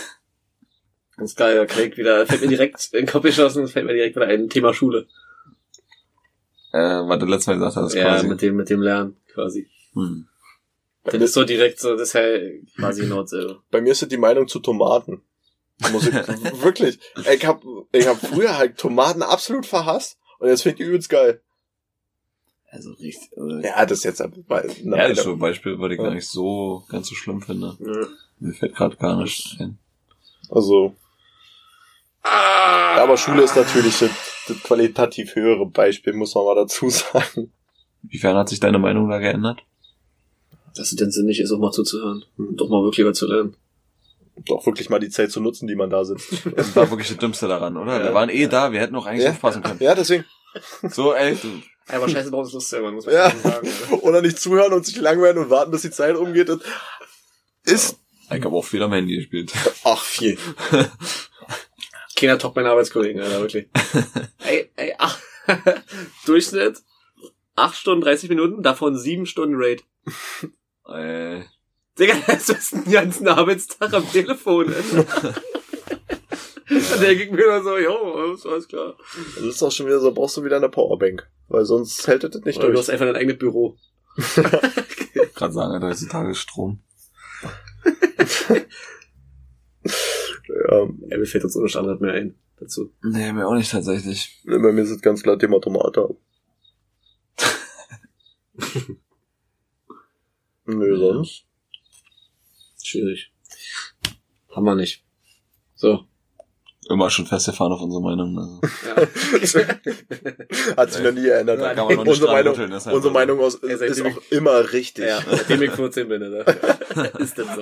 Ganz 1.16 1.34
geil, 1.34 1.56
da 1.56 1.66
kriegt 1.66 1.96
wieder, 1.96 2.26
fällt 2.26 2.42
mir 2.42 2.48
direkt 2.48 2.90
in 2.92 3.00
den 3.00 3.06
Kopf 3.06 3.24
geschossen, 3.24 3.66
fällt 3.66 3.87
mir 3.87 3.94
direkt 3.94 4.14
wieder 4.14 4.26
ein 4.26 4.48
Thema 4.48 4.72
Schule. 4.72 5.08
Äh, 6.72 6.78
was 6.78 7.18
du 7.18 7.26
letztes 7.26 7.46
Mal 7.48 7.54
gesagt 7.54 7.76
hast, 7.76 7.94
ja, 7.94 8.04
quasi. 8.04 8.28
mit 8.28 8.42
dem, 8.42 8.56
mit 8.56 8.70
dem 8.70 8.82
Lernen, 8.82 9.16
quasi. 9.32 9.68
Hm. 9.94 10.28
Das 11.04 11.14
ist 11.14 11.32
so 11.32 11.44
direkt 11.44 11.80
so, 11.80 11.96
das 11.96 12.08
ist 12.08 12.12
ja 12.12 12.22
quasi 12.76 13.02
genau 13.02 13.22
dasselbe. 13.22 13.61
Bei 13.70 13.80
mir 13.80 13.92
ist 13.92 14.02
es 14.02 14.08
die 14.08 14.18
Meinung 14.18 14.46
zu 14.46 14.61
Tomaten. 14.61 15.22
Muss 15.92 16.06
ich, 16.06 16.14
wirklich. 16.62 16.98
Ich 17.32 17.46
hab, 17.46 17.62
ich 17.92 18.06
hab 18.06 18.18
früher 18.20 18.58
halt 18.58 18.76
Tomaten 18.76 19.22
absolut 19.22 19.64
verhasst 19.64 20.18
und 20.38 20.48
jetzt 20.48 20.62
finde 20.62 20.74
ich 20.74 20.84
die 20.84 20.90
übelst 20.90 21.08
geil. 21.08 21.40
Also 22.70 22.92
richtig. 22.92 23.31
Äh, 23.37 23.66
Ja, 23.66 23.87
das 23.87 23.98
ist 23.98 24.04
jetzt 24.04 24.20
aber, 24.20 24.37
weil, 24.46 24.70
ja, 24.85 25.09
das 25.09 25.18
ist 25.18 25.24
so 25.24 25.33
ein 25.33 25.38
Beispiel, 25.38 25.78
was 25.78 25.90
ich 25.92 25.98
gar 25.98 26.12
nicht 26.12 26.28
so 26.28 26.85
ganz 26.88 27.09
so 27.09 27.14
schlimm 27.14 27.40
finde. 27.40 27.76
Ja. 27.81 28.07
Mir 28.40 28.52
fällt 28.52 28.74
gerade 28.76 28.96
gar 28.96 29.20
nicht 29.22 29.57
ein. 29.61 29.78
also, 30.50 30.94
Ah! 32.22 32.96
aber 33.02 33.16
Schule 33.16 33.42
ist 33.42 33.57
natürlich 33.57 33.98
das, 34.00 34.11
das 34.48 34.62
qualitativ 34.62 35.35
höhere 35.35 35.66
Beispiel, 35.66 36.12
muss 36.12 36.35
man 36.35 36.44
mal 36.44 36.54
dazu 36.57 36.90
sagen. 36.90 37.52
Inwiefern 38.04 38.37
hat 38.37 38.48
sich 38.48 38.61
deine 38.61 38.78
Meinung 38.78 39.09
da 39.09 39.18
geändert? 39.18 39.61
Dass 40.76 40.90
es 40.92 40.96
denn 40.96 41.11
sinnig 41.11 41.40
ist, 41.40 41.50
auch 41.52 41.59
mal 41.59 41.72
zuzuhören. 41.72 42.24
Und 42.37 42.57
doch 42.61 42.68
mal 42.68 42.83
wirklich 42.83 43.07
was 43.07 43.16
zu 43.18 43.26
lernen. 43.26 43.57
Doch 44.46 44.64
wirklich 44.66 44.88
mal 44.90 45.00
die 45.00 45.09
Zeit 45.09 45.33
zu 45.33 45.40
nutzen, 45.40 45.66
die 45.66 45.74
man 45.74 45.90
da 45.90 46.04
sitzt. 46.04 46.44
Das 46.57 46.76
war 46.76 46.88
wirklich 46.90 47.09
das 47.09 47.16
Dümmste 47.16 47.48
daran, 47.48 47.76
oder? 47.76 47.98
Ja. 47.98 48.04
Wir 48.04 48.14
waren 48.14 48.28
eh 48.28 48.46
da, 48.46 48.70
wir 48.72 48.81
hätten 48.81 48.94
auch 48.94 49.07
eigentlich 49.07 49.24
Ja. 49.24 49.31
aufpassen 49.31 49.62
können. 49.62 49.81
Ja, 49.83 49.94
deswegen. 49.94 50.24
So, 50.83 51.12
ey, 51.14 51.35
du, 51.37 51.48
Ja, 51.88 51.96
aber 51.96 52.09
scheiße, 52.09 52.31
warum 52.33 52.44
ist 52.46 52.55
das 52.55 52.68
selber, 52.68 52.90
muss 52.92 53.07
man 53.07 53.14
Ja. 53.14 53.31
sagen. 53.31 53.68
ne? 53.90 53.96
Oder 54.03 54.20
nicht 54.22 54.38
zuhören 54.38 54.72
und 54.72 54.85
sich 54.85 54.96
langweilen 54.96 55.38
und 55.38 55.51
warten, 55.51 55.70
bis 55.70 55.83
die 55.83 55.90
Zeit 55.90 56.16
umgeht. 56.16 56.51
Und 56.51 56.62
ist, 57.64 57.96
ich 58.31 58.44
habe 58.44 58.55
auch 58.57 58.64
viel 58.64 58.83
am 58.83 58.92
Handy 58.92 59.16
gespielt. 59.16 59.53
ach, 59.85 60.03
viel. 60.03 60.38
Keiner 62.16 62.38
toppt 62.38 62.57
meine 62.57 62.70
Arbeitskollegen, 62.70 63.22
Alter, 63.22 63.40
wirklich. 63.40 63.68
ey, 64.44 64.70
ey, 64.77 64.94
ach, 64.98 65.18
Durchschnitt 66.27 66.79
8 67.55 67.77
Stunden 67.77 68.03
30 68.05 68.29
Minuten, 68.29 68.62
davon 68.62 68.96
7 68.98 69.24
Stunden 69.27 69.55
Raid. 69.57 69.83
Äh, 70.88 71.42
Digga, 71.98 72.14
das 72.27 72.48
ist 72.48 72.72
den 72.72 72.90
ganzen 72.90 73.29
Arbeitstag 73.29 73.92
am 73.94 74.11
Telefon. 74.11 74.74
Dann 76.68 77.00
denke 77.00 77.24
ich 77.24 77.31
mir 77.31 77.44
immer 77.44 77.62
so, 77.62 77.78
jo, 77.78 78.33
ist 78.35 78.46
alles 78.46 78.68
klar. 78.68 78.96
Das 79.37 79.44
ist 79.44 79.62
auch 79.62 79.72
schon 79.72 79.87
wieder 79.87 80.00
so, 80.00 80.12
brauchst 80.12 80.37
du 80.37 80.44
wieder 80.44 80.57
eine 80.57 80.68
Powerbank. 80.68 81.28
Weil 81.48 81.64
sonst 81.64 82.07
hält 82.07 82.24
das 82.24 82.35
nicht 82.44 82.59
Oder 82.59 82.66
du 82.68 82.72
durch. 82.74 82.81
hast 82.81 82.90
einfach 82.90 83.07
dein 83.07 83.16
eigenes 83.16 83.38
Büro. 83.38 83.76
gerade 84.16 85.52
sagen, 85.52 85.72
Alter, 85.72 85.88
heutzutage 85.88 86.35
Strom. 86.35 86.81
Ja, 90.48 90.87
Ja, 91.11 91.16
mir 91.18 91.26
fällt 91.26 91.44
jetzt 91.44 91.57
ohne 91.57 91.68
Standard 91.68 92.00
mehr 92.00 92.12
ein 92.14 92.35
dazu. 92.59 92.92
Nee, 93.02 93.33
mir 93.33 93.46
auch 93.46 93.54
nicht 93.54 93.70
tatsächlich. 93.70 94.40
bei 94.44 94.59
mir 94.72 94.83
ist 94.83 94.90
es 94.90 95.00
ganz 95.00 95.22
klar 95.22 95.38
Thema 95.38 95.61
Tomate. 95.61 96.16
Nö, 100.66 100.98
sonst. 100.98 101.44
Schwierig. 102.83 103.33
Haben 104.50 104.64
wir 104.64 104.74
nicht. 104.74 105.04
So. 105.74 106.04
Immer 106.90 107.11
schon 107.11 107.27
festgefahren 107.27 107.72
auf 107.72 107.81
unsere 107.83 108.03
Meinung. 108.03 108.38
Also. 108.38 109.59
Ja. 109.59 109.66
Hat 110.77 110.92
sich 110.92 111.03
noch 111.03 111.12
nie 111.12 111.22
geändert. 111.22 111.61
Da 111.61 111.74
kann 111.74 111.87
man 111.87 111.96
noch 111.96 112.05
nicht 112.05 112.12
unsere 112.14 112.33
Meinung, 112.33 112.53
rütteln, 112.55 112.70
das 112.70 112.83
ist 112.83 112.87
halt 112.87 112.96
unsere. 112.96 113.12
Meinung 113.14 113.40
aus, 113.40 113.59
Ihr 113.62 113.81
ist, 113.81 114.01
auch 114.03 114.22
immer 114.31 114.72
richtig. 114.72 115.05
ja, 115.07 115.20
seitdem 115.31 115.62
ich 115.62 115.70
14 115.72 116.09
bin, 116.09 116.20
ne? 116.20 116.38
Ist 117.18 117.38
das 117.38 117.46
so. 117.55 117.61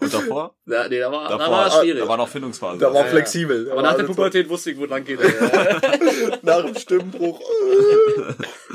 Und 0.00 0.12
davor? 0.14 0.54
Ja, 0.66 0.86
nee, 0.88 0.98
da 1.00 1.10
war, 1.10 1.28
da 1.28 1.38
Davor, 1.38 1.52
war 1.56 1.70
schwierig. 1.80 2.00
Da 2.02 2.08
war 2.08 2.16
noch 2.18 2.28
Findungsphase. 2.28 2.78
Da 2.78 2.86
war 2.88 2.94
Ja, 3.00 3.00
ja. 3.04 3.10
flexibel. 3.10 3.64
Da 3.64 3.72
Aber 3.72 3.82
war 3.82 3.90
nach 3.90 3.96
der 3.96 4.04
Pubertät 4.04 4.48
wusste 4.48 4.70
ich, 4.70 4.78
wo 4.78 4.84
lang 4.84 5.04
geht. 5.04 5.18
nach 6.42 6.64
dem 6.64 6.74
Stimmbruch. 6.76 7.40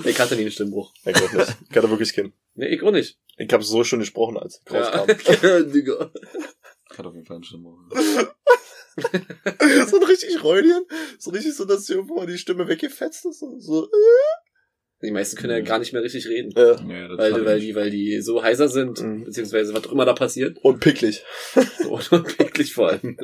ich 0.03 0.19
hatte 0.19 0.35
nie 0.35 0.41
einen 0.41 0.51
Stimmbruch. 0.51 0.91
Ich 1.05 1.15
nicht. 1.33 1.57
Ich 1.69 1.77
hatte 1.77 1.89
wirklich 1.89 2.13
keinen. 2.15 2.33
Nee, 2.55 2.67
ich 2.67 2.81
auch 2.83 2.91
nicht. 2.91 3.17
Ich 3.37 3.51
habe 3.53 3.63
so 3.63 3.83
schon 3.83 3.99
gesprochen, 3.99 4.37
als 4.37 4.59
ich 4.65 4.71
Ja. 4.73 4.81
rauskam. 4.81 5.71
Digga. 5.71 6.11
Ich 6.91 6.97
hatte 6.99 7.09
auf 7.09 7.15
jeden 7.15 7.25
Fall 7.25 7.37
einen 7.37 7.43
Stimmbruch. 7.43 7.77
so 9.87 9.97
ein 9.99 10.03
richtig 10.03 10.43
Räulchen. 10.43 10.83
So 11.19 11.31
richtig 11.31 11.55
so, 11.55 11.65
dass 11.65 11.89
irgendwo 11.89 12.15
mal 12.15 12.27
die 12.27 12.37
Stimme 12.37 12.67
weggefetzt 12.67 13.25
ist. 13.25 13.39
So, 13.39 13.59
so. 13.59 13.89
Die 15.01 15.11
meisten 15.11 15.35
können 15.37 15.51
ja 15.57 15.59
gar 15.61 15.79
nicht 15.79 15.91
mehr 15.93 16.01
richtig 16.03 16.27
reden. 16.27 16.51
Ja. 16.55 16.81
Nee, 16.81 17.09
Weil, 17.17 17.45
weil, 17.45 17.59
die, 17.59 17.75
weil 17.75 17.89
die 17.89 18.21
so 18.21 18.41
heiser 18.41 18.69
sind, 18.69 19.01
Mhm. 19.01 19.25
beziehungsweise 19.25 19.73
was 19.73 19.85
auch 19.85 19.91
immer 19.91 20.05
da 20.05 20.13
passiert. 20.13 20.57
Und 20.63 20.79
picklig. 20.79 21.23
So 21.81 21.99
unwirklich 22.11 22.73
vor 22.73 22.89
allem. 22.89 23.17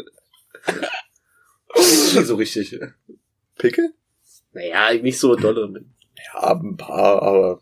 so 2.24 2.36
richtig. 2.36 2.78
Pickel? 3.58 3.94
Naja, 4.52 4.94
nicht 5.02 5.20
so 5.20 5.36
dolle. 5.36 5.86
Ja, 6.34 6.54
ein 6.60 6.76
paar, 6.76 7.22
aber 7.22 7.62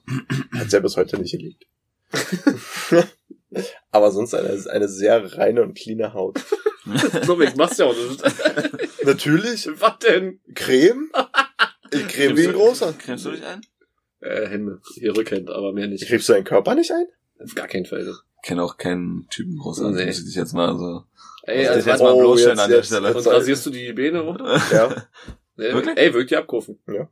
hat's 0.54 0.74
ja 0.74 0.80
bis 0.80 0.98
heute 0.98 1.20
nicht 1.20 1.32
gelegt. 1.34 1.66
aber 3.92 4.12
sonst 4.12 4.34
eine, 4.34 4.50
eine 4.70 4.88
sehr 4.88 5.38
reine 5.38 5.62
und 5.64 5.78
cleane 5.78 6.14
Haut. 6.14 6.40
So, 7.26 7.40
ich 7.42 7.56
mach's 7.56 7.78
ja 7.78 7.86
auch 7.86 7.96
nicht. 7.96 8.24
Natürlich, 9.06 9.68
Was 9.80 10.00
denn? 10.00 10.40
Creme. 10.56 11.10
Ich 11.92 12.08
creme 12.08 12.38
wie 12.38 12.48
ein 12.48 12.54
großer. 12.54 12.94
Cremst 12.94 13.26
du 13.26 13.32
dich 13.32 13.44
ein? 13.46 13.62
Äh, 14.20 14.48
Hände. 14.48 14.82
Hier 14.96 15.16
Rückhand, 15.16 15.50
aber 15.50 15.74
mehr 15.74 15.88
nicht. 15.88 16.06
Cremst 16.08 16.28
du 16.30 16.34
deinen 16.34 16.44
Körper 16.44 16.76
nicht 16.76 16.92
ein? 16.92 17.06
Auf 17.44 17.56
gar 17.56 17.68
keinen 17.68 17.86
Fall. 17.86 18.02
Ich 18.08 18.16
kenne 18.48 18.64
auch 18.64 18.78
keinen 18.78 19.28
Typen 19.30 19.58
großartig. 19.58 19.96
Nee. 19.98 20.06
Muss 20.08 20.20
ich 20.20 20.26
dich 20.26 20.36
jetzt 20.36 20.54
mal 20.54 20.78
so. 20.78 21.04
Ey, 21.44 21.66
also, 21.68 21.90
jetzt 21.90 22.02
mal 22.02 22.12
Oh, 22.12 22.20
bloßstellen 22.20 22.58
jetzt- 22.58 22.64
an 22.64 22.70
der 22.70 22.78
jetzt- 22.80 22.88
Stelle. 22.88 23.14
und 23.14 23.28
rasierst 23.28 23.66
du 23.66 23.70
die 23.70 23.94
Beine 23.94 24.22
auch? 24.24 24.72
Ja. 24.72 25.08
Nee, 25.60 25.74
Wirklich? 25.74 25.98
Ey, 25.98 26.14
wirkt 26.14 26.30
die 26.30 26.36
abkurven. 26.38 26.78
Ja. 26.88 27.10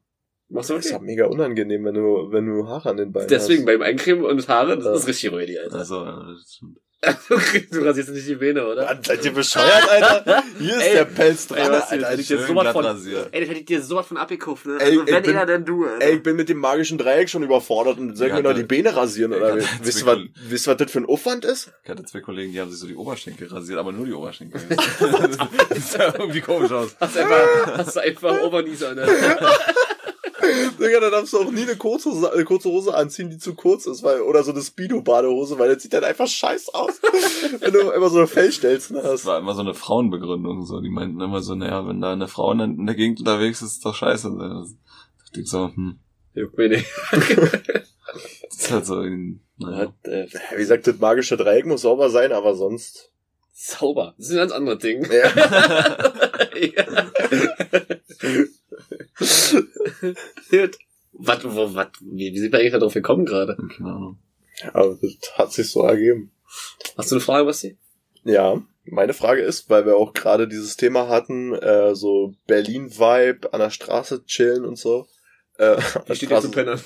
Machst 0.49 0.69
du 0.69 0.75
Das 0.75 0.85
ist 0.85 0.91
ja 0.91 0.99
mega 0.99 1.25
unangenehm, 1.25 1.83
wenn 1.83 1.95
du, 1.95 2.31
wenn 2.31 2.45
du 2.45 2.67
Haare 2.67 2.91
an 2.91 2.97
den 2.97 3.11
Beinen 3.11 3.27
Deswegen 3.27 3.61
hast. 3.61 3.65
beim 3.65 3.81
Eincremen 3.81 4.23
und 4.23 4.47
Haare, 4.47 4.75
das 4.75 4.85
Ja. 4.85 4.93
ist 4.93 5.07
richtig 5.07 5.31
räudig, 5.31 5.59
Alter. 5.59 5.75
Also, 5.79 6.03
äh, 6.03 6.33
das 6.33 6.53
stimmt. 6.55 6.77
du 7.71 7.79
rasierst 7.85 8.09
nicht 8.09 8.27
die 8.27 8.39
Vene, 8.39 8.65
oder? 8.65 8.85
Mann, 8.85 8.99
seid 9.05 9.23
ihr 9.23 9.31
bescheuert, 9.31 9.89
Alter? 9.89 10.43
Hier 10.57 10.75
ist 10.77 10.81
Ey, 10.83 10.93
der 10.95 11.05
Pelz 11.05 11.51
ey, 11.51 11.57
dran, 11.57 11.71
was, 11.73 11.91
Alter. 11.91 12.09
hätte 12.09 12.21
ich 12.21 12.29
jetzt 12.29 12.39
schön 12.39 12.47
sowas 12.47 12.61
glatt 12.63 12.73
von, 12.73 12.85
rasiert. 12.85 13.29
ey, 13.31 13.39
das 13.41 13.49
hätte 13.49 13.59
ich 13.59 13.65
dir 13.65 13.81
sowas 13.83 14.07
von 14.07 14.17
abgekauft, 14.17 14.65
ne? 14.65 14.77
Ey, 14.79 14.85
Also, 14.87 15.03
ich 15.03 15.11
wenn 15.13 15.23
bin- 15.23 15.35
eher 15.35 15.45
denn 15.45 15.65
du, 15.65 15.85
Alter. 15.85 16.03
Ey, 16.05 16.15
ich 16.15 16.23
bin 16.23 16.35
mit 16.35 16.49
dem 16.49 16.57
magischen 16.57 16.97
Dreieck 16.97 17.29
schon 17.29 17.43
überfordert 17.43 17.99
und 17.99 18.15
soll 18.15 18.33
mir 18.33 18.41
noch 18.41 18.53
die 18.53 18.63
Beine 18.63 18.95
rasieren, 18.95 19.33
oder 19.33 19.57
wie? 19.57 19.61
da- 19.61 19.67
Wisst 19.83 20.01
ihr, 20.01 20.05
was, 20.07 20.17
wisst 20.47 20.67
ihr, 20.67 20.71
was 20.71 20.77
das 20.77 20.91
für 20.91 20.99
ein 20.99 21.05
Aufwand 21.05 21.45
ist? 21.45 21.71
Ich 21.83 21.89
hatte 21.91 22.03
zwei 22.05 22.21
Kollegen, 22.21 22.51
die 22.53 22.59
haben 22.59 22.71
sich 22.71 22.79
so 22.79 22.87
die 22.87 22.95
Oberschenkel 22.95 23.49
rasiert, 23.49 23.77
aber 23.77 23.91
nur 23.91 24.05
die 24.07 24.13
Oberschenkel. 24.13 24.61
das 25.69 25.91
sah 25.91 26.13
irgendwie 26.17 26.41
komisch 26.41 26.71
aus. 26.71 26.95
Hast 26.99 27.17
einfach, 27.17 27.77
hast 27.77 27.95
du 27.97 27.99
einfach 27.99 28.41
Obernieser, 28.41 28.95
ne? 28.95 29.05
Digga, 30.79 30.99
dann 30.99 31.11
darfst 31.11 31.33
du 31.33 31.39
auch 31.39 31.51
nie 31.51 31.63
eine 31.63 31.75
kurze, 31.75 32.09
Hose- 32.09 32.31
eine 32.33 32.43
kurze 32.45 32.69
Hose 32.69 32.93
anziehen, 32.93 33.29
die 33.29 33.37
zu 33.37 33.53
kurz 33.55 33.85
ist, 33.85 34.03
weil, 34.03 34.21
oder 34.21 34.43
so 34.43 34.51
eine 34.51 34.61
Speedo-Badehose, 34.61 35.57
weil 35.59 35.73
das 35.73 35.81
sieht 35.83 35.93
dann 35.93 36.03
einfach 36.03 36.27
scheiße 36.27 36.73
aus. 36.73 37.01
wenn 37.59 37.71
du 37.73 37.79
immer 37.91 38.09
so 38.09 38.17
eine 38.17 38.27
Fellstelzen 38.27 38.95
Das 38.95 39.05
hast. 39.05 39.25
war 39.25 39.39
immer 39.39 39.53
so 39.53 39.61
eine 39.61 39.73
Frauenbegründung, 39.73 40.65
so. 40.65 40.81
Die 40.81 40.89
meinten 40.89 41.19
immer 41.21 41.41
so, 41.41 41.55
naja, 41.55 41.87
wenn 41.87 42.01
da 42.01 42.13
eine 42.13 42.27
Frau 42.27 42.51
in 42.51 42.85
der- 42.85 42.95
Gegend 42.95 43.19
unterwegs 43.19 43.61
ist, 43.61 43.73
ist 43.73 43.85
doch 43.85 43.95
scheiße. 43.95 44.29
Das 44.37 44.75
dachte 45.25 45.41
ich 45.41 45.49
so, 45.49 45.67
hm, 45.67 45.99
Juckt 46.33 46.57
mir 46.57 46.69
nicht. 46.69 46.85
das 47.11 48.57
ist 48.57 48.71
halt 48.71 48.85
so, 48.85 48.95
ein- 48.99 49.39
naja. 49.57 49.93
The 50.03 50.25
Wie 50.51 50.57
gesagt, 50.57 50.85
das 50.87 50.97
magische 50.99 51.37
Dreieck 51.37 51.65
muss 51.65 51.81
sauber 51.83 52.09
sein, 52.09 52.31
aber 52.33 52.55
sonst. 52.55 53.11
Sauber. 53.53 54.13
Das 54.17 54.27
ist 54.27 54.31
ein 54.33 54.37
ganz 54.39 54.51
anderes 54.51 54.79
Ding. 54.79 55.05
Ja. 55.09 55.29
Gut. 58.21 58.49
Was, 61.17 61.43
wo, 61.45 61.73
was, 61.73 61.87
wie, 62.01 62.33
wie 62.33 62.39
sind 62.39 62.51
wir 62.51 62.59
eigentlich 62.59 62.73
da 62.73 62.79
drauf 62.79 62.93
gekommen 62.93 63.25
gerade? 63.25 63.55
Keine 63.77 63.89
Ahnung. 63.89 64.19
aber 64.73 64.97
das 65.01 65.15
hat 65.37 65.53
sich 65.53 65.69
so 65.71 65.83
ergeben. 65.83 66.31
Hast 66.97 67.11
du 67.11 67.15
eine 67.15 67.21
Frage, 67.21 67.45
Basti? 67.45 67.77
Ja, 68.23 68.61
meine 68.85 69.13
Frage 69.13 69.41
ist, 69.41 69.69
weil 69.69 69.85
wir 69.85 69.95
auch 69.97 70.13
gerade 70.13 70.47
dieses 70.47 70.75
Thema 70.77 71.07
hatten, 71.07 71.53
äh, 71.53 71.95
so 71.95 72.33
Berlin-Vibe, 72.47 73.53
an 73.53 73.59
der 73.59 73.69
Straße 73.69 74.25
chillen 74.25 74.65
und 74.65 74.77
so. 74.77 75.07
Äh, 75.57 75.77
Ich 76.07 76.17
stehe 76.17 76.41
zu 76.41 76.51
Pennern. 76.51 76.77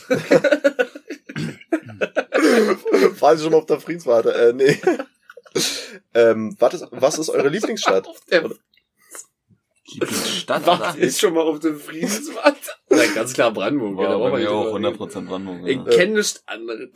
Fahren 3.16 3.38
Sie 3.38 3.44
schon 3.44 3.52
mal 3.52 3.60
auf 3.60 3.66
der 3.66 3.80
Friedenswarte? 3.80 4.34
Äh, 4.34 4.54
nee. 4.54 4.80
ähm, 6.14 6.56
was, 6.60 6.74
ist, 6.76 6.88
was 6.92 7.18
ist 7.20 7.30
eure 7.30 7.50
Lieblingsstadt? 7.50 8.08
Auf 8.08 8.22
der 8.30 8.50
Lieblingsstadt, 9.94 10.66
Wacht 10.68 10.98
ist 10.98 11.20
schon 11.20 11.34
mal 11.34 11.42
auf 11.42 11.60
dem 11.60 11.80
Friedenswand. 11.80 12.58
Na, 12.90 13.06
ganz 13.16 13.34
klar 13.34 13.52
Brandenburg. 13.52 13.98
War 13.98 14.04
ja, 14.06 14.10
da 14.12 14.18
brauchen 14.18 14.32
bei 14.32 14.38
mir 14.38 14.44
nicht 14.46 14.50
auch 14.50 14.72
drüber 14.72 14.90
reden. 14.90 15.26
100% 15.26 15.28
Brandenburg. 15.28 15.70
Ich 15.70 15.78
Ja. 15.78 15.84
kenne 15.84 16.14
nichts 16.16 16.44
anderes. 16.46 16.90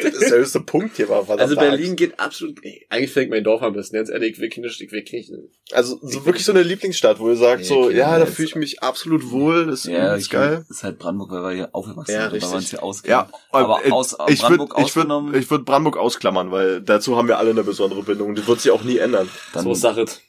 Das 0.00 0.14
ist 0.14 0.30
der 0.30 0.38
höchste 0.38 0.60
Punkt 0.60 0.96
hier 0.96 1.08
war. 1.08 1.28
Also 1.38 1.56
Berlin 1.56 1.96
geht 1.96 2.18
absolut, 2.18 2.62
ey, 2.62 2.86
eigentlich 2.88 3.12
fängt 3.12 3.30
mein 3.30 3.44
Dorf 3.44 3.62
am 3.62 3.72
besten, 3.72 3.96
ganz 3.96 4.10
ehrlich, 4.10 4.32
ich 4.32 4.40
will 4.40 4.48
nicht, 4.48 4.80
ich 4.80 4.92
will 4.92 5.02
nicht. 5.02 5.32
Also 5.72 5.98
so 6.02 6.24
wirklich 6.26 6.44
so 6.44 6.52
eine 6.52 6.62
Lieblingsstadt, 6.62 7.18
wo 7.20 7.28
ihr 7.28 7.36
sagt 7.36 7.62
Nee, 7.62 7.66
so, 7.66 7.90
ja, 7.90 8.18
da 8.18 8.26
fühle 8.26 8.48
ich 8.48 8.56
mich 8.56 8.82
absolut 8.82 9.30
wohl, 9.30 9.66
das 9.66 9.84
ist 9.84 9.92
Ja, 9.92 10.16
ich 10.16 10.30
geil. 10.30 10.64
Das 10.68 10.78
ist 10.78 10.84
halt 10.84 10.98
Brandenburg, 10.98 11.30
weil 11.32 11.42
wir 11.42 11.50
hier 11.52 11.68
aufgewachsen 11.72 12.12
Ja, 12.12 12.30
sind, 12.30 12.42
wir 12.42 12.52
uns 12.52 12.70
hier 12.70 12.82
auskennen. 12.82 13.10
Ja, 13.10 13.30
aber 13.50 13.84
äh, 13.84 13.90
aus 13.90 14.16
ich 14.28 14.40
Brandenburg 14.40 14.70
würde 14.76 14.82
ich 14.88 14.96
würd, 14.96 15.06
ausgenommen, 15.06 15.34
ich 15.34 15.50
würd 15.50 15.64
Brandenburg 15.64 15.96
ausklammern, 15.98 16.50
weil 16.50 16.80
dazu 16.80 17.16
haben 17.16 17.28
wir 17.28 17.38
alle 17.38 17.50
eine 17.50 17.62
besondere 17.62 18.02
Bindung. 18.02 18.34
Das 18.34 18.46
wird 18.46 18.60
sich 18.60 18.70
auch 18.70 18.82
nie 18.82 18.98
ändern. 18.98 19.28
dann, 19.52 19.64
so 19.64 19.74
Sachet. 19.74 20.20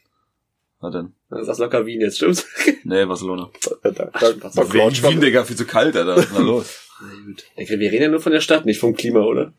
Was 0.82 0.92
denn? 0.94 1.14
Dann 1.30 1.44
sagst 1.46 1.60
du 1.60 1.64
locker 1.64 1.86
Wien 1.86 2.02
jetzt, 2.02 2.18
stimmt's? 2.18 2.46
Nee, 2.84 3.06
Barcelona. 3.06 3.50
Da, 3.84 3.92
da, 3.92 4.10
Ach, 4.14 4.22
da 4.54 4.64
klatscht 4.66 5.04
man- 5.04 5.22
Digga, 5.22 5.44
viel 5.44 5.56
zu 5.56 5.66
kalt, 5.66 5.96
Alter. 5.96 6.16
Was 6.18 6.26
ist 6.26 6.36
denn 6.38 6.46
los? 6.46 6.88
Na 7.02 7.14
gut. 7.26 7.44
Wir 7.56 7.92
reden 7.92 8.04
ja 8.04 8.10
nur 8.10 8.20
von 8.20 8.32
der 8.32 8.42
Stadt, 8.42 8.66
nicht 8.66 8.80
vom 8.80 8.96
Klima, 8.96 9.22
oder? 9.22 9.54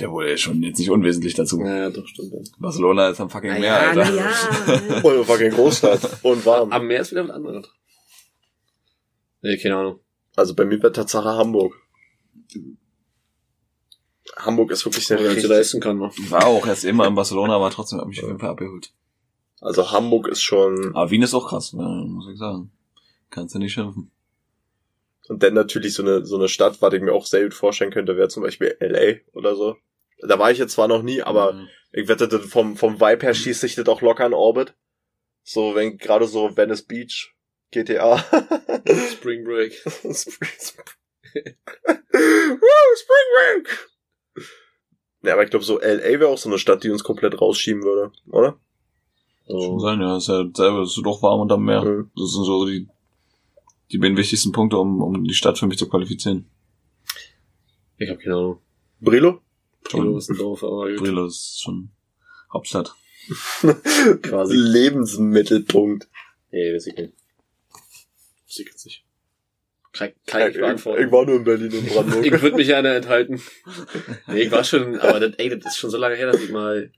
Der 0.00 0.10
wurde 0.10 0.30
ja 0.30 0.36
schon 0.36 0.62
jetzt 0.62 0.78
nicht 0.78 0.90
unwesentlich 0.90 1.34
dazu. 1.34 1.60
Naja, 1.62 1.88
doch, 1.90 2.06
stimmt. 2.06 2.32
Ja. 2.32 2.40
Barcelona 2.58 3.08
ist 3.08 3.20
am 3.20 3.30
fucking 3.30 3.52
Meer, 3.52 3.60
ja, 3.60 3.76
Alter. 3.90 4.04
na 4.10 4.14
ja. 4.14 5.00
Und 5.02 5.24
fucking 5.24 5.50
Großstadt 5.50 6.18
und 6.22 6.44
warm. 6.44 6.70
Am 6.72 6.86
Meer 6.86 7.00
ist 7.00 7.10
wieder 7.10 7.24
was 7.26 7.34
anderes. 7.34 7.66
Nee, 9.40 9.56
keine 9.56 9.76
Ahnung. 9.76 10.00
Also 10.36 10.54
bei 10.54 10.64
mir 10.64 10.80
wäre 10.82 10.92
Tatsache 10.92 11.28
Hamburg. 11.28 11.74
Hamburg 14.36 14.70
ist 14.72 14.84
wirklich 14.84 15.10
eine 15.10 15.20
sie 15.22 15.26
richtig, 15.28 15.48
leisten 15.48 15.80
kann. 15.80 16.00
Ich 16.16 16.30
war 16.30 16.46
auch 16.46 16.66
erst 16.66 16.84
immer 16.84 17.06
in 17.06 17.14
Barcelona, 17.14 17.56
aber 17.56 17.70
trotzdem 17.70 18.00
hat 18.00 18.06
mich 18.08 18.22
auf 18.22 18.28
jeden 18.28 18.38
Fall 18.40 18.50
abgeholt. 18.50 18.92
Also 19.60 19.90
Hamburg 19.92 20.28
ist 20.28 20.42
schon, 20.42 20.94
Aber 20.94 21.10
Wien 21.10 21.22
ist 21.22 21.34
auch 21.34 21.48
krass, 21.48 21.72
ja, 21.72 21.82
muss 21.86 22.28
ich 22.32 22.38
sagen. 22.38 22.70
Kannst 23.30 23.54
du 23.54 23.58
nicht 23.58 23.72
schimpfen. 23.72 24.10
und 25.28 25.42
dann 25.42 25.54
natürlich 25.54 25.92
so 25.94 26.02
eine, 26.02 26.24
so 26.24 26.36
eine 26.36 26.48
Stadt, 26.48 26.80
was 26.80 26.94
ich 26.94 27.02
mir 27.02 27.12
auch 27.12 27.26
sehr 27.26 27.42
gut 27.44 27.54
vorstellen 27.54 27.90
könnte, 27.92 28.16
wäre 28.16 28.28
zum 28.28 28.42
Beispiel 28.42 28.76
LA 28.80 29.20
oder 29.36 29.54
so. 29.56 29.76
Da 30.26 30.38
war 30.38 30.50
ich 30.50 30.58
jetzt 30.58 30.72
zwar 30.72 30.88
noch 30.88 31.02
nie, 31.02 31.22
aber 31.22 31.52
Mhm. 31.52 31.68
ich 31.92 32.08
wette, 32.08 32.40
vom, 32.40 32.76
vom 32.76 33.00
Vibe 33.00 33.22
her 33.26 33.34
schießt 33.34 33.60
sich 33.60 33.74
das 33.74 33.86
auch 33.88 34.00
locker 34.00 34.26
in 34.26 34.34
Orbit. 34.34 34.74
So, 35.44 35.74
wenn 35.74 35.96
gerade 35.98 36.26
so 36.26 36.56
Venice 36.56 36.82
Beach, 36.82 37.34
GTA. 37.70 38.18
Spring 39.12 39.44
Break. 39.44 39.72
Spring, 39.86 40.14
Spring. 40.58 41.56
Woo, 42.12 42.96
Spring 42.96 43.28
Break! 43.36 43.88
Ja, 45.22 45.32
aber 45.34 45.42
ich 45.44 45.50
glaube, 45.50 45.64
so 45.64 45.78
LA 45.80 46.20
wäre 46.20 46.28
auch 46.28 46.38
so 46.38 46.48
eine 46.48 46.58
Stadt, 46.58 46.84
die 46.84 46.90
uns 46.90 47.04
komplett 47.04 47.40
rausschieben 47.40 47.82
würde, 47.82 48.12
oder? 48.30 48.58
Schon 49.48 49.60
So. 49.60 49.78
sein, 49.80 50.00
ja. 50.00 50.16
Ist 50.16 50.28
ja 50.28 50.44
selber, 50.54 50.82
ist 50.82 51.00
doch 51.02 51.22
warm 51.22 51.40
und 51.40 51.52
am 51.52 51.64
Meer. 51.64 51.82
Mhm. 51.84 52.10
Das 52.16 52.32
sind 52.32 52.44
so 52.44 52.66
die, 52.66 52.86
die 53.90 53.98
beiden 53.98 54.16
wichtigsten 54.16 54.52
Punkte, 54.52 54.76
um, 54.78 55.00
um 55.02 55.24
die 55.24 55.34
Stadt 55.34 55.58
für 55.58 55.66
mich 55.66 55.78
zu 55.78 55.88
qualifizieren. 55.88 56.46
Ich 57.96 58.08
hab 58.10 58.20
keine 58.20 58.36
Ahnung. 58.36 58.58
Brilo? 59.00 59.40
Kilo 59.84 60.18
ist 60.18 60.28
ein 60.30 60.36
Dorf, 60.36 60.62
aber 60.62 60.88
gut. 60.90 60.98
Brille 60.98 61.26
ist 61.26 61.62
schon 61.62 61.90
Hauptstadt. 62.52 62.94
Quasi. 64.22 64.54
Lebensmittelpunkt. 64.56 66.08
Nee, 66.50 66.74
weiß 66.74 66.86
ich 66.88 66.96
nicht. 66.96 67.12
Weiß 68.46 68.58
ich 68.58 68.66
jetzt 68.66 68.84
nicht. 68.86 69.04
Kann, 69.92 70.10
kann 70.26 70.42
Ich, 70.42 70.48
ich 70.48 70.54
ich, 70.56 70.60
beantworten. 70.60 71.02
ich 71.04 71.12
war 71.12 71.24
nur 71.24 71.36
in 71.36 71.44
Berlin 71.44 71.72
und 71.72 71.88
Brandenburg. 71.88 72.26
Ich 72.26 72.42
würde 72.42 72.56
mich 72.56 72.66
gerne 72.66 72.94
enthalten. 72.94 73.40
Nee, 74.26 74.42
ich 74.42 74.50
war 74.50 74.62
schon, 74.64 74.98
aber 75.00 75.20
das, 75.20 75.34
ey, 75.38 75.48
das 75.58 75.72
ist 75.72 75.78
schon 75.78 75.90
so 75.90 75.96
lange 75.98 76.14
her, 76.16 76.30
dass 76.30 76.40
ich 76.42 76.50
mal 76.50 76.92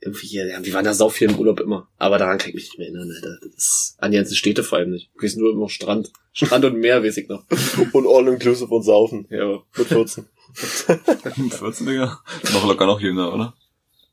irgendwie 0.00 0.26
hier, 0.26 0.46
ja, 0.46 0.64
wir 0.64 0.72
waren 0.72 0.84
da 0.84 0.94
sau 0.94 1.08
viel 1.08 1.30
im 1.30 1.38
Urlaub 1.38 1.60
immer. 1.60 1.88
Aber 1.98 2.18
daran 2.18 2.38
kann 2.38 2.50
ich 2.50 2.54
mich 2.54 2.64
nicht 2.64 2.78
mehr 2.78 2.88
erinnern, 2.88 3.10
Alter. 3.14 3.38
Das 3.46 3.54
ist 3.56 3.94
an 3.98 4.10
die 4.12 4.16
ganzen 4.18 4.36
Städte 4.36 4.62
vor 4.62 4.78
allem 4.78 4.90
nicht. 4.90 5.10
Ich 5.16 5.22
weiß 5.22 5.36
nur 5.36 5.52
immer 5.52 5.68
Strand. 5.68 6.12
Strand 6.32 6.64
und 6.64 6.78
Meer 6.78 7.02
weiß 7.02 7.16
ich 7.16 7.28
noch. 7.28 7.44
und 7.92 8.06
all-inclusive 8.06 8.72
und 8.72 8.82
saufen. 8.82 9.26
Ja, 9.30 9.60
Mit 9.76 9.86
14. 9.88 10.26
14, 10.54 11.86
Digga. 11.86 12.20
Noch 12.52 12.66
locker 12.66 12.86
noch 12.86 13.00
jünger, 13.00 13.32
oder? 13.34 13.54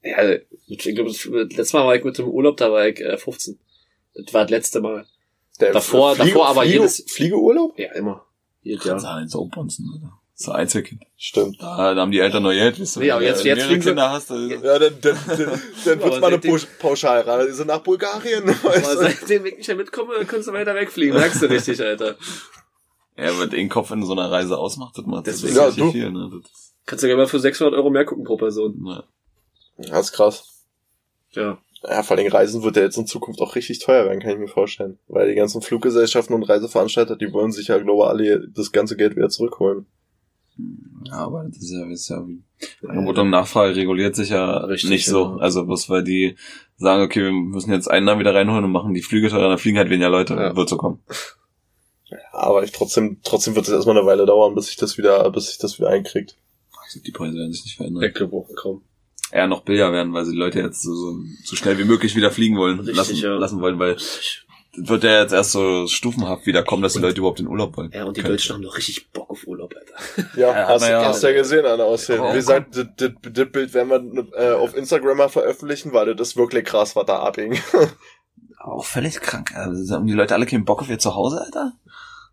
ja 0.03 0.33
ich 0.67 0.77
glaube, 0.79 1.09
das 1.11 1.25
letzte 1.25 1.77
Mal 1.77 1.85
war 1.85 1.95
ich 1.95 2.03
mit 2.03 2.17
dem 2.17 2.27
Urlaub, 2.27 2.57
da 2.57 2.71
war 2.71 2.87
ich 2.87 2.99
äh, 2.99 3.17
15. 3.17 3.57
Das 4.15 4.33
war 4.33 4.41
das 4.43 4.51
letzte 4.51 4.81
Mal. 4.81 5.05
Der 5.59 5.71
Davor- 5.73 6.15
davor 6.15 6.47
aber 6.49 6.61
Fliege, 6.61 6.77
jedes- 6.79 7.03
Fliegeurlaub? 7.07 7.77
Ja, 7.79 7.91
immer. 7.93 8.25
Jedes 8.63 8.83
Kannst 8.83 9.03
Jahr. 9.05 9.13
du 9.15 9.19
halt 9.21 9.29
so 9.31 9.45
bonzen, 9.45 9.89
Alter. 9.93 10.19
Ein 10.47 10.51
Einzelkind. 10.51 11.01
Stimmt. 11.17 11.61
Da, 11.61 11.93
da 11.93 12.01
haben 12.01 12.11
die 12.11 12.19
Eltern 12.19 12.43
noch 12.43 12.51
Geld, 12.51 12.77
wisst. 12.79 12.97
Nee, 12.97 13.09
aber 13.11 13.21
wenn 13.21 13.27
jetzt- 13.29 13.43
du 13.43 13.47
jetzt 13.47 13.57
mehrere 13.59 13.79
Kinder 13.79 14.11
hast, 14.11 14.29
dann, 14.31 14.49
Ja, 14.49 14.57
dann, 14.79 14.79
dann, 14.79 14.91
dann, 15.01 15.37
dann 15.37 15.39
Aber 16.01 16.03
wird's 16.03 16.19
mal 16.19 16.27
eine 16.27 16.35
seitdem- 16.35 16.51
Pausch- 16.51 16.67
Pauschalreise 16.79 17.65
nach 17.65 17.79
Bulgarien. 17.79 18.43
Aber 18.49 18.69
Weißt 18.75 18.93
du? 18.93 18.97
seitdem 18.97 19.45
ich 19.45 19.57
nicht 19.57 19.67
mehr 19.67 19.77
mitkomme, 19.77 20.13
kannst 20.25 20.47
du 20.49 20.53
weiter 20.53 20.75
wegfliegen. 20.75 21.15
Merkst 21.15 21.41
du 21.41 21.45
richtig, 21.49 21.81
Alter. 21.81 22.15
ja, 23.17 23.39
was 23.39 23.49
den 23.49 23.69
Kopf 23.69 23.91
in 23.91 24.03
so 24.05 24.11
einer 24.11 24.29
Reise 24.29 24.57
ausmacht, 24.57 24.97
das 24.97 25.05
macht 25.05 25.25
Deswegen- 25.27 25.55
Ja, 25.55 25.67
nicht 25.67 25.79
du. 25.79 25.91
viel, 25.91 26.11
ne? 26.11 26.29
Das 26.33 26.51
ist, 26.51 26.73
Kannst 26.85 27.03
du 27.03 27.07
gerne 27.07 27.21
mal 27.23 27.27
für 27.27 27.39
600 27.39 27.73
Euro 27.73 27.89
mehr 27.89 28.05
gucken 28.05 28.25
pro 28.25 28.35
Person. 28.37 28.75
na, 28.79 29.03
Das 29.77 30.07
ist 30.07 30.11
krass. 30.11 30.63
Ja. 31.31 31.57
Ja, 31.87 32.03
vor 32.03 32.17
allem 32.17 32.27
Reisen 32.31 32.61
wird 32.63 32.75
ja 32.77 32.81
jetzt 32.83 32.97
in 32.97 33.05
Zukunft 33.07 33.39
auch 33.41 33.55
richtig 33.55 33.79
teuer 33.79 34.05
werden, 34.05 34.19
kann 34.19 34.31
ich 34.31 34.37
mir 34.39 34.47
vorstellen. 34.47 34.97
Weil 35.07 35.27
die 35.29 35.35
ganzen 35.35 35.61
Fluggesellschaften 35.61 36.33
und 36.35 36.43
Reiseveranstalter, 36.43 37.15
die 37.15 37.31
wollen 37.31 37.51
sich 37.51 37.67
ja, 37.67 37.77
glaube 37.77 38.03
ich, 38.03 38.09
alle 38.09 38.47
das 38.49 38.71
ganze 38.71 38.95
Geld 38.97 39.15
wieder 39.15 39.29
zurückholen. 39.29 39.85
Ja, 41.05 41.13
aber 41.13 41.43
das 41.47 41.57
ist 41.57 41.71
ja, 41.71 41.85
ist 41.91 42.09
ja 42.09 42.25
wie, 42.27 42.41
Angebot 42.87 43.17
und 43.19 43.29
Nachfrage 43.29 43.75
reguliert 43.75 44.15
sich 44.15 44.29
ja 44.29 44.57
Richtig, 44.57 44.89
nicht 44.89 45.05
so. 45.05 45.23
ja. 45.23 45.37
Also 45.37 45.65
bloß 45.65 45.89
weil 45.89 46.03
die 46.03 46.35
sagen, 46.77 47.03
okay, 47.03 47.23
wir 47.23 47.31
müssen 47.31 47.71
jetzt 47.71 47.89
einen 47.89 48.05
da 48.05 48.17
wieder 48.19 48.33
reinholen 48.33 48.63
und 48.65 48.71
machen 48.71 48.93
die 48.93 49.01
Flüge 49.01 49.29
teurer, 49.29 49.49
dann 49.49 49.57
fliegen 49.57 49.77
halt 49.77 49.89
weniger 49.89 50.09
Leute, 50.09 50.33
Ja. 50.35 50.55
wird 50.55 50.69
so 50.69 50.77
kommen. 50.77 50.99
Aber 52.31 52.63
ich 52.63 52.71
trotzdem, 52.71 53.17
trotzdem 53.23 53.55
wird 53.55 53.67
es 53.67 53.73
erstmal 53.73 53.97
eine 53.97 54.05
Weile 54.05 54.25
dauern, 54.25 54.55
bis 54.55 54.67
sich 54.67 54.75
das 54.77 54.97
wieder, 54.97 55.29
bis 55.31 55.47
sich 55.47 55.57
das 55.57 55.79
wieder 55.79 55.89
einkriegt. 55.89 56.35
Glaub, 56.71 57.03
die 57.03 57.11
Preise 57.11 57.37
werden 57.37 57.51
sich 57.51 57.63
nicht 57.65 57.77
verändern. 57.77 58.11
Auch 58.31 58.47
kaum. 58.55 58.81
Eher 59.31 59.47
noch 59.47 59.61
billiger 59.63 59.91
werden, 59.91 60.13
weil 60.13 60.23
sie 60.23 60.31
die 60.33 60.37
Leute 60.37 60.59
jetzt 60.59 60.81
so, 60.83 60.93
so, 60.93 61.17
so 61.43 61.55
schnell 61.55 61.77
wie 61.79 61.83
möglich 61.83 62.15
wieder 62.15 62.31
fliegen 62.31 62.57
wollen, 62.57 62.79
Richtig, 62.79 62.95
lassen, 62.95 63.15
ja. 63.17 63.35
lassen 63.35 63.59
wollen, 63.59 63.79
weil 63.79 63.95
das 63.95 64.19
wird 64.77 65.03
ja 65.03 65.21
jetzt 65.21 65.31
erst 65.33 65.53
so 65.53 65.87
stufenhaft 65.87 66.45
wieder 66.45 66.61
kommen, 66.63 66.83
dass 66.83 66.93
die 66.93 66.99
Leute 66.99 67.17
überhaupt 67.19 67.39
in 67.39 67.47
Urlaub 67.47 67.75
wollen. 67.75 67.91
Ja, 67.93 68.03
und 68.05 68.15
die 68.17 68.21
Können. 68.21 68.33
Deutschen 68.33 68.53
haben 68.55 68.61
doch 68.61 68.77
richtig 68.77 69.09
Bock 69.11 69.29
auf 69.29 69.47
Urlaub. 69.47 69.64
Ja, 70.35 70.51
Ja, 70.51 70.67
hast, 70.67 70.87
ja. 70.87 71.05
hast 71.05 71.23
ja 71.23 71.31
gesehen 71.31 71.65
an 71.65 71.77
der 71.77 71.87
Aussehen. 71.87 72.21
Wie 72.21 72.33
gesagt, 72.33 72.75
das, 72.75 72.87
das, 72.97 73.11
das 73.21 73.51
Bild 73.51 73.73
werden 73.73 73.89
wir 74.13 74.27
äh, 74.39 74.53
auf 74.53 74.75
Instagram 74.75 75.17
mal 75.17 75.29
veröffentlichen, 75.29 75.93
weil 75.93 76.13
das 76.15 76.29
ist 76.29 76.37
wirklich 76.37 76.65
krass, 76.65 76.95
was 76.95 77.05
da 77.05 77.19
abhing. 77.19 77.57
Aber 78.57 78.73
auch 78.75 78.85
völlig 78.85 79.19
krank. 79.21 79.55
Also, 79.55 79.95
haben 79.95 80.07
die 80.07 80.13
Leute 80.13 80.33
alle 80.33 80.45
keinen 80.45 80.65
Bock 80.65 80.81
auf 80.81 80.89
ihr 80.89 80.99
Zuhause, 80.99 81.41
Alter? 81.41 81.73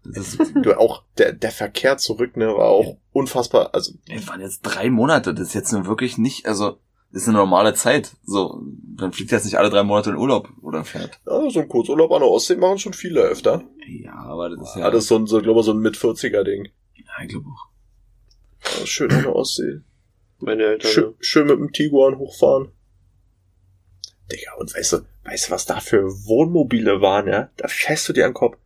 Das 0.05 0.35
ist, 0.35 0.39
du, 0.63 0.79
auch 0.79 1.03
der, 1.19 1.33
der 1.33 1.53
Verkehr 1.53 1.97
zurück, 1.97 2.37
ne, 2.37 2.49
war 2.49 2.69
auch 2.69 2.97
unfassbar. 3.13 3.71
Also, 3.73 3.93
ey, 4.09 4.27
waren 4.27 4.41
jetzt 4.41 4.63
drei 4.63 4.91
Monate, 4.91 5.35
das 5.35 5.49
ist 5.49 5.55
jetzt 5.55 5.73
nur 5.73 5.87
wirklich 5.87 6.19
nicht, 6.19 6.47
also, 6.47 6.79
ist 7.13 7.29
eine 7.29 7.37
normale 7.37 7.75
Zeit. 7.75 8.13
So, 8.25 8.63
dann 8.97 9.13
fliegt 9.13 9.31
jetzt 9.33 9.45
nicht 9.45 9.59
alle 9.59 9.69
drei 9.69 9.83
Monate 9.83 10.11
in 10.11 10.17
Urlaub 10.17 10.49
oder 10.63 10.83
fährt. 10.83 11.21
Ja, 11.27 11.51
so 11.51 11.61
ein 11.61 11.69
Kurzurlaub 11.69 12.11
an 12.11 12.21
der 12.21 12.31
Ostsee 12.31 12.57
machen 12.57 12.79
schon 12.79 12.95
viele 12.95 13.21
öfter. 13.21 13.63
Ja, 13.87 14.15
aber 14.15 14.49
das 14.49 14.71
ist 14.71 14.77
ja, 14.77 14.83
Ja, 14.83 14.91
das 14.91 15.03
ist 15.03 15.09
so 15.09 15.17
ein, 15.17 15.27
so, 15.27 15.43
glaube 15.43 15.61
ich, 15.61 15.67
so 15.67 15.73
ein 15.73 15.81
Mit-40er-Ding. 15.81 16.69
Ja 16.95 17.05
ich 17.23 17.29
glaube 17.29 17.49
auch. 17.49 18.79
Ja, 18.79 18.87
schön 18.87 19.11
an 19.13 19.23
der 19.23 19.35
Ostsee. 19.35 19.81
Meine 20.39 20.65
Eltern. 20.65 20.91
Schön, 20.91 21.15
schön 21.21 21.47
mit 21.47 21.59
dem 21.59 21.73
Tiguan 21.73 22.19
hochfahren. 22.19 22.73
Digga, 24.31 24.55
und 24.55 24.75
weißt 24.75 24.93
du, 24.95 25.07
weißt 25.25 25.49
du, 25.49 25.51
was 25.53 25.67
da 25.67 25.81
für 25.81 26.05
Wohnmobile 26.05 27.01
waren, 27.01 27.29
ja? 27.29 27.51
Da 27.57 27.69
fährst 27.69 28.09
du 28.09 28.13
dir 28.13 28.25
an 28.25 28.31
den 28.31 28.35
Kopf. 28.37 28.57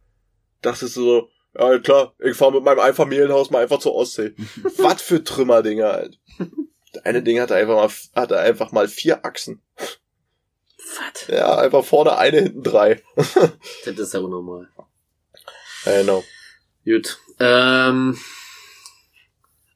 Dachtest 0.62 0.96
du 0.96 1.02
so, 1.02 1.30
ja 1.58 1.78
klar, 1.78 2.14
ich 2.18 2.36
fahre 2.36 2.52
mit 2.52 2.64
meinem 2.64 2.80
Einfamilienhaus 2.80 3.50
mal 3.50 3.62
einfach 3.62 3.78
zur 3.78 3.94
Ostsee. 3.94 4.34
was 4.78 5.02
für 5.02 5.22
Trümmerdinger, 5.22 5.92
halt. 5.92 6.18
Das 6.92 7.04
eine 7.04 7.22
Ding 7.22 7.40
hatte 7.40 7.54
einfach 7.54 7.76
mal, 7.76 7.90
hatte 8.14 8.38
einfach 8.38 8.72
mal 8.72 8.88
vier 8.88 9.24
Achsen. 9.24 9.62
Was? 10.78 11.26
Ja, 11.28 11.58
einfach 11.58 11.84
vorne 11.84 12.16
eine, 12.16 12.40
hinten 12.42 12.62
drei. 12.62 13.02
Das 13.16 13.98
ist 13.98 14.14
ja 14.14 14.20
unnormal. 14.20 14.68
Ja, 15.84 16.00
Genau. 16.00 16.24
Gut. 16.84 17.18
Ähm, 17.38 18.18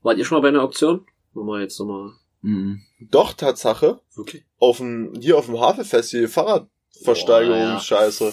wart 0.03 0.19
ihr 0.19 0.25
schon 0.25 0.39
mal 0.39 0.43
bei 0.43 0.49
einer 0.49 0.63
Auktion? 0.63 1.07
Nochmal 1.35 1.61
jetzt 1.63 1.79
nochmal. 1.79 2.13
Mhm. 2.43 2.81
Doch, 3.01 3.35
Tatsache, 3.35 4.01
Okay. 4.17 4.45
auf 4.59 4.79
dem, 4.79 5.13
hier 5.21 5.37
auf 5.37 5.47
dem 5.47 5.61
Hafenfest, 5.61 6.13
die 6.13 6.27
Fahrradversteigerungsscheiße. 6.27 8.33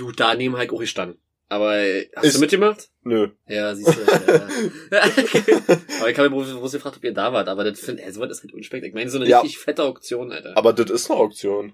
Gut, 0.00 0.20
da 0.20 0.34
neben 0.34 0.56
halt 0.56 0.70
auch 0.72 0.78
gestanden. 0.78 1.18
Aber 1.48 1.72
hast 2.14 2.24
Ist- 2.24 2.36
du 2.36 2.40
mitgemacht? 2.40 2.90
Nö. 3.02 3.30
Ja, 3.48 3.74
siehst 3.74 3.96
du. 3.96 4.00
ja. 4.02 4.08
aber 6.00 6.10
ich 6.10 6.18
habe 6.18 6.30
mir 6.30 6.36
bloß 6.44 6.72
gefragt, 6.72 6.98
ob 6.98 7.04
ihr 7.04 7.12
da 7.14 7.32
wart, 7.32 7.48
aber 7.48 7.64
das 7.64 7.80
finde 7.80 8.04
also, 8.04 8.24
das 8.26 8.38
ist 8.38 8.44
halt 8.44 8.54
unspekt. 8.54 8.86
Ich 8.86 8.94
meine, 8.94 9.10
so 9.10 9.18
eine 9.18 9.28
Ja. 9.28 9.40
richtig 9.40 9.58
fette 9.58 9.82
Auktion, 9.82 10.30
Alter. 10.30 10.56
Aber 10.56 10.72
das 10.72 10.90
ist 10.90 11.10
eine 11.10 11.18
Auktion. 11.18 11.72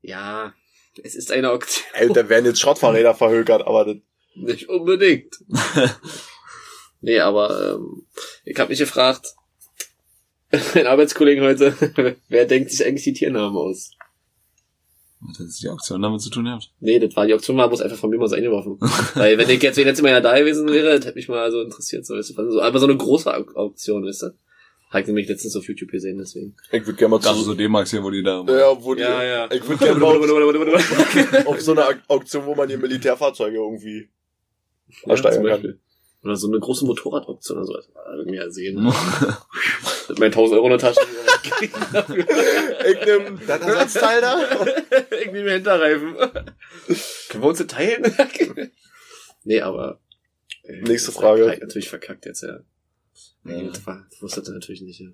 ja, 0.00 0.54
es 1.02 1.14
ist 1.14 1.30
eine 1.30 1.50
Auktion. 1.50 1.84
Ey, 1.92 2.08
da 2.12 2.28
werden 2.28 2.46
jetzt 2.46 2.60
Schrottfahrräder 2.60 3.14
verhökert, 3.18 3.66
aber 3.66 3.84
das, 3.84 3.96
Nicht 4.40 4.68
unbedingt. 4.68 5.36
nee, 7.00 7.20
aber 7.20 7.74
ähm, 7.74 8.06
ich 8.44 8.58
habe 8.58 8.70
mich 8.70 8.78
gefragt, 8.78 9.34
mein 10.74 10.86
Arbeitskollegen 10.86 11.44
heute, 11.44 11.74
wer 12.28 12.44
denkt 12.46 12.70
sich 12.70 12.86
eigentlich 12.86 13.04
die 13.04 13.12
Tiernamen 13.12 13.56
aus? 13.56 13.92
Was 15.20 15.38
hat 15.38 15.46
jetzt 15.46 15.62
die 15.62 15.68
Auktion 15.68 16.00
damit 16.00 16.20
zu 16.20 16.30
tun 16.30 16.48
hat? 16.48 16.70
Nee, 16.78 17.00
das 17.00 17.14
war 17.16 17.26
die 17.26 17.34
Auktion 17.34 17.56
war 17.56 17.68
bloß 17.68 17.80
einfach 17.80 17.96
von 17.96 18.08
mir 18.10 18.18
mal 18.18 18.28
so 18.28 18.36
eingeworfen. 18.36 18.78
Weil 19.14 19.36
wenn 19.36 19.50
ich 19.50 19.60
jetzt 19.60 19.76
wenn 19.76 19.84
letztes 19.84 20.02
Mal 20.02 20.10
ja 20.10 20.20
da 20.20 20.38
gewesen 20.38 20.68
wäre, 20.68 20.96
das 20.96 21.06
hätte 21.06 21.16
mich 21.16 21.28
mal 21.28 21.50
so 21.50 21.60
interessiert. 21.60 22.06
So, 22.06 22.14
weißt 22.14 22.38
du, 22.38 22.50
so, 22.52 22.62
aber 22.62 22.78
so 22.78 22.86
eine 22.86 22.96
große 22.96 23.34
Au- 23.34 23.54
Auktion, 23.56 24.04
weißt 24.06 24.22
du? 24.22 24.26
Hab 24.90 25.00
ich 25.02 25.06
nämlich 25.08 25.28
letztens 25.28 25.54
auf 25.56 25.66
YouTube 25.66 25.90
gesehen, 25.90 26.18
deswegen. 26.18 26.56
ich 26.72 26.86
würde 26.86 26.94
gerne 26.94 27.10
mal 27.10 27.20
zu, 27.20 27.34
so 27.34 27.52
D-Max 27.52 27.90
hier, 27.90 28.02
wo 28.02 28.10
die 28.10 28.22
da... 28.22 28.42
ja, 28.48 28.82
wo 28.82 28.94
die, 28.94 29.02
ja. 29.02 29.50
ich 29.52 29.68
würde 29.68 29.84
gerne 29.84 30.00
mal 30.00 30.16
auf 31.44 31.60
so 31.60 31.72
eine 31.72 32.00
Auktion, 32.06 32.46
wo 32.46 32.54
man 32.54 32.68
hier 32.68 32.78
Militärfahrzeuge 32.78 33.56
irgendwie 33.56 34.08
Ja, 35.04 35.10
ersteigern 35.10 35.40
zum 35.40 35.42
kann. 35.44 35.52
Beispiel. 35.62 35.80
Oder 36.24 36.36
so 36.36 36.48
eine 36.48 36.58
große 36.58 36.84
Motorradauktion 36.84 37.58
oder 37.58 37.66
so. 37.66 37.74
Das 37.74 37.94
war 37.94 38.14
irgendwie 38.16 38.36
ja 38.38 38.50
sehen. 38.50 38.82
Mit 40.08 40.18
meinen 40.18 40.32
1000 40.32 40.56
Euro 40.56 40.66
in 40.66 40.70
der 40.70 40.78
Tasche. 40.78 41.00
Ich 41.60 43.06
nehm 43.06 43.40
das 43.46 43.60
Ersatzteil 43.60 44.20
da. 44.20 44.38
ich 45.22 45.32
nehme 45.32 45.52
Hinterreifen. 45.52 46.14
Können 46.16 47.42
wir 47.42 47.48
uns 47.48 47.58
das 47.58 47.66
teilen? 47.68 48.14
nee, 49.44 49.60
aber. 49.60 50.00
äh, 50.64 50.80
Nächste 50.82 51.12
Frage. 51.12 51.46
Natürlich 51.60 51.88
verkackt 51.88 52.26
jetzt, 52.26 52.42
ja. 52.42 52.60
Nee, 53.44 53.68
das, 53.68 53.86
war, 53.86 54.06
das 54.10 54.22
wusste 54.22 54.42
er 54.46 54.52
natürlich 54.52 54.82
nicht, 54.82 55.00
ja. 55.00 55.08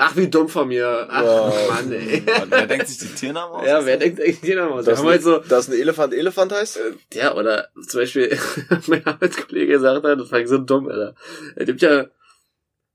Ach, 0.00 0.14
wie 0.16 0.28
dumm 0.28 0.48
von 0.48 0.68
mir. 0.68 1.06
Ach, 1.10 1.22
Ja. 1.24 1.52
Mann, 1.70 1.90
ey. 1.92 2.22
Wer 2.48 2.66
denkt 2.68 2.86
sich 2.86 2.98
die 2.98 3.14
Tiernamen 3.14 3.56
aus? 3.56 3.66
Ja, 3.66 3.84
wer 3.84 3.96
denkt 3.96 4.20
eigentlich 4.20 4.40
den 4.40 4.58
aus? 4.60 4.84
Dass 4.84 5.02
halt 5.02 5.22
so, 5.22 5.40
ein, 5.40 5.48
dass 5.48 5.68
ein 5.68 5.74
Elefant 5.74 6.14
Elefant 6.14 6.52
heißt? 6.52 6.78
ja, 7.14 7.34
oder 7.34 7.68
zum 7.88 8.00
Beispiel, 8.00 8.38
mein 8.86 9.04
Arbeitskollege 9.04 9.72
gesagt 9.72 10.04
hat, 10.04 10.20
das 10.20 10.30
war 10.30 10.46
so 10.46 10.58
dumm, 10.58 10.88
Alter. 10.88 11.14
Er 11.56 11.64
gibt 11.66 11.82
ja 11.82 12.06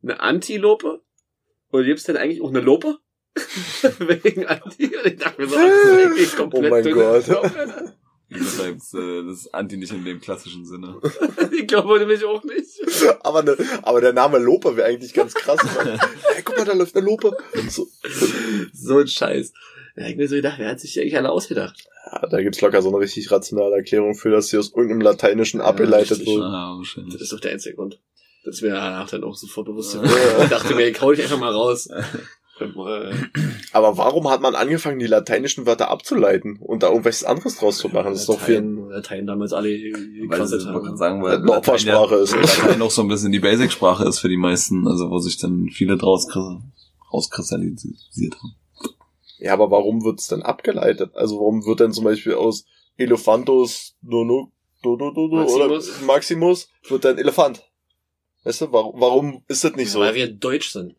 eine 0.02 0.20
Antilope 0.20 1.02
und 1.70 1.84
gibt's 1.84 2.04
denn 2.04 2.18
eigentlich 2.18 2.42
auch 2.42 2.50
eine 2.50 2.62
Lope? 2.62 2.98
Wegen 4.00 4.46
Anti. 4.46 4.96
Und 4.96 5.06
ich 5.06 5.18
dachte 5.18 5.42
mir 5.42 5.48
so, 5.48 5.56
das 5.58 5.74
ist 5.74 5.92
eigentlich 6.06 6.36
komplett 6.38 6.66
Oh 6.66 6.70
mein 6.70 6.94
Gott. 6.94 7.28
Lope, 7.28 7.94
Das 8.30 8.42
ist, 8.42 8.94
äh, 8.96 9.24
das 9.28 9.40
ist 9.40 9.54
Anti 9.54 9.78
nicht 9.78 9.92
in 9.92 10.04
dem 10.06 10.20
klassischen 10.20 10.66
Sinne. 10.66 11.00
Ich 11.52 11.68
glaube 11.68 12.00
nämlich 12.00 12.26
auch 12.26 12.44
nicht. 12.44 12.68
Aber, 13.22 13.44
ne, 13.44 13.56
aber 13.84 14.02
der 14.02 14.14
Name 14.14 14.40
Lope 14.40 14.76
wäre 14.76 14.88
eigentlich 14.88 15.14
ganz 15.14 15.34
krass. 15.34 15.60
hey, 15.84 16.42
guck 16.44 16.58
mal, 16.58 16.66
da 16.66 16.74
läuft 16.74 16.96
eine 16.96 17.06
Lope. 17.06 17.36
So, 17.70 17.88
So 18.74 18.98
ein 18.98 19.08
Scheiß. 19.08 19.54
Ja, 19.96 20.08
ich 20.08 20.16
mir 20.16 20.28
so 20.28 20.36
gedacht, 20.36 20.56
wer 20.58 20.70
hat 20.70 20.80
sich 20.80 21.00
eigentlich 21.00 21.16
alle 21.16 21.30
ausgedacht? 21.32 21.88
ja, 22.12 22.28
da 22.28 22.42
gibt's 22.42 22.60
locker 22.62 22.82
so 22.82 22.90
eine 22.90 23.00
richtig 23.00 23.32
rationale 23.32 23.76
Erklärung 23.76 24.16
für, 24.16 24.30
dass 24.32 24.48
sie 24.50 24.58
aus 24.58 24.70
irgendeinem 24.72 25.02
Lateinischen 25.02 25.62
abgeleitet 25.62 26.12
richtig. 26.20 26.28
wurden. 26.28 26.44
Ah, 26.44 26.82
Das 27.12 27.22
ist 27.22 27.32
doch 27.32 27.40
der 27.40 27.52
einzige 27.52 27.76
Grund. 27.76 28.00
Das 28.44 28.62
mir 28.62 28.72
danach 28.72 29.10
dann 29.10 29.24
auch 29.24 29.36
sofort 29.36 29.68
bewusst. 29.68 29.96
Ja. 29.96 30.04
Ich 30.44 30.50
dachte 30.50 30.76
mir, 30.76 30.88
ich 30.88 31.00
hau 31.00 31.12
dich 31.12 31.22
einfach 31.24 31.40
mal 31.40 31.54
raus. 31.54 31.88
Äh, 32.60 33.14
Aber 33.72 33.98
warum 33.98 34.30
hat 34.30 34.42
man 34.42 34.54
angefangen, 34.56 35.00
die 35.00 35.08
lateinischen 35.08 35.66
Wörter 35.66 35.90
abzuleiten 35.90 36.58
und 36.60 36.84
da 36.84 36.90
irgendwas 36.90 37.24
anderes 37.24 37.58
draus 37.58 37.78
zu 37.80 37.90
machen? 37.90 38.12
Das 38.12 38.22
ist 38.22 38.30
doch 38.30 38.40
viel 38.40 38.56
Latein, 38.56 38.90
Latein 38.90 39.28
damals 39.28 39.54
alle 39.54 39.70
Weil 39.70 40.28
gekostet 40.30 40.62
sie, 40.62 40.66
man 40.68 40.76
kann 40.76 40.88
haben. 40.90 40.98
sagen, 40.98 41.24
weil 41.24 41.38
eine 41.38 41.52
Opfersprache 41.52 42.16
ist. 42.16 42.36
Latein 42.36 42.80
noch 42.80 42.92
so 42.92 43.02
ein 43.02 43.08
bisschen 43.08 43.32
die 43.32 43.40
Basic-Sprache 43.40 44.06
ist 44.06 44.20
für 44.20 44.30
die 44.30 44.38
meisten, 44.38 44.88
also 44.88 45.10
wo 45.10 45.18
sich 45.20 45.38
dann 45.38 45.70
viele 45.72 45.98
draus 45.98 46.28
kri- 46.30 46.62
rauskristallisiert 47.12 48.36
haben. 48.36 48.56
Ja, 49.40 49.54
aber 49.54 49.72
warum 49.72 50.04
wird's 50.06 50.28
denn 50.28 50.42
abgeleitet? 50.44 51.16
Also 51.16 51.38
warum 51.38 51.66
wird 51.66 51.80
denn 51.80 51.92
zum 51.92 52.04
Beispiel 52.06 52.36
aus 52.36 52.66
Elephantus 52.98 53.96
Nono, 54.02 54.52
do, 54.84 54.96
do, 54.96 55.12
do, 55.12 55.28
do, 55.28 55.36
Maximus? 55.38 55.90
oder 55.90 56.06
Maximus 56.06 56.70
wird 56.88 57.04
dann 57.06 57.18
Elefant? 57.18 57.64
Weißt 58.44 58.62
du, 58.62 58.72
warum, 58.72 59.02
warum 59.02 59.44
ist 59.48 59.64
das 59.64 59.76
nicht 59.76 59.90
so? 59.90 60.00
Weil 60.02 60.14
wir 60.16 60.32
Deutsch 60.32 60.70
sind. 60.72 60.96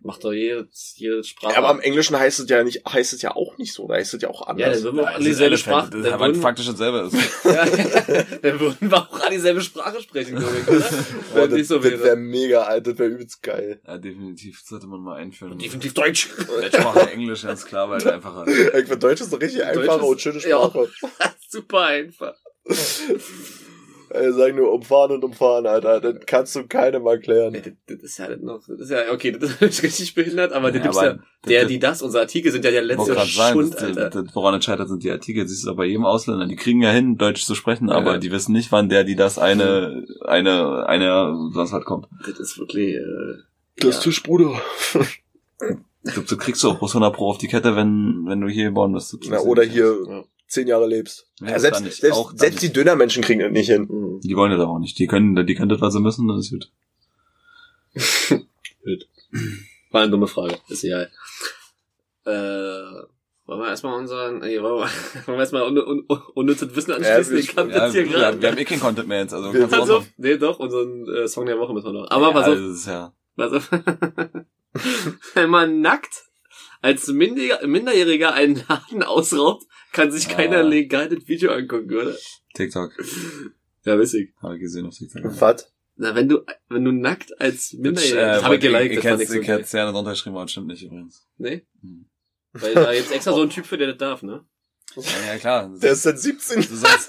Macht 0.00 0.22
doch 0.22 0.32
jede, 0.32 0.68
jede 0.94 1.24
Sprache. 1.24 1.54
Ja, 1.54 1.58
aber 1.58 1.72
im 1.72 1.80
Englischen 1.80 2.16
heißt 2.16 2.38
es 2.38 2.48
ja 2.48 2.62
nicht, 2.62 2.84
heißt 2.88 3.12
es 3.12 3.20
ja 3.20 3.34
auch 3.34 3.58
nicht 3.58 3.72
so, 3.72 3.88
da 3.88 3.94
heißt 3.94 4.14
es 4.14 4.22
ja 4.22 4.28
auch 4.30 4.42
ja, 4.42 4.46
anders. 4.46 4.74
dann 4.74 4.82
würden 4.84 4.96
wir 4.96 5.02
auch 5.02 5.06
Ja, 5.08 5.14
alle 5.14 5.24
dieselbe 5.24 5.58
Sprache. 5.58 5.90
Das 5.90 6.02
Dann 6.02 6.20
würden, 6.20 6.40
faktisch 6.40 6.66
dasselbe 6.66 6.98
ist. 6.98 7.14
ja, 7.44 7.64
dann 7.64 8.60
würden 8.60 8.90
wir 8.90 8.96
auch 8.96 9.20
alle 9.20 9.30
dieselbe 9.30 9.60
Sprache 9.60 10.00
sprechen, 10.00 10.36
glaube 10.36 10.56
ich, 10.56 10.68
oder? 10.68 10.78
Boah, 11.34 11.48
das, 11.48 11.50
nicht 11.50 11.66
so 11.66 11.78
das 11.80 12.00
wäre 12.00 12.14
mega 12.14 12.62
alt, 12.62 12.86
das 12.86 12.96
wäre 12.96 13.10
übelst 13.10 13.42
geil. 13.42 13.80
Ja, 13.84 13.98
definitiv 13.98 14.60
sollte 14.64 14.86
man 14.86 15.00
mal 15.00 15.16
einführen. 15.16 15.58
Definitiv 15.58 15.94
Deutsch. 15.94 16.28
Sprache 16.72 17.10
Englisch, 17.10 17.42
ganz 17.42 17.66
klar, 17.66 17.90
weil 17.90 18.08
einfacher. 18.08 18.46
Ich 18.48 18.72
finde 18.72 18.98
Deutsch 18.98 19.20
ist 19.20 19.32
eine 19.32 19.42
richtig 19.42 19.62
Deutsch 19.62 19.78
einfache 19.78 19.98
ist- 19.98 20.06
und 20.06 20.20
schöne 20.20 20.38
ja. 20.40 20.64
Sprache. 20.64 20.88
Super 21.48 21.86
einfach. 21.86 22.36
Ey, 24.10 24.32
sagen 24.32 24.56
nur 24.56 24.72
umfahren 24.72 25.12
und 25.12 25.24
umfahren, 25.24 25.66
Alter. 25.66 26.00
Das 26.00 26.16
kannst 26.26 26.56
du 26.56 26.66
keinem 26.66 27.06
erklären. 27.06 27.52
Nee, 27.52 27.60
das, 27.62 27.72
das 27.86 28.02
ist 28.02 28.18
ja 28.18 28.36
noch, 28.36 28.60
das 28.66 28.80
ist 28.80 28.90
ja, 28.90 29.12
okay, 29.12 29.32
das 29.32 29.60
ist 29.60 29.82
richtig 29.82 30.14
behindert, 30.14 30.52
aber 30.52 30.74
Ja, 30.74 30.84
aber 30.88 31.04
ja, 31.06 31.18
der, 31.46 31.60
das- 31.62 31.68
die 31.68 31.78
das, 31.78 32.02
unser 32.02 32.20
Artikel 32.20 32.50
sind 32.52 32.64
ja 32.64 32.70
der 32.70 32.82
letzte 32.82 33.18
Schund, 33.26 33.74
das, 33.74 33.82
Alter. 33.82 34.10
das, 34.10 34.24
das, 34.24 34.34
woran 34.36 34.54
es 34.54 34.64
scheitert, 34.64 34.88
sind 34.88 35.02
die 35.02 35.10
Artikel. 35.10 35.46
Siehst 35.48 35.66
du 35.66 35.74
bei 35.74 35.84
jedem 35.86 36.04
Ausländer. 36.04 36.46
Die 36.46 36.56
kriegen 36.56 36.82
ja 36.82 36.90
hin, 36.90 37.16
Deutsch 37.16 37.44
zu 37.44 37.54
sprechen, 37.54 37.90
aber 37.90 38.12
Ja. 38.12 38.18
die 38.18 38.30
wissen 38.32 38.52
nicht, 38.52 38.72
wann 38.72 38.88
der, 38.88 39.04
die 39.04 39.16
das 39.16 39.38
eine, 39.38 40.04
eine, 40.24 40.86
eine, 40.86 41.34
was 41.54 41.72
halt 41.72 41.84
kommt. 41.84 42.06
Das 42.26 42.38
ist 42.40 42.58
wirklich, 42.58 42.94
äh, 42.96 43.00
Das 43.76 43.96
ja. 43.96 44.02
Tischbruder. 44.02 44.60
Ich 46.04 46.12
glaube, 46.14 46.28
du 46.28 46.36
kriegst 46.36 46.64
auch 46.64 46.78
bloß 46.78 46.92
100 46.92 47.14
Pro 47.14 47.30
auf 47.30 47.38
die 47.38 47.48
Kette, 47.48 47.76
wenn, 47.76 48.24
wenn 48.26 48.40
du 48.40 48.48
hier 48.48 48.66
geboren 48.66 48.92
bist. 48.92 49.16
Na, 49.28 49.40
oder 49.40 49.62
hier 49.64 49.94
Ja. 50.08 50.24
Zehn 50.48 50.66
Jahre 50.66 50.86
lebst. 50.88 51.26
Ja, 51.40 51.50
Ja, 51.50 51.58
selbst 51.58 51.82
selbst, 51.84 52.12
auch, 52.12 52.30
dann 52.30 52.38
selbst 52.38 52.62
die 52.62 52.72
Dönermenschen 52.72 53.22
kriegen 53.22 53.40
das 53.40 53.52
nicht 53.52 53.68
hin. 53.68 53.82
Mhm. 53.90 54.20
Die 54.20 54.34
wollen 54.36 54.50
das 54.50 54.60
aber 54.60 54.72
auch 54.72 54.78
nicht. 54.78 54.98
Die 54.98 55.06
können, 55.06 55.46
die 55.46 55.54
können 55.54 55.68
das, 55.68 55.80
was 55.80 55.92
sie 55.92 56.00
müssen, 56.00 56.26
das 56.28 56.38
ist 56.50 56.50
gut. 58.84 59.08
War 59.90 60.02
eine 60.02 60.10
dumme 60.10 60.26
Frage, 60.26 60.58
ist 60.68 60.84
egal. 60.84 61.10
Äh, 62.24 62.30
wollen 63.46 63.60
wir 63.60 63.68
erstmal 63.68 63.98
unseren, 63.98 64.40
nee, 64.40 64.60
wollen 64.60 64.80
wir, 64.80 64.88
wollen 65.26 65.38
wir 65.38 65.40
erstmal 65.40 65.62
un, 65.62 65.78
un, 65.78 66.04
un, 66.08 66.22
unnützes 66.34 66.74
Wissen 66.76 66.92
anschließen? 66.92 67.32
wir- 67.32 67.38
ich 67.40 67.56
hab 67.56 67.68
Ja, 67.70 67.78
das 67.78 67.92
hier 67.92 68.04
wir, 68.04 68.12
gerade. 68.12 68.40
wir 68.42 68.50
haben 68.50 68.58
eh 68.58 68.64
keinen 68.64 68.80
Content 68.80 69.08
mehr 69.08 69.20
jetzt, 69.20 69.32
also 69.34 69.48
auch 69.48 69.70
Pass 69.70 69.88
noch. 69.88 70.04
nee, 70.18 70.36
doch, 70.36 70.58
unseren 70.58 71.08
äh, 71.08 71.26
Song 71.28 71.46
der 71.46 71.58
Woche 71.58 71.72
müssen 71.72 71.86
wir 71.86 71.92
noch. 71.92 72.10
Aber 72.10 72.26
ja, 72.28 72.32
pass 72.32 72.48
auf, 72.48 72.54
Das 72.54 72.62
ist 72.62 72.86
ja, 72.86 73.12
pass 73.36 73.52
auf. 73.52 73.70
Wenn 75.34 75.50
man 75.50 75.80
nackt 75.80 76.24
als 76.80 77.06
Minderjähriger, 77.08 77.66
Minderjähriger 77.66 78.34
einen 78.34 78.62
Laden 78.68 79.02
ausraubt, 79.02 79.64
kann 79.92 80.10
sich 80.10 80.28
Ah. 80.28 80.34
keiner 80.34 80.62
legal 80.62 81.08
das 81.08 81.26
Video 81.28 81.52
angucken, 81.52 81.92
oder? 81.94 82.14
TikTok. 82.54 82.92
Ja, 83.84 83.98
weiß 83.98 84.14
ich. 84.14 84.30
Habe 84.42 84.56
ich 84.56 84.60
gesehen 84.60 84.86
auf 84.86 84.94
TikTok. 84.94 85.40
Was? 85.40 85.72
Na, 85.96 86.14
wenn 86.14 86.28
du, 86.28 86.44
wenn 86.68 86.84
du 86.84 86.92
nackt 86.92 87.40
als 87.40 87.72
Minderjähriger, 87.72 88.22
Äh, 88.22 88.34
das 88.36 88.44
hab 88.44 88.52
ich 88.52 88.60
geliked, 88.60 88.90
Ich 88.92 88.94
das 88.96 89.04
fand 89.04 89.20
hätte 89.20 89.22
ich 89.22 89.28
so 89.40 89.46
geil. 89.46 89.60
es 89.60 89.72
ja 89.72 89.90
drunter 89.90 90.10
geschrieben, 90.12 90.36
aber 90.36 90.44
das 90.44 90.52
stimmt 90.52 90.66
nicht 90.68 90.82
übrigens. 90.84 91.26
Nee? 91.38 91.66
Hm. 91.80 92.06
Weil 92.52 92.74
da 92.74 92.94
gibt's 92.94 93.10
extra 93.10 93.32
so 93.32 93.40
einen 93.42 93.50
Typ 93.50 93.66
für, 93.66 93.76
der 93.78 93.88
das 93.88 93.96
darf, 93.98 94.22
ne? 94.22 94.44
Ja, 94.96 95.36
klar. 95.38 95.70
Der 95.80 95.92
ist 95.92 96.02
seit 96.02 96.18
17. 96.18 96.62
sonst, 96.62 97.08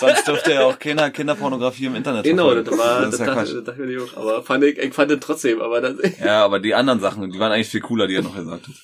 sonst, 0.00 0.26
dürfte 0.26 0.52
ja 0.52 0.64
auch 0.64 0.78
keiner 0.78 1.10
Kinderpornografie 1.10 1.86
im 1.86 1.94
Internet 1.94 2.24
Genau, 2.24 2.50
verfolgen. 2.50 2.70
das 2.70 2.78
war, 2.78 3.00
das 3.02 3.10
das 3.10 3.20
ja 3.20 3.26
dachte, 3.26 3.54
das 3.54 3.64
dachte 3.64 3.92
ich 3.92 3.98
auch. 4.00 4.16
Aber 4.16 4.42
fand 4.42 4.64
ich, 4.64 4.78
ich 4.78 4.94
fand 4.94 5.10
das 5.10 5.20
trotzdem, 5.20 5.60
aber 5.60 5.80
das, 5.80 5.96
Ja, 6.18 6.44
aber 6.44 6.60
die 6.60 6.74
anderen 6.74 7.00
Sachen, 7.00 7.30
die 7.30 7.38
waren 7.38 7.52
eigentlich 7.52 7.68
viel 7.68 7.80
cooler, 7.80 8.06
die 8.06 8.16
er 8.16 8.22
noch 8.22 8.34
gesagt 8.34 8.66
hat. 8.66 8.74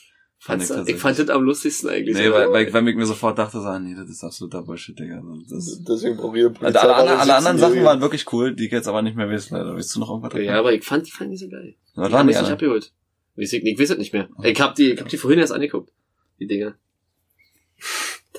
Fand 0.43 0.63
ich 0.63 0.71
ich, 0.71 0.97
fand 0.97 1.19
das 1.19 1.29
am 1.29 1.43
lustigsten 1.43 1.91
eigentlich. 1.91 2.17
Nee, 2.17 2.31
weil, 2.33 2.51
weil, 2.51 2.73
weil 2.73 2.89
ich 2.89 2.97
mir 2.97 3.05
sofort 3.05 3.39
dachte, 3.39 3.61
so, 3.61 3.67
ah, 3.67 3.79
nee, 3.79 3.95
das 3.95 4.09
ist 4.09 4.25
absoluter 4.25 4.63
Bullshit, 4.63 4.99
Digga. 4.99 5.23
Das, 5.51 5.83
Deswegen 5.89 6.17
brauche 6.17 6.39
ich 6.39 6.45
also 6.63 6.79
alle, 6.79 6.95
alle, 6.95 7.19
alle 7.19 7.35
anderen 7.35 7.59
Sachen 7.59 7.73
17-Jährige. 7.73 7.85
waren 7.85 8.01
wirklich 8.01 8.33
cool, 8.33 8.55
die 8.55 8.65
ich 8.65 8.73
jetzt 8.73 8.89
aber 8.89 9.03
nicht 9.03 9.17
mehr 9.17 9.29
weiß, 9.29 9.51
leider. 9.51 9.77
Weißt 9.77 9.95
du 9.95 10.01
noch 10.01 10.09
irgendwas? 10.09 10.43
ja, 10.43 10.59
aber 10.59 10.73
ich 10.73 10.83
fand 10.83 11.07
die 11.07 11.11
fand 11.11 11.31
die 11.31 11.37
so 11.37 11.49
geil. 11.51 11.75
Was 11.95 12.09
Die 12.09 12.13
waren 12.15 12.27
die 12.27 12.35
nicht 12.35 12.43
abgeholt. 12.43 12.91
Ich 13.37 13.53
weiß 13.53 13.91
es 13.91 13.99
nicht 13.99 14.15
mehr. 14.15 14.31
Ich 14.43 14.59
hab 14.61 14.75
die, 14.77 14.93
ich 14.93 15.01
hab 15.01 15.09
die 15.09 15.19
vorhin 15.19 15.41
erst 15.41 15.53
angeguckt. 15.53 15.93
Die 16.39 16.47
Dinger. 16.47 16.75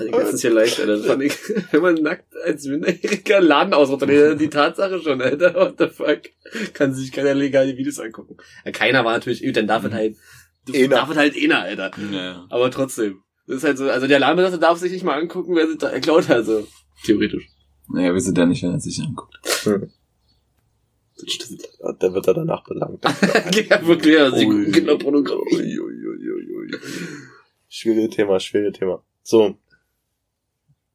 Das 0.06 0.14
hat 0.14 0.16
ich 0.16 0.24
letztens 0.24 0.42
hier 0.42 0.52
leicht, 0.52 0.80
Alter. 0.80 0.98
Das 0.98 1.06
fand 1.06 1.24
ich, 1.24 1.34
wenn 1.72 1.82
man 1.82 1.96
nackt 1.96 2.34
als 2.46 2.66
Minderjähriger 2.66 3.42
Laden 3.42 3.74
ausrottet, 3.74 4.40
die 4.40 4.50
Tatsache 4.50 5.02
schon, 5.02 5.22
Alter. 5.22 5.54
What 5.56 5.76
the 5.78 5.88
fuck? 5.88 6.22
Kann 6.74 6.94
sich 6.94 7.12
keiner 7.12 7.34
legal 7.34 7.68
die 7.68 7.78
Videos 7.78 8.00
angucken. 8.00 8.38
Ja, 8.66 8.72
keiner 8.72 9.06
war 9.06 9.14
natürlich, 9.14 9.42
dann 9.54 9.68
darf 9.68 9.84
es 9.86 9.92
halt, 9.92 10.16
darf 10.90 11.10
es 11.10 11.18
halt 11.18 11.36
einer, 11.36 11.62
Alter. 11.62 11.92
Ja. 12.12 12.46
Aber 12.50 12.72
trotzdem. 12.72 13.22
Das 13.48 13.58
ist 13.58 13.64
halt 13.64 13.78
so, 13.78 13.90
also 13.90 14.08
der 14.08 14.20
Ladenbesitzer 14.20 14.60
darf 14.60 14.78
sich 14.78 14.92
nicht 14.92 15.04
mal 15.04 15.20
angucken, 15.20 15.56
wer 15.56 15.68
sich 15.68 15.78
da 15.78 15.90
erklaut 15.90 16.30
hat, 16.30 16.38
also. 16.38 16.68
Theoretisch. 17.04 17.48
Naja, 17.90 18.14
wir 18.14 18.22
sind 18.22 18.38
ja 18.38 18.46
nicht, 18.46 18.64
wenn 18.64 18.72
er 18.72 18.80
sich 18.80 19.02
anguckt. 19.02 19.40
Das 19.44 21.34
stimmt. 21.34 21.62
Ja, 21.80 21.92
Der 21.94 22.14
wird 22.14 22.28
da 22.28 22.34
danach 22.34 22.64
belangt. 22.64 23.04
ja, 23.70 23.86
wirklich, 23.86 24.20
also 24.20 24.38
die 24.38 24.72
Kinderpornografie. 24.72 25.80
Schwieriges 27.68 28.16
Thema, 28.16 28.40
schwieriges 28.40 28.80
Thema. 28.80 29.04
So. 29.24 29.58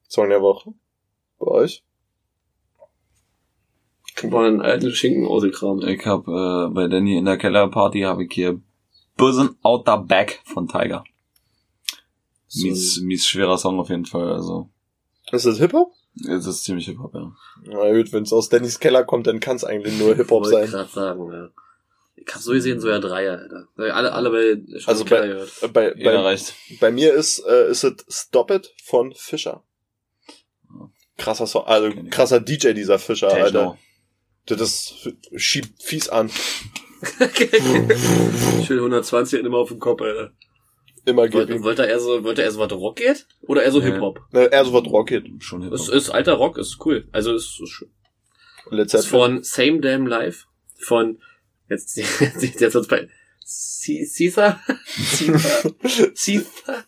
Song 0.08 0.28
der 0.28 0.40
Woche. 0.42 0.72
Bei 1.38 1.46
euch? 1.46 1.82
Einen 4.22 4.62
alten 4.62 4.92
Schinken 4.92 5.26
ausgekramt. 5.26 5.84
Ich 5.84 6.06
hab 6.06 6.26
äh, 6.26 6.68
bei 6.72 6.88
Danny 6.88 7.18
in 7.18 7.26
der 7.26 7.36
Kellerparty 7.36 8.00
habe 8.02 8.24
ich 8.24 8.32
hier 8.32 8.58
Buzzin' 9.16 9.56
Out 9.62 9.84
the 9.86 9.96
Back 10.06 10.40
von 10.46 10.66
Tiger. 10.68 11.04
So 12.46 12.66
Mies, 12.66 13.00
mies 13.02 13.26
schwerer 13.26 13.58
Song 13.58 13.78
auf 13.78 13.90
jeden 13.90 14.06
Fall, 14.06 14.32
also. 14.32 14.70
Ist 15.32 15.44
das 15.44 15.58
Hip-Hop? 15.58 15.92
Es 16.26 16.46
ist 16.46 16.64
ziemlich 16.64 16.86
Hip-Hop, 16.86 17.12
ja. 17.14 17.32
Na 17.64 17.92
gut, 17.92 18.10
wenn 18.12 18.22
es 18.22 18.32
aus 18.32 18.48
Dannys 18.48 18.78
Keller 18.80 19.04
kommt, 19.04 19.26
dann 19.26 19.40
kann 19.40 19.56
es 19.56 19.64
eigentlich 19.64 19.98
nur 19.98 20.14
Hip-Hop 20.14 20.46
sein. 20.46 20.66
grad 20.70 20.90
sagen, 20.90 21.30
ja. 21.32 21.50
Ich 22.14 22.26
hab 22.34 22.40
so 22.40 22.52
gesehen 22.52 22.80
so 22.80 22.88
ja 22.88 22.98
Dreier, 22.98 23.38
Alter. 23.38 23.68
Weil 23.76 23.90
Alle, 23.90 24.12
alle 24.12 24.30
bei 24.30 24.78
schon 24.80 24.88
Also 24.94 25.04
Keller 25.04 25.20
bei- 25.20 25.26
gehört. 25.28 25.72
Bei, 25.74 25.94
bei, 26.02 26.16
reicht. 26.18 26.54
bei 26.80 26.90
mir 26.90 27.12
ist, 27.12 27.40
äh, 27.46 27.70
ist 27.70 27.84
es 27.84 28.04
Stop 28.08 28.50
It 28.50 28.72
von 28.82 29.12
Fischer. 29.14 29.62
Krasser 31.18 31.46
Song, 31.46 31.64
also 31.66 31.90
krasser 32.10 32.40
DJ 32.40 32.72
dieser 32.72 32.98
Fischer, 32.98 33.28
Alter. 33.32 33.44
Techno. 33.44 33.78
Das 34.46 34.60
ist, 34.60 34.94
schiebt 35.34 35.82
fies 35.82 36.08
an. 36.08 36.30
Schön 38.66 38.78
120 38.78 39.40
immer 39.40 39.58
auf 39.58 39.68
dem 39.68 39.78
Kopf, 39.80 40.00
Alter. 40.02 40.32
Immer 41.04 41.28
geht 41.28 41.62
Wollte, 41.62 41.86
er 41.86 42.00
so, 42.00 42.24
wollte 42.24 42.42
er 42.42 42.50
so 42.50 42.58
was 42.60 42.72
Rock 42.72 42.96
geht? 42.96 43.26
Oder 43.42 43.62
eher 43.62 43.70
so 43.72 43.78
Nee. 43.80 43.86
Hip-Hop? 43.92 44.20
Ne, 44.32 44.46
eher 44.46 44.64
so 44.64 44.72
was 44.72 44.84
Rock 44.90 45.08
geht. 45.08 45.26
Schon 45.40 45.62
Hip-Hop. 45.62 45.78
ist 45.88 46.10
alter 46.10 46.32
Rock, 46.34 46.58
ist 46.58 46.78
cool. 46.84 47.08
Also 47.12 47.34
ist, 47.34 47.60
ist 47.62 47.68
schön. 47.70 47.90
Let's 48.70 48.92
ist 48.92 49.06
von 49.06 49.42
Same 49.44 49.80
Damn 49.80 50.06
Life. 50.08 50.46
Von, 50.80 51.20
jetzt, 51.68 51.96
jetzt, 52.20 52.42
jetzt 52.60 52.74
wird's 52.74 52.88
bei, 52.88 53.02
C- 53.02 53.08
Caesar? 53.46 54.60
Caesar? 55.14 55.72
Caesar? 56.14 56.84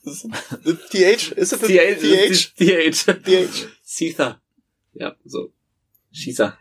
TH? 0.90 1.32
Ist 1.36 1.52
es 1.52 1.60
TH? 1.60 2.52
TH? 2.56 3.04
TH. 3.24 3.68
Caesar. 3.86 4.42
Ja, 4.94 5.14
so. 5.24 5.52
Caesar. 6.12 6.58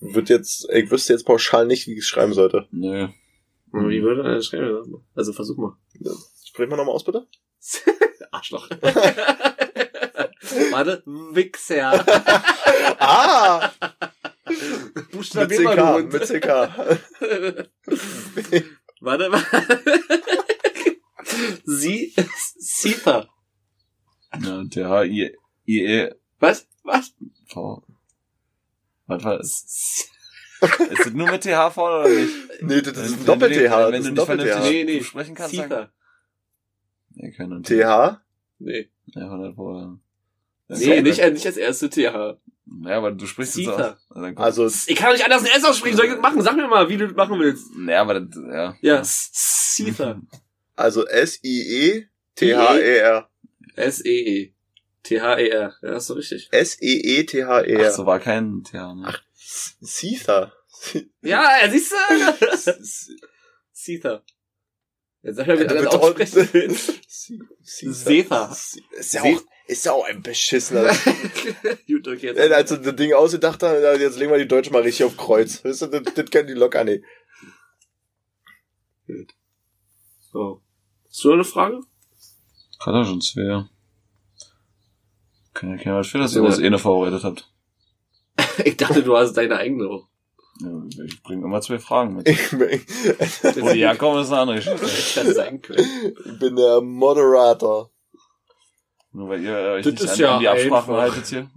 Wird 0.00 0.28
jetzt, 0.28 0.68
ich 0.70 0.90
wüsste 0.90 1.14
jetzt 1.14 1.24
pauschal 1.24 1.66
nicht, 1.66 1.86
wie 1.86 1.92
ich 1.92 2.00
es 2.00 2.06
schreiben 2.06 2.34
sollte. 2.34 2.68
Nö. 2.72 3.08
Wie 3.72 4.02
würde 4.02 4.22
er 4.22 4.42
schreiben? 4.42 5.02
Also 5.14 5.32
versuch 5.32 5.56
mal. 5.56 5.76
Sprich 6.44 6.68
mal 6.68 6.76
nochmal 6.76 6.94
aus, 6.94 7.04
bitte. 7.04 7.26
Arschloch. 8.30 8.68
Warte. 10.70 11.02
Wichser. 11.06 12.04
Ah! 12.98 13.70
mit 14.94 15.10
Buchstabier 15.10 15.60
mal, 15.62 15.74
CK, 15.74 15.80
du 15.80 15.94
Hund. 15.94 16.12
mit 16.12 16.22
CK. 16.22 16.50
Warte 19.00 19.28
mal. 19.28 19.44
Sie, 21.64 22.14
Caesar. 22.82 23.28
Ja, 24.40 24.64
T-H-I-E-V. 24.64 26.14
Was? 26.40 26.66
Was? 26.82 27.14
Was 29.06 29.24
war 29.24 29.38
das? 29.38 30.08
Ist 30.60 31.06
das 31.06 31.12
nur 31.12 31.30
mit 31.30 31.42
TH 31.42 31.70
vorne 31.72 32.00
oder 32.00 32.08
nicht? 32.08 32.34
Nee, 32.62 32.82
das 32.82 32.96
ist 32.98 33.20
ein 33.20 33.26
Doppel-TH. 33.26 33.92
Wenn 33.92 33.94
ist 33.94 34.04
du 34.04 34.08
ein 34.08 34.14
nicht 34.14 34.24
vernünftig 34.24 34.54
Doppel-TH. 34.54 34.70
Nee, 34.70 34.84
nee. 34.84 35.02
sprechen 35.02 35.34
kannst. 35.34 35.54
Caesar. 35.54 35.92
Nee, 37.10 37.32
keine 37.32 37.62
TH? 37.62 38.20
Nee. 38.58 38.90
Ja, 39.06 39.24
100 39.24 39.54
Pro. 39.54 39.98
Nee, 40.68 41.02
nicht, 41.02 41.20
äh, 41.20 41.30
nicht 41.30 41.46
als 41.46 41.56
erste 41.56 41.88
TH. 41.88 42.38
Ja, 42.84 42.98
aber 42.98 43.12
du 43.12 43.26
sprichst 43.26 43.56
es 43.56 43.64
so 43.64 43.70
Caesar. 43.70 43.98
aus. 44.10 44.36
Also, 44.36 44.66
Ich 44.86 44.96
kann 44.96 45.08
doch 45.08 45.14
nicht 45.16 45.24
anders 45.24 45.42
ein 45.42 45.48
S 45.56 45.64
aussprechen. 45.64 45.96
Soll 45.96 46.06
ich 46.06 46.12
das 46.12 46.20
machen? 46.20 46.42
Sag 46.42 46.56
mir 46.56 46.68
mal, 46.68 46.88
wie 46.88 46.96
du 46.96 47.06
das 47.08 47.16
machen 47.16 47.38
willst. 47.40 47.66
Ja, 47.86 48.00
aber 48.02 48.20
das, 48.20 48.36
ja. 48.36 48.76
Ja, 48.80 49.02
Caesar. 49.02 50.20
also 50.76 51.06
S-I-E-T-H-E-R. 52.36 53.28
S-E-E. 53.76 54.52
T-H-E-R. 55.02 55.74
Ja, 55.82 55.96
ist 55.96 56.06
so 56.06 56.14
richtig. 56.14 56.48
E 56.52 56.56
S-E-E-T-H-E-R. 56.56 57.88
Ach 57.88 57.94
so, 57.94 58.06
war 58.06 58.20
kein 58.20 58.62
TH, 58.64 58.72
ne? 58.94 59.04
Ach. 59.06 59.20
Caesar. 59.80 60.52
Ja, 61.22 61.44
siehst 61.68 61.90
du? 61.92 61.96
Caesar. 63.84 64.22
Jetzt 65.22 65.36
sag 65.36 65.46
mal, 65.48 65.58
wie 65.58 65.66
du 65.66 65.74
das 65.74 65.86
aussprechen 65.86 66.48
willst. 66.52 66.92
Caesar. 67.80 68.56
Ist 68.92 69.14
ja 69.14 69.22
auch, 69.22 69.42
ist 69.68 69.84
ja 69.84 69.92
auch 69.92 70.04
ein 70.04 70.22
beschissener. 70.22 70.88
Gut, 71.86 72.08
okay, 72.08 72.34
jetzt. 72.34 72.40
Als 72.40 72.70
sie 72.70 72.80
das 72.80 72.96
Ding 72.96 73.12
ausgedacht 73.12 73.62
haben, 73.62 74.00
jetzt 74.00 74.18
legen 74.18 74.32
wir 74.32 74.38
die 74.38 74.48
Deutschen 74.48 74.72
mal 74.72 74.82
richtig 74.82 75.04
auf 75.04 75.16
Kreuz. 75.16 75.62
Weißt 75.64 75.82
du, 75.82 75.86
das, 75.86 76.14
das 76.14 76.30
können 76.30 76.48
die 76.48 76.54
locker 76.54 76.84
nicht. 76.84 77.04
So. 80.32 80.62
Hast 81.06 81.24
du 81.24 81.28
noch 81.28 81.34
eine 81.34 81.44
Frage? 81.44 81.80
Hat 82.80 82.94
er 82.94 83.04
schon 83.04 83.20
zwei. 83.20 83.64
Kann 85.52 85.70
ja 85.70 85.76
keiner 85.76 85.96
was 85.96 86.08
für, 86.08 86.18
dass 86.18 86.34
ihr 86.34 86.42
das 86.42 86.58
eh 86.58 86.70
noch 86.70 86.80
vorbereitet 86.80 87.24
habt. 87.24 87.50
Ich 88.64 88.76
dachte, 88.76 89.02
du 89.02 89.16
hast 89.16 89.34
deine 89.34 89.56
eigene 89.56 89.88
auch. 89.88 90.08
Ja, 90.60 91.04
ich 91.04 91.22
bringe 91.22 91.44
immer 91.44 91.60
zwei 91.60 91.78
Fragen 91.78 92.16
mit. 92.16 92.28
Ich 92.28 92.50
bin, 92.50 92.60
Wo 92.60 93.72
die 93.72 93.80
herkommen, 93.80 94.22
ist 94.22 94.32
eine 94.32 94.40
andere 94.40 94.56
Geschichte. 94.56 94.80
Hätte 95.20 95.26
das 95.26 95.36
sein 95.36 95.62
können. 95.62 95.86
ich 96.24 96.38
bin 96.38 96.56
der 96.56 96.80
Moderator. 96.80 97.90
Nur 99.18 99.30
weil 99.30 99.42
ihr 99.42 99.58
äh, 99.58 99.70
euch 99.72 99.84
Das 99.84 99.94
nicht 99.94 100.02
ist 100.04 100.10
an, 100.12 100.18
ja 100.20 100.34
an 100.36 100.40
die 100.40 100.48
Absprachen 100.48 100.94
einfach. 100.94 101.14
haltet 101.14 101.26
hier. 101.26 101.50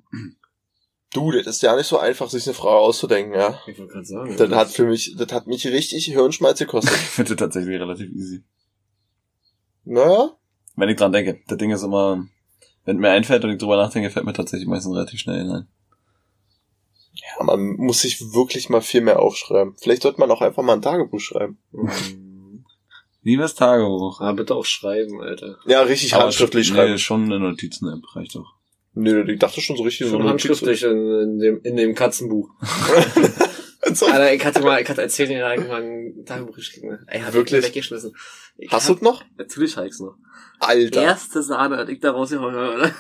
Du, 1.14 1.32
das 1.32 1.46
ist 1.46 1.62
ja 1.62 1.76
nicht 1.76 1.86
so 1.86 2.00
einfach, 2.00 2.28
sich 2.30 2.48
eine 2.48 2.56
Frage 2.56 2.78
auszudenken, 2.80 3.36
ja. 3.36 3.60
Ich 3.68 3.78
wollte 3.78 3.94
gerade 3.94 4.06
sagen. 4.06 4.36
Das 4.36 4.50
hat 4.50 4.70
für 4.72 4.86
mich, 4.86 5.16
das 5.16 5.32
hat 5.32 5.46
mich 5.46 5.68
richtig 5.68 6.06
Hirnschmalz 6.06 6.58
gekostet. 6.58 6.92
Ich 6.96 7.00
finde 7.10 7.36
das 7.36 7.38
tatsächlich 7.38 7.80
relativ 7.80 8.10
easy. 8.16 8.44
Naja, 9.84 10.32
Wenn 10.76 10.90
ich 10.90 10.96
dran 10.98 11.12
denke. 11.12 11.40
Das 11.48 11.58
Ding 11.60 11.70
ist 11.70 11.84
immer, 11.84 12.26
wenn 12.86 12.98
mir 12.98 13.10
einfällt 13.12 13.44
und 13.44 13.52
ich 13.52 13.60
drüber 13.60 13.78
nachdenke, 13.78 14.10
fällt 14.10 14.26
mir 14.26 14.34
tatsächlich 14.34 14.68
meistens 14.68 14.96
relativ 14.96 15.20
schnell 15.20 15.40
hinein. 15.42 15.68
ja, 17.14 17.44
man 17.44 17.76
muss 17.76 18.02
sich 18.02 18.22
wirklich 18.34 18.70
mal 18.70 18.82
viel 18.82 19.02
mehr 19.02 19.20
aufschreiben. 19.20 19.76
Vielleicht 19.80 20.02
sollte 20.02 20.20
man 20.20 20.32
auch 20.32 20.42
einfach 20.42 20.64
mal 20.64 20.74
ein 20.74 20.82
Tagebuch 20.82 21.20
schreiben. 21.20 21.60
Liebes 23.24 23.54
Tagebuch. 23.56 24.20
Ah, 24.22 24.32
bitte 24.34 24.56
auch 24.56 24.66
schreiben, 24.66 25.22
Alter. 25.22 25.58
Ja, 25.68 25.82
richtig 25.84 26.14
Aber 26.16 26.24
handschriftlich 26.26 26.68
schon- 26.68 26.76
schreiben. 26.78 26.92
Nee, 26.94 26.98
schon 26.98 27.24
eine 27.26 27.40
Notizen-App 27.40 28.16
reicht 28.16 28.36
doch. 28.36 28.56
Nö, 28.94 29.24
ich 29.32 29.40
dachte 29.40 29.62
schon 29.62 29.78
so 29.78 29.84
richtig 29.84 30.10
Schon 30.10 30.22
so 30.24 30.28
handschriftlich 30.28 30.84
in, 30.84 30.92
in, 31.22 31.40
dem, 31.40 31.62
in 31.64 31.78
dem 31.78 31.96
Katzenbuch. 31.96 32.50
So. 33.94 34.06
Alter, 34.06 34.34
ich 34.34 34.46
hatte 34.46 34.62
mal, 34.62 34.82
ich 34.82 34.88
hatte 34.88 35.02
als 35.02 35.16
Zehnjähriger 35.16 35.68
mal 35.68 35.82
ein 35.82 36.24
Tagebuch 36.26 36.56
geschrieben. 36.56 37.00
Ey, 37.08 37.22
hab 37.22 37.34
Wirklich? 37.34 37.62
Ich 37.62 37.68
weggeschmissen. 37.68 38.16
Ich 38.58 38.72
Hast 38.72 38.90
du 38.90 38.98
noch? 39.02 39.24
Natürlich 39.38 39.76
hab 39.76 39.86
ich's 39.86 40.00
noch. 40.00 40.18
Alter. 40.60 41.02
Erste 41.02 41.42
Sahne 41.42 41.78
hat 41.78 41.90
ich 41.90 42.00
da 42.02 42.12
rausgehauen. 42.12 42.54
oder? 42.54 42.92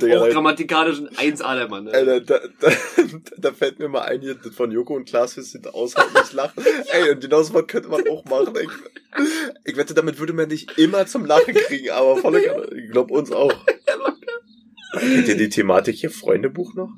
Digga, 0.00 0.16
Auch 0.18 0.22
Alter. 0.22 0.34
grammatikalisch 0.34 1.00
ein 1.00 1.34
1A 1.34 1.56
der 1.56 1.68
Mann. 1.68 1.84
Ne? 1.84 1.92
Alter, 1.92 2.20
da, 2.20 2.40
da, 2.60 2.72
da 3.36 3.52
fällt 3.52 3.80
mir 3.80 3.88
mal 3.88 4.02
ein, 4.02 4.20
hier 4.20 4.36
von 4.52 4.70
Joko 4.70 4.94
und 4.94 5.08
Klaas, 5.08 5.36
wie 5.36 5.42
sie 5.42 5.60
aushalten, 5.72 6.14
nicht 6.14 6.32
lachen. 6.32 6.62
Ey, 6.92 7.10
und 7.10 7.20
genauso 7.20 7.54
was 7.54 7.66
könnte 7.66 7.88
man 7.88 8.08
auch 8.08 8.24
machen. 8.26 8.54
Ich, 8.62 9.72
ich 9.72 9.76
wette, 9.76 9.94
damit 9.94 10.20
würde 10.20 10.32
man 10.32 10.48
dich 10.48 10.68
immer 10.78 11.06
zum 11.06 11.24
Lachen 11.26 11.54
kriegen, 11.54 11.90
aber 11.90 12.22
Kanne. 12.22 12.40
Ich 12.76 12.92
glaube 12.92 13.12
uns 13.12 13.32
auch. 13.32 13.52
Kennt 14.92 15.28
ihr 15.28 15.36
die 15.36 15.48
Thematik 15.48 15.96
hier 15.96 16.10
Freundebuch 16.10 16.74
noch? 16.74 16.90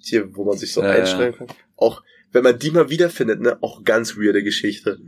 Hier, 0.00 0.34
wo 0.34 0.44
man 0.44 0.56
sich 0.56 0.72
so 0.72 0.82
ja. 0.82 0.90
einschreiben 0.90 1.36
kann. 1.36 1.56
Auch, 1.76 2.02
wenn 2.32 2.42
man 2.42 2.58
die 2.58 2.70
mal 2.70 2.90
wiederfindet, 2.90 3.40
ne, 3.40 3.58
auch 3.62 3.84
ganz 3.84 4.16
weirde 4.16 4.42
Geschichte. 4.42 4.98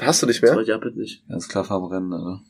Hast 0.00 0.22
du 0.22 0.26
nicht 0.26 0.42
Das 0.42 0.50
mehr? 0.50 0.56
wollte 0.66 0.88
ich 0.90 0.96
nicht. 0.96 1.28
Ganz 1.28 1.48
klar 1.48 1.64
verbrennen, 1.64 2.12
Alter. 2.12 2.40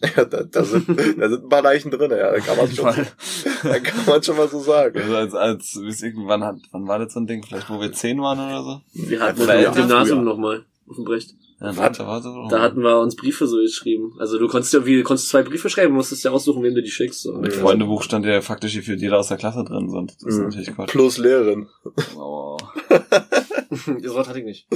Ja, 0.16 0.24
da, 0.24 0.44
da, 0.44 0.62
sind, 0.62 0.88
da 0.88 1.28
sind 1.28 1.42
ein 1.42 1.48
paar 1.48 1.60
Leichen 1.62 1.90
drin, 1.90 2.12
ja, 2.12 2.30
da 2.30 2.38
kann 2.38 2.56
man 2.56 2.70
schon, 2.70 2.84
Weil- 2.84 3.08
da 3.64 3.78
kann 3.80 4.06
man 4.06 4.22
schon 4.22 4.36
mal 4.36 4.46
so 4.48 4.60
sagen. 4.60 4.96
Also 4.96 5.16
als, 5.16 5.34
als, 5.34 5.74
wie 5.82 6.06
irgendwann 6.06 6.44
hat, 6.44 6.54
wann 6.70 6.86
war 6.86 7.00
das 7.00 7.14
so 7.14 7.18
ein 7.18 7.26
Ding? 7.26 7.42
Vielleicht 7.42 7.68
wo 7.68 7.80
wir 7.80 7.90
zehn 7.92 8.20
waren 8.20 8.38
oder 8.38 8.62
so? 8.62 9.08
Wir 9.08 9.18
hatten 9.20 9.44
das 9.44 9.64
im 9.66 9.72
Gymnasium 9.74 10.22
nochmal 10.22 10.64
auf 10.88 10.96
dem 10.96 11.04
Brecht. 11.04 11.34
Ja, 11.60 11.72
da 11.72 12.06
war 12.06 12.22
so. 12.22 12.46
Da 12.48 12.60
hatten 12.60 12.80
wir 12.82 13.00
uns 13.00 13.16
Briefe 13.16 13.46
so 13.48 13.56
geschrieben. 13.56 14.14
Also 14.18 14.38
du 14.38 14.46
konntest 14.48 14.72
ja 14.74 14.86
wie, 14.86 14.96
du 14.98 15.02
konntest 15.02 15.28
zwei 15.28 15.42
Briefe 15.42 15.68
schreiben, 15.68 15.94
musstest 15.94 16.24
ja 16.24 16.30
aussuchen, 16.30 16.62
wem 16.62 16.74
du 16.74 16.82
die 16.82 16.90
schickst. 16.90 17.22
So. 17.22 17.34
Im 17.34 17.50
Freundebuch 17.50 18.02
stand 18.02 18.24
ja 18.26 18.40
faktisch 18.40 18.74
gefühlt 18.74 19.00
jeder 19.00 19.18
aus 19.18 19.28
der 19.28 19.38
Klasse 19.38 19.64
drin, 19.64 19.88
so. 19.90 19.96
und 19.98 20.14
das 20.14 20.22
ist 20.22 20.38
Mhm. 20.38 20.44
natürlich 20.44 20.74
Quatsch. 20.74 20.90
Plus 20.90 21.18
Lehrerin. 21.18 21.68
Oh. 22.16 22.56
das 22.88 23.86
Wort 24.14 24.28
hatte 24.28 24.38
ich 24.38 24.44
nicht. 24.44 24.66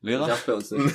Lehrer? 0.00 0.26
Darf 0.28 0.46
bei 0.46 0.54
uns 0.54 0.70
nicht. 0.70 0.94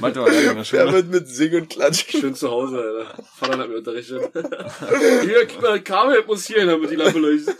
Meinte 0.00 0.20
mal 0.20 0.28
in 0.32 0.54
der 0.56 0.64
Wer 0.72 0.92
wird 0.92 1.10
mit 1.10 1.28
Sing 1.28 1.54
und 1.54 1.68
Klatsch? 1.70 2.06
Schön 2.10 2.34
zu 2.34 2.50
Hause, 2.50 2.78
Alter. 2.78 3.22
Vater 3.36 3.58
hat 3.58 3.68
mir 3.68 3.76
unterrichtet. 3.78 4.22
hier, 5.24 5.44
gib 5.46 5.60
mal 5.62 5.72
ein 5.72 5.84
Kabel, 5.84 6.24
muss 6.26 6.46
hier 6.46 6.58
hin, 6.58 6.68
damit 6.68 6.90
die 6.90 6.96
Lampe 6.96 7.18
leuchtet. 7.18 7.56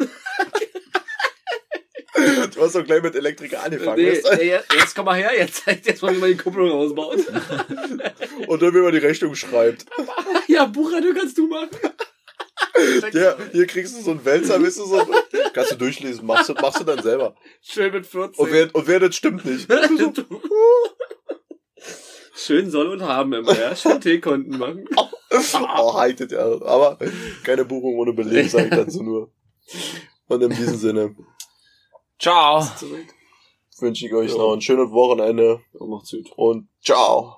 Hast 2.66 2.74
doch 2.74 2.84
gleich 2.84 3.02
mit 3.02 3.14
Elektriker 3.14 3.62
angefangen, 3.62 4.02
Nee, 4.02 4.12
weißt 4.12 4.26
du? 4.26 4.30
ey, 4.32 4.58
jetzt 4.78 4.94
komm 4.94 5.04
mal 5.06 5.16
her, 5.16 5.30
jetzt 5.36 5.64
zeigt 5.64 5.86
jetzt 5.86 6.02
mal, 6.02 6.14
wie 6.14 6.18
man 6.18 6.30
die 6.30 6.36
Kupplung 6.36 6.70
ausbaut. 6.70 7.16
Und 8.46 8.62
dann, 8.62 8.74
wie 8.74 8.80
man 8.80 8.92
die 8.92 8.98
Rechnung 8.98 9.34
schreibt. 9.34 9.86
ja, 10.48 10.64
Buchhaltung 10.66 11.14
kannst 11.14 11.38
du 11.38 11.46
machen. 11.46 11.70
Ja, 13.12 13.36
hier 13.52 13.66
kriegst 13.66 13.96
du 13.96 14.02
so 14.02 14.10
einen 14.10 14.24
Wälzer, 14.24 14.62
weißt 14.62 14.78
du, 14.78 14.84
so, 14.84 15.06
kannst 15.54 15.72
du 15.72 15.76
durchlesen, 15.76 16.26
machst 16.26 16.50
du, 16.50 16.54
machst 16.54 16.80
du 16.80 16.84
dann 16.84 17.02
selber. 17.02 17.34
Schön 17.62 17.90
mit 17.92 18.06
14. 18.06 18.34
Und 18.44 18.52
wer, 18.52 18.74
und 18.74 18.86
wer, 18.86 19.00
das 19.00 19.16
stimmt 19.16 19.44
nicht. 19.46 19.66
Schön 22.34 22.70
soll 22.70 22.88
und 22.88 23.02
haben 23.02 23.32
immer, 23.32 23.58
ja. 23.58 23.74
Schön 23.74 24.00
T-Konten 24.00 24.58
machen. 24.58 24.84
Oh, 24.92 25.94
haltet 25.94 26.32
ja. 26.32 26.44
Aber 26.62 26.98
keine 27.44 27.64
Buchung 27.64 27.94
ohne 27.96 28.12
Beleg, 28.12 28.50
sag 28.50 28.64
ich 28.64 28.70
dazu 28.70 29.02
nur. 29.02 29.32
Und 30.28 30.42
in 30.42 30.50
diesem 30.50 30.76
Sinne 30.76 31.14
Ciao. 32.18 32.66
Wünsche 33.78 34.06
ich 34.06 34.14
euch 34.14 34.30
Ja. 34.32 34.38
noch 34.38 34.54
ein 34.54 34.60
schönes 34.60 34.90
Wochenende 34.90 35.60
Oh, 35.78 35.86
macht's 35.86 36.10
gut. 36.12 36.32
und 36.36 36.68
ciao. 36.82 37.36